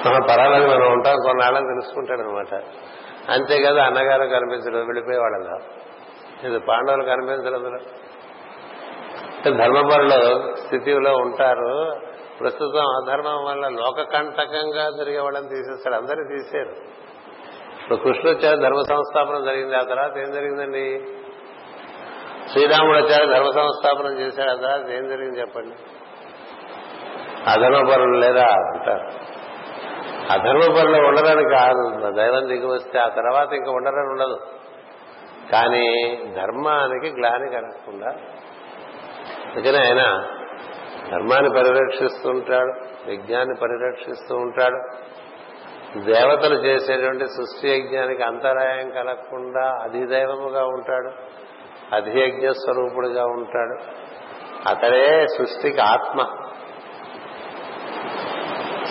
మన 0.06 0.26
పరాలని 0.30 0.66
మనం 0.66 0.92
ఉంటాం 0.92 1.16
కొన్నాళ్ళని 1.24 1.66
తెలుసుకుంటాడు 1.66 2.20
అనమాట 2.20 2.62
అంతేకాదు 3.30 3.78
అన్నగారు 3.78 4.24
కనిపించడం 4.24 4.78
వెళ్ళిపోయేవాళ్ళంగా 4.78 5.58
ఇది 6.44 6.58
పాండవులు 6.58 7.02
కనిపించడం 7.02 7.54
అందులో. 7.54 7.78
ధర్మపరులు 9.50 10.54
స్థితిలో 10.56 11.12
ఉంటారు. 11.12 11.94
ప్రస్తుతం 12.40 12.80
అధర్మం 12.80 13.44
వల్ల 13.44 13.68
లోకకంటకంగా 13.68 14.90
జరిగే 14.90 15.20
వాళ్ళని 15.20 15.48
తీసేస్తాడు. 15.48 15.94
అందరినీ 15.94 16.38
తీసేరు 16.38 16.70
ఇప్పుడు 17.82 17.96
కృష్ణుడు 17.96 18.62
ధర్మ 18.62 18.82
సంస్థాపన 18.88 19.44
జరిగింది. 19.44 19.76
ఆ 19.76 19.82
తర్వాత 19.82 20.18
ఏం 20.18 20.32
జరిగిందండి? 20.32 21.04
శ్రీరాముడు 22.56 22.98
వచ్చారు 22.98 23.26
ధర్మ 23.26 23.50
సంస్థాపనం 23.50 24.18
చేశాడు 24.18 24.56
కదా 24.56 24.76
ఏం 24.76 25.08
జరిగింది 25.08 25.40
చెప్పండి? 25.40 25.74
అధర్మపరులు 27.50 28.18
లేదా 28.18 28.42
అంటారు. 28.42 29.36
అధర్మపరులు 30.32 31.06
ఉండరని 31.06 31.50
కాదు 31.50 32.12
దైవం 32.16 32.48
దిగి 32.48 32.66
వస్తే 32.66 32.98
ఆ 32.98 33.08
తర్వాత 33.08 33.52
ఇంకా 33.52 33.70
ఉండరని 33.70 34.10
ఉండదు. 34.10 34.40
కానీ 35.52 36.18
ధర్మానికి 36.36 37.14
గ్లాని 37.18 37.50
కలగకుండా 37.50 38.08
అందుకనే 39.56 39.78
ఆయన 39.78 40.24
ధర్మాన్ని 41.12 41.50
పరిరక్షిస్తూ 41.50 42.30
ఉంటాడు 42.30 42.72
యజ్ఞాన్ని 43.10 43.54
పరిరక్షిస్తూ 43.54 44.36
ఉంటాడు. 44.36 45.06
దేవతలు 46.00 46.54
చేసేటువంటి 46.54 47.26
సృష్టి 47.26 47.68
యజ్ఞానికి 47.68 48.22
అంతరాయం 48.22 48.90
కలగకుండా 48.90 49.72
అధిదైవముగా 49.82 50.64
ఉంటాడు. 50.64 51.10
అధియజ్ఞ 51.94 52.50
స్వరూపుడుగా 52.50 53.26
ఉంటాడు. 53.26 53.76
అతడే 54.68 55.26
సృష్టికి 55.38 55.80
ఆత్మ. 55.80 56.26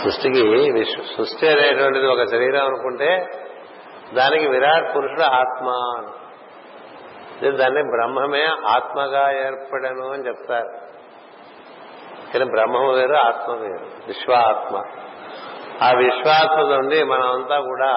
సృష్టికి 0.03 0.73
సృష్టి 1.17 1.47
అనేటువంటిది 1.47 2.07
ఒక 2.07 2.23
శరీరం 2.23 2.65
అనుకుంటే 2.65 3.29
దానికి 4.13 4.47
విరాట్ 4.47 4.95
పురుషుడు 4.95 5.21
ఆత్మ 5.21 5.65
దాన్ని 7.49 7.83
బ్రహ్మమే 7.83 8.45
ఆత్మగా 8.65 9.45
ఏర్పడను 9.45 10.11
అని 10.11 10.27
చెప్తారు. 10.27 10.85
కానీ 12.33 12.45
బ్రహ్మము 12.45 12.93
వేరు 12.93 13.13
ఆత్మ 13.13 13.53
వేరు 13.53 14.07
విశ్వాత్మ. 14.07 14.81
ఆ 15.83 15.91
విశ్వాత్మ 15.91 16.61
నుండి 16.61 17.03
మనమంతా 17.03 17.59
కూడా 17.59 17.91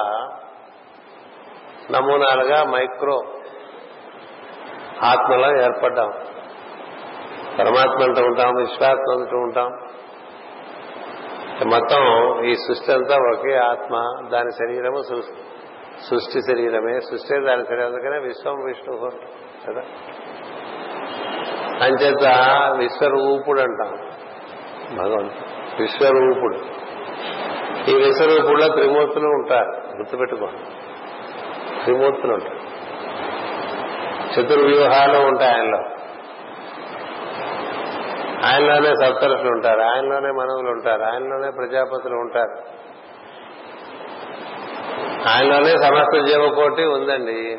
నమూనాలుగా 1.91 2.65
మైక్రో 2.65 3.23
ఆత్మలో 5.03 5.63
ఏర్పడ్డాం. 5.63 6.13
పరమాత్మ 7.59 8.03
అంటూ 8.03 8.23
ఉంటాం 8.23 8.55
విశ్వాత్మ 8.55 9.21
అంటూ 9.21 9.37
ఉంటాం. 9.37 9.71
మొత్తం 11.67 12.03
ఈ 12.45 12.55
సృష్టి 12.55 12.93
అంతా 12.93 13.17
ఒకే 13.17 13.57
ఆత్మ 13.57 14.15
దాని 14.33 14.53
శరీరము 14.53 15.03
సృష్టి. 16.11 16.43
శరీరమే 16.43 17.01
సృష్టి 17.01 17.41
దాని 17.41 17.65
శరీరం. 17.65 17.87
అందుకనే 17.87 18.19
విశ్వం 18.19 18.65
విష్ణు 18.65 19.11
కదా? 19.69 19.83
అంచేత 21.85 22.29
విశ్వరూపుడు 22.79 23.61
అంటాం. 23.61 24.11
భగవంతుడు 24.97 25.83
విశ్వరూపుడు. 25.83 26.57
ఈ 27.91 27.95
విశ్వరూపుడులో 27.95 28.69
త్రిమూర్తులు 28.69 29.29
ఉంటారు. 29.29 29.97
గుర్తుపెట్టుకోండి. 29.97 30.63
త్రిమూర్తులు 31.85 32.35
ఉంటారు. 32.35 32.58
చతుర్వ్యూహాలు 34.39 35.19
ఉంటాయి 35.19 35.51
ఆయనలో. 35.51 35.79
ఆయనలోనే 38.45 38.95
సప్తరుషులు 38.95 39.51
ఉంటారు 39.51 39.81
ఆయనలోనే 39.81 40.31
మనవులు 40.31 40.71
ఉంటారు 40.71 41.03
ఆయనలోనే 41.03 41.51
ప్రజాపతులు 41.51 42.15
ఉంటారు. 42.15 42.79
ఆయనలోనే 45.29 45.77
సమస్త 45.77 46.21
జీవకోటి 46.25 46.85
ఉందండి. 46.85 47.59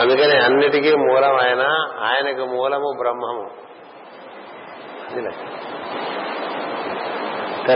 అందుకని 0.00 0.36
అన్నిటికీ 0.38 0.96
మూలం 0.96 1.36
ఆయన 1.36 1.62
ఆయనకు 2.00 2.44
మూలము 2.44 2.94
బ్రహ్మము. 2.98 3.50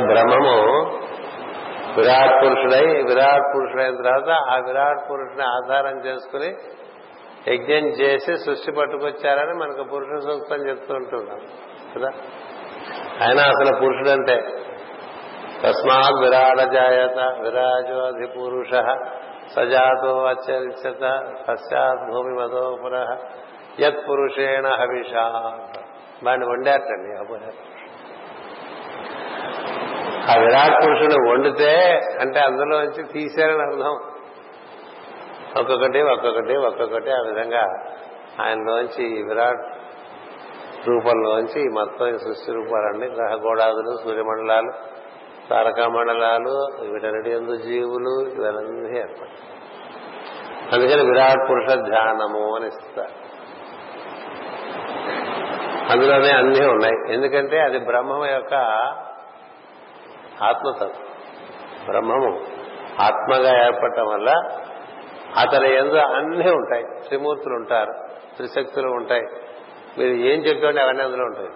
బ్రహ్మము 0.06 1.01
విరాట్ 1.96 2.44
పురుషుడై 2.44 2.86
విరాట్ 2.86 3.56
పురుషుడైన 3.56 3.96
తర్వాత 3.96 4.30
ఆ 4.30 4.56
విరాట్ 4.56 5.10
పురుషుని 5.10 5.42
ఆధారం 5.42 6.04
చేసుకుని 6.06 6.54
యజ్ఞం 7.54 7.88
చేసి 7.88 8.38
సృష్టి 8.38 8.72
పట్టుకొచ్చారని 8.72 9.54
మనకు 9.54 9.82
పురుష 9.82 10.22
సూక్తం 10.22 10.68
చెప్తూ 10.68 10.94
ఉంటున్నాం. 10.94 11.40
కదా? 11.96 12.08
ఆయన 13.22 13.40
అసలు 13.40 13.76
పురుషుడంటే. 13.76 14.40
తస్మాత్ 15.62 16.22
విరాడ 16.22 16.72
జాయత 16.72 17.40
విరాజోధి 17.40 18.26
పురుష 18.26 18.70
సజాతో 19.56 20.24
అత్యరిచత 20.24 21.26
పశ్చాత్ 21.48 22.12
భూమి 22.12 22.34
మధోపుర 22.34 23.16
యత్ 23.80 24.08
పురుషేణ 24.08 24.66
హవిషా 24.66 25.22
వాడిని 26.24 26.46
వండారటండి 26.46 27.71
ఆ 30.30 30.34
విరాట్ 30.38 30.86
పురుషుడు 30.86 31.30
వండితే 31.30 32.00
అంటే 32.20 32.40
అందులోంచి 32.40 33.02
తీశారని 33.12 33.62
అర్థం. 33.62 33.98
ఒక్కొక్కటి 35.60 36.02
ఒక్కొక్కటి 36.02 36.56
ఒక్కొక్కటి 36.56 37.10
ఆ 37.10 37.20
విధంగా 37.20 37.62
ఆయనలోంచి 38.40 39.22
విరాట్ 39.22 39.76
రూపంలోంచి 40.88 41.68
మొత్తం 41.68 42.06
ఈ 42.06 42.18
సృష్టి 42.18 42.52
రూపాలన్నీ 42.52 43.06
గ్రహగోడాదులు 43.06 43.98
సూర్యమండలాలు 44.04 44.72
తారకామండలాలు 45.50 46.66
వీటన్నిటి 46.92 47.30
ఎందు 47.30 47.56
జీవులు 47.56 48.30
ఇవన్నీ 48.30 48.98
ఏర్పడి 48.98 49.30
అందుకని 50.72 51.10
విరాట్ 51.10 51.50
పురుష 51.50 51.74
ధ్యానము 51.74 52.56
అని 52.56 52.66
ఇస్తారు. 52.66 53.32
అందులోనే 55.90 56.30
అన్నీ 56.30 56.66
ఉన్నాయి. 56.66 57.12
ఎందుకంటే 57.14 57.60
అది 57.60 57.78
బ్రహ్మం 57.78 58.26
యొక్క 58.26 58.54
ఆత్మతత్వం 60.42 60.90
బ్రహ్మము. 61.86 62.40
ఆత్మగా 63.00 63.64
ఏర్పడటం 63.64 64.06
వల్ల 64.06 64.30
అతని 65.38 65.76
ఎందు 65.76 65.94
అన్నీ 65.94 66.50
ఉంటాయి. 66.50 66.84
త్రిమూర్తులు 67.06 67.54
ఉంటారు 67.54 67.92
త్రిశక్తులు 68.36 68.88
ఉంటాయి. 68.88 69.22
మీరు 69.98 70.10
ఏం 70.10 70.40
చెప్పండి 70.40 70.80
అవన్నీ 70.80 71.02
అందులో 71.02 71.24
ఉంటాయి. 71.24 71.48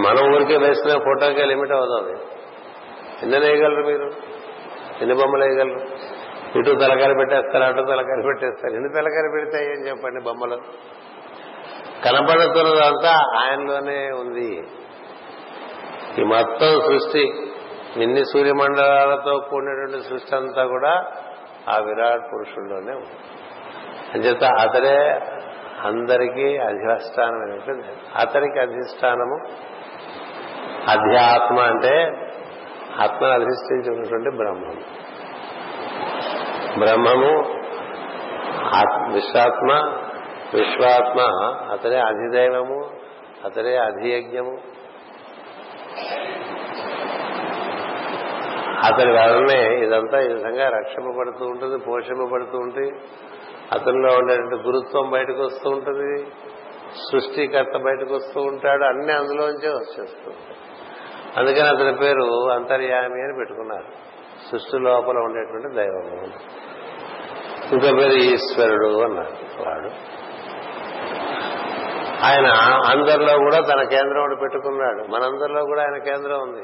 మన 0.00 0.34
ఊరికే 0.34 0.56
వేసిన 0.56 0.98
ఫోటోకే 0.98 1.44
లిమిట్ 1.44 1.72
అవుతుంది 1.72 2.20
ఎన్ని 3.22 3.38
వేయగలరు 3.38 3.86
మీరు? 3.86 4.10
ఎన్ని 5.00 5.14
బొమ్మలు 5.14 5.44
వేయగలరు? 5.44 5.88
ఇటు 6.58 6.70
తలకాయలు 6.70 7.14
పెట్టేస్తారు 7.14 7.64
అటు 7.64 7.82
తలకాయలు 7.82 8.22
పెట్టేస్తారు. 8.22 8.74
ఎన్ని 8.74 8.88
తలకాయలు 8.88 9.30
పెడతాయి 9.32 9.64
ఏం 9.64 9.86
చెప్పండి 9.86 10.24
బొమ్మలు? 10.24 10.56
కనపడుతున్నదంతా 12.04 13.40
ఆయనలోనే 13.40 14.10
ఉంది. 14.10 14.62
ఈ 16.18 16.22
మొత్తం 16.22 16.80
సృష్టి 16.80 17.52
ఇన్ని 17.96 18.24
సూర్యమండలాలతో 18.24 19.38
కూడినటువంటి 19.50 20.08
సృష్టి 20.08 20.36
అంతా 20.36 20.64
కూడా 20.64 21.04
ఆ 21.68 21.78
విరాట్ 21.78 22.22
పురుషుల్లోనే 22.34 22.92
ఉంది. 22.92 23.16
అంచేత 24.14 24.44
అతడే 24.44 25.20
అందరికీ 25.84 26.58
అధిష్టానమైనటువంటి 26.58 27.88
అతనికి 28.16 28.60
అధిష్టానము. 28.60 29.38
అధ్యాత్మ 30.90 31.58
అంటే 31.58 31.98
ఆత్మను 33.02 33.32
అధిష్ఠించినటువంటి 33.32 34.36
బ్రహ్మము. 34.36 34.96
బ్రహ్మము 36.78 37.56
విశ్వాత్మ 39.12 39.72
విశ్వాత్మ 40.54 41.20
అతడే 41.72 41.98
అధిదైవము 41.98 42.90
అతడే 43.44 43.76
అధియజ్ఞము 43.76 44.58
అతని 48.84 49.12
వలనే 49.12 49.86
ఇదంతా 49.86 50.20
ఈ 50.20 50.28
విధంగా 50.28 50.68
రక్షింపబడుతూ 50.68 51.46
ఉంటుంది 51.46 51.78
పోషింపబడుతూ 51.78 52.58
ఉంటుంది 52.58 52.90
అతనిలో 53.72 54.18
ఉండేటువంటి 54.18 54.54
గురుత్వం 54.54 55.10
బయటకు 55.10 55.42
వస్తూ 55.42 55.70
ఉంటుంది 55.70 56.26
సృష్టికర్త 57.12 57.78
బయటకు 57.78 58.14
వస్తూ 58.14 58.40
ఉంటాడు 58.40 58.84
అన్ని 58.84 59.12
అందులోంచే 59.12 59.68
వచ్చేస్తూ 59.68 60.32
అందుకని 61.36 61.68
అతని 61.68 61.94
పేరు 61.94 62.50
అంతర్యామి 62.50 63.22
అని 63.22 63.34
పెట్టుకున్నారు. 63.38 63.84
సృష్టి 64.50 64.78
లోపల 64.78 65.18
ఉండేటువంటి 65.18 65.74
దైవము. 65.76 66.26
ఇంకో 67.72 67.96
పేరు 67.98 68.12
ఈశ్వరుడు 68.12 69.02
అన్నారు 69.02 69.62
వాడు. 69.68 69.90
ఆయన 72.24 72.54
అందరిలో 72.86 73.38
కూడా 73.38 73.60
తన 73.60 73.82
కేంద్రం 73.82 74.22
ఒకటి 74.22 74.40
పెట్టుకున్నాడు. 74.40 74.94
మనందరిలో 74.94 75.64
కూడా 75.64 75.82
ఆయన 75.82 75.96
కేంద్రం 75.96 76.40
ఉంది. 76.40 76.62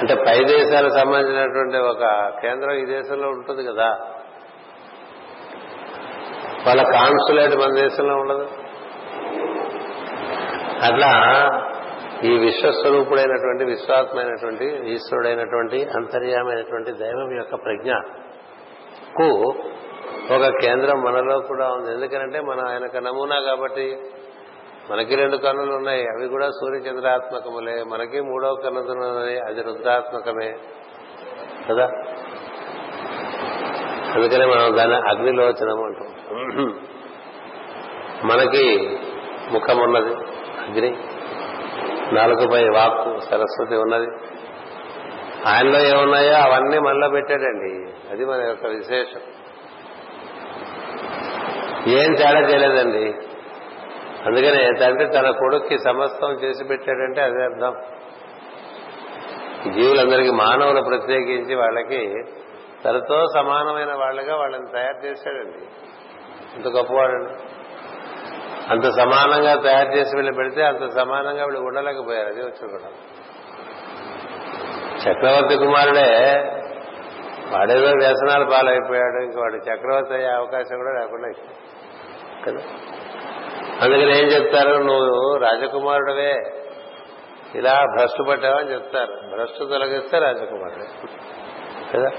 అంటే 0.00 0.14
పై 0.14 0.44
దేశాలకు 0.44 0.92
సంబంధించినటువంటి 0.92 1.76
ఒక 1.76 2.32
కేంద్రం 2.42 2.70
ఈ 2.70 2.84
దేశంలో 2.84 3.28
ఉంటుంది 3.28 3.64
కదా. 3.64 3.98
వాళ్ళ 6.66 6.82
కాన్సులేట్ 6.82 7.56
మన 7.56 7.74
దేశంలో 7.74 8.14
ఉండదు. 8.14 8.48
అట్లా 10.82 11.50
ఈ 12.24 12.38
విశ్వస్వరూపుడైనటువంటి 12.38 13.64
విశ్వాత్మైనటువంటి 13.64 14.92
ఈశ్వరుడైనటువంటి 14.92 15.86
అంతర్యామైనటువంటి 15.96 16.92
దైవం 16.92 17.36
యొక్క 17.36 17.54
ప్రజ్ఞకు 17.54 19.54
ఒక 20.34 20.48
కేంద్రం 20.60 21.02
మనలో 21.02 21.40
కూడా 21.40 21.68
ఉంది. 21.68 21.92
ఎందుకంటే 21.92 22.40
మన 22.40 22.68
ఆయనకు 22.68 22.96
నమూనా 22.96 23.40
కాబట్టి 23.40 23.96
మనకి 24.90 25.14
రెండు 25.14 25.36
కన్నులు 25.36 25.74
ఉన్నాయి. 25.74 26.02
అవి 26.02 26.28
కూడా 26.28 26.50
సూర్యచంద్రాత్మకములే. 26.50 27.82
మనకి 27.82 28.20
మూడో 28.20 28.54
కన్నుతున్నది 28.54 29.40
అది 29.40 29.62
రుద్రాత్మకమే. 29.62 30.56
కదా? 31.70 31.84
అందుకనే 34.14 34.46
మనం 34.46 34.76
దాన్ని 34.76 34.96
అగ్నిలోచనం 34.96 35.84
అంటాం. 35.84 36.80
మనకి 38.24 38.98
ముఖం 39.52 39.78
ఉన్నది. 39.78 40.14
అగ్ని. 40.68 40.96
నాలుగుపై 42.14 42.64
వాక్కు 42.64 43.18
సరస్వతి 43.18 43.76
ఉన్నది. 43.76 44.06
ఆయనలో 45.48 45.78
ఏమున్నాయో 45.78 46.34
అవన్నీ 46.34 46.78
మనలో 46.78 47.08
పెట్టాడండి. 47.08 47.92
అది 48.10 48.24
మన 48.24 48.48
యొక్క 48.48 48.66
విశేషం. 48.66 49.20
ఏం 51.88 52.14
తేడా 52.14 52.40
చేయలేదండి. 52.40 53.14
అందుకనే 54.26 54.70
తండ్రి 54.80 55.08
తన 55.08 55.30
కొడుక్కి 55.30 55.78
సమస్తం 55.78 56.32
చేసి 56.32 56.64
పెట్టాడంటే 56.64 57.20
అదే 57.20 57.42
అర్థం. 57.42 57.76
జీవులందరికీ 59.72 60.30
మానవులు 60.30 60.80
ప్రత్యేకించి 60.80 61.54
వాళ్ళకి 61.54 62.14
తనతో 62.84 63.26
సమానమైన 63.34 63.94
వాళ్ళుగా 63.94 64.36
వాళ్ళని 64.36 64.66
తయారు 64.72 65.06
చేశాడండి. 65.06 65.66
అంత 66.54 66.68
గొప్పవాడండి. 66.68 67.30
అంత 68.70 68.84
సమానంగా 68.84 69.54
తయారు 69.54 69.88
చేసి 69.88 70.16
వీళ్ళు 70.16 70.32
పెడితే 70.32 70.62
అంత 70.62 70.90
సమానంగా 70.90 71.44
వీళ్ళు 71.44 71.60
ఉండలేకపోయారు. 71.60 72.28
అది 72.28 72.40
వచ్చి 72.40 72.68
కూడా 72.68 72.90
చక్రవర్తి 75.10 75.58
కుమారుడే 75.58 76.42
వాడేదో 77.52 77.86
వ్యసనాలు 77.86 78.44
పాలైపోయాడు. 78.44 79.24
ఇంక 79.24 79.38
వాడు 79.38 79.56
చక్రవర్తి 79.56 80.14
అయ్యే 80.14 80.28
అవకాశం 80.28 80.76
కూడా 80.76 81.00
లేకుండా 81.00 81.28
కదా. 82.46 82.60
అందుకని 83.80 84.18
ఏం 84.18 84.26
చెప్తారు? 84.26 84.82
నువ్వు 84.82 85.36
రాజకుమారుడవే. 85.36 86.34
ఇలా 87.54 87.84
భ్రష్టు 87.98 88.22
పట్టావని 88.22 88.72
చెప్తారు. 88.72 89.12
భ్రష్టు 89.34 89.64
తొలగిస్తే 89.64 90.18
రాజకుమారుడే. 90.18 91.08
కదా? 91.94 92.10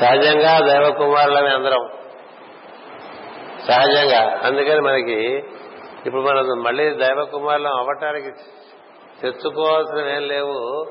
సహజంగా 0.00 0.58
దైవ 0.58 1.14
అందరం. 1.54 1.88
సహజంగా. 3.68 4.40
అందుకని 4.44 4.80
మనకి 4.80 5.44
ఇప్పుడు 6.06 6.22
మనం 6.22 6.62
మళ్ళీ 6.62 6.90
దైవకుమారులం 6.90 7.72
అవ్వటానికి 7.76 8.30
తెచ్చుకోవాల్సినవి 9.22 10.12
ఏం 10.12 10.22
లేవు. 10.22 10.86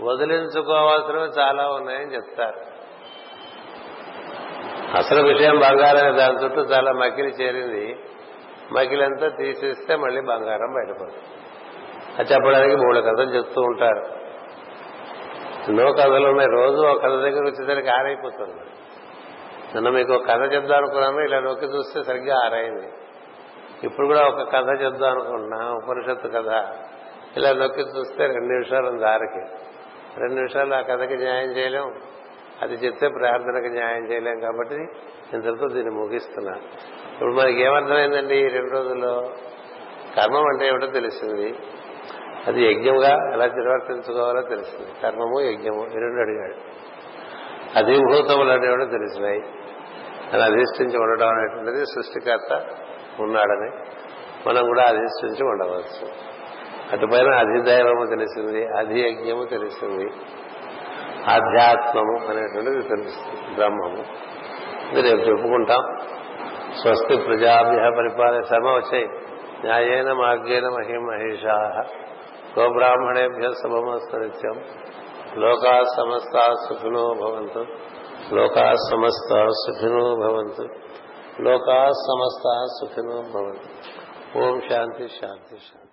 వదిలించుకోవాల్సినవి 0.00 1.28
చాలా 1.40 1.68
ఉన్నాయని 1.68 2.14
చెప్తారు. 2.14 2.71
అసలు 4.98 5.20
విషయం 5.28 5.58
బంగారం 5.58 6.18
దాని 6.18 6.44
చుట్టూ 6.44 6.60
చాలా 6.60 6.92
మకిలి 6.92 7.28
చేరింది. 7.28 7.96
మకిలంతా 8.72 9.28
తీసేస్తే 9.28 9.96
మళ్ళీ 9.96 10.20
బంగారం 10.20 10.72
బయటపడుతుంది 10.74 11.38
అది 12.18 12.32
చెప్పడానికి 12.32 12.76
మూడు 12.76 13.00
కథలు 13.00 13.30
చెప్తూ 13.36 13.62
ఉంటారు. 13.62 14.02
ఎన్నో 15.68 15.92
కథలు 15.92 16.28
ఉన్నాయి. 16.28 16.50
రోజు 16.52 16.80
ఒక 16.86 17.02
కథ 17.02 17.10
దగ్గర 17.10 17.44
వచ్చేసరికి 17.44 17.88
ఆరైపోతుంది 17.88 18.60
నిన్న 19.74 19.88
మీకు 19.88 20.12
ఒక 20.12 20.28
కథ 20.28 20.52
చెప్దాం 20.52 20.78
అనుకున్నాను. 20.78 21.20
ఇలా 21.20 21.40
నొక్కి 21.40 21.66
చూస్తే 21.66 22.02
సరిగ్గా 22.02 22.36
ఆరైంది. 22.46 22.88
ఇప్పుడు 23.84 24.06
కూడా 24.06 24.22
ఒక 24.26 24.42
కథ 24.52 24.82
చెప్దాం 24.82 25.10
అనుకుంటున్నా 25.10 25.70
ఉపనిషత్తు 25.70 26.28
కథ. 26.28 26.50
ఇలా 27.36 27.52
నొక్కి 27.52 27.80
చూస్తే 27.80 28.26
రెండు 28.26 28.52
నిమిషాలు 28.52 28.86
ఉంది 28.86 29.06
ఆరకి 29.06 29.44
రెండు 30.20 30.34
నిమిషాలు 30.34 30.74
ఆ 30.74 30.80
కథకి 30.80 31.16
న్యాయం 31.16 31.50
చేయలేం. 31.56 31.88
అది 32.62 32.74
చెప్తే 32.74 33.08
ప్రార్థనకు 33.08 33.72
న్యాయం 33.72 34.12
చేయలేం 34.12 34.40
కాబట్టి 34.40 34.74
ఇంతటితో 35.32 35.68
దీన్ని 35.68 35.90
ముగిస్తున్నా. 35.90 36.52
ఇప్పుడు 37.12 37.32
మనకి 37.32 37.62
ఏమర్థమైందండి 37.62 38.34
ఈ 38.36 38.48
రెండు 38.48 38.70
రోజుల్లో? 38.70 39.30
కర్మం 40.16 40.40
అంటే 40.40 40.66
ఏమిటో 40.66 40.86
తెలిసింది. 40.86 41.54
అది 42.46 42.64
యజ్ఞంగా 42.64 43.08
ఎలా 43.08 43.46
నిర్వర్తించుకోవాలో 43.46 44.42
తెలిసింది. 44.42 44.86
కర్మము 45.02 45.40
యజ్ఞము 45.40 45.86
ఈ 45.86 45.98
రెండు 45.98 46.20
అడిగాడు. 46.20 46.54
అధిభూతములు 47.78 48.50
అనేవి 48.50 48.90
తెలిసినాయి. 48.90 49.40
అని 50.32 50.42
అధిష్ఠించి 50.42 50.98
ఉండడం 50.98 51.28
అనేటువంటిది 51.28 51.84
సృష్టికర్త 51.84 52.66
ఉన్నాడని 53.20 53.70
మనం 54.48 54.66
కూడా 54.66 54.82
అధిష్ఠించి 54.88 55.44
ఉండవచ్చు. 55.50 56.32
అటుపైన 56.92 57.34
అధిదైవము 57.34 58.06
తెలిసింది 58.06 58.66
అధియజ్ఞము 58.66 59.44
తెలిసింది. 59.44 60.10
ఆధ్యాత్మము 61.30 62.28
అనేటువంటిది 62.28 62.88
తెలుస్తుంది 62.88 63.54
బ్రహ్మము. 63.54 64.04
ఇది 64.90 65.02
రేపు 65.02 65.30
చెప్పుకుంటాం. 65.30 65.96
స్వస్తి 66.82 67.16
ప్రజాభ్య 67.16 67.90
పరిపాలన 67.96 68.42
శ్రమ 68.42 68.66
వచ్చాయి 68.66 69.08
న్యాయేన 69.64 70.12
మార్గేణ 70.12 70.64
మహిం 70.64 71.02
మహేషా 71.02 71.84
గోబ్రాహ్మణేభ్య 72.58 73.50
శుభమస్తు 73.50 74.82
లోకా 75.38 75.84
సమస్త 75.96 76.54
సుఖినో 76.68 77.14
భవంతు. 77.14 77.66
లోకా 78.34 78.74
సమస్త 78.90 79.46
సుఖినో 79.46 80.16
భవంతు. 80.16 80.62
లోకా 81.42 81.88
సమస్త 81.88 82.66
సుఖినో 82.80 83.14
భవంతు. 83.14 84.38
ఓం 84.38 84.60
శాంతి 84.60 85.08
శాంతి 85.08 85.56
శాంతి. 85.56 85.91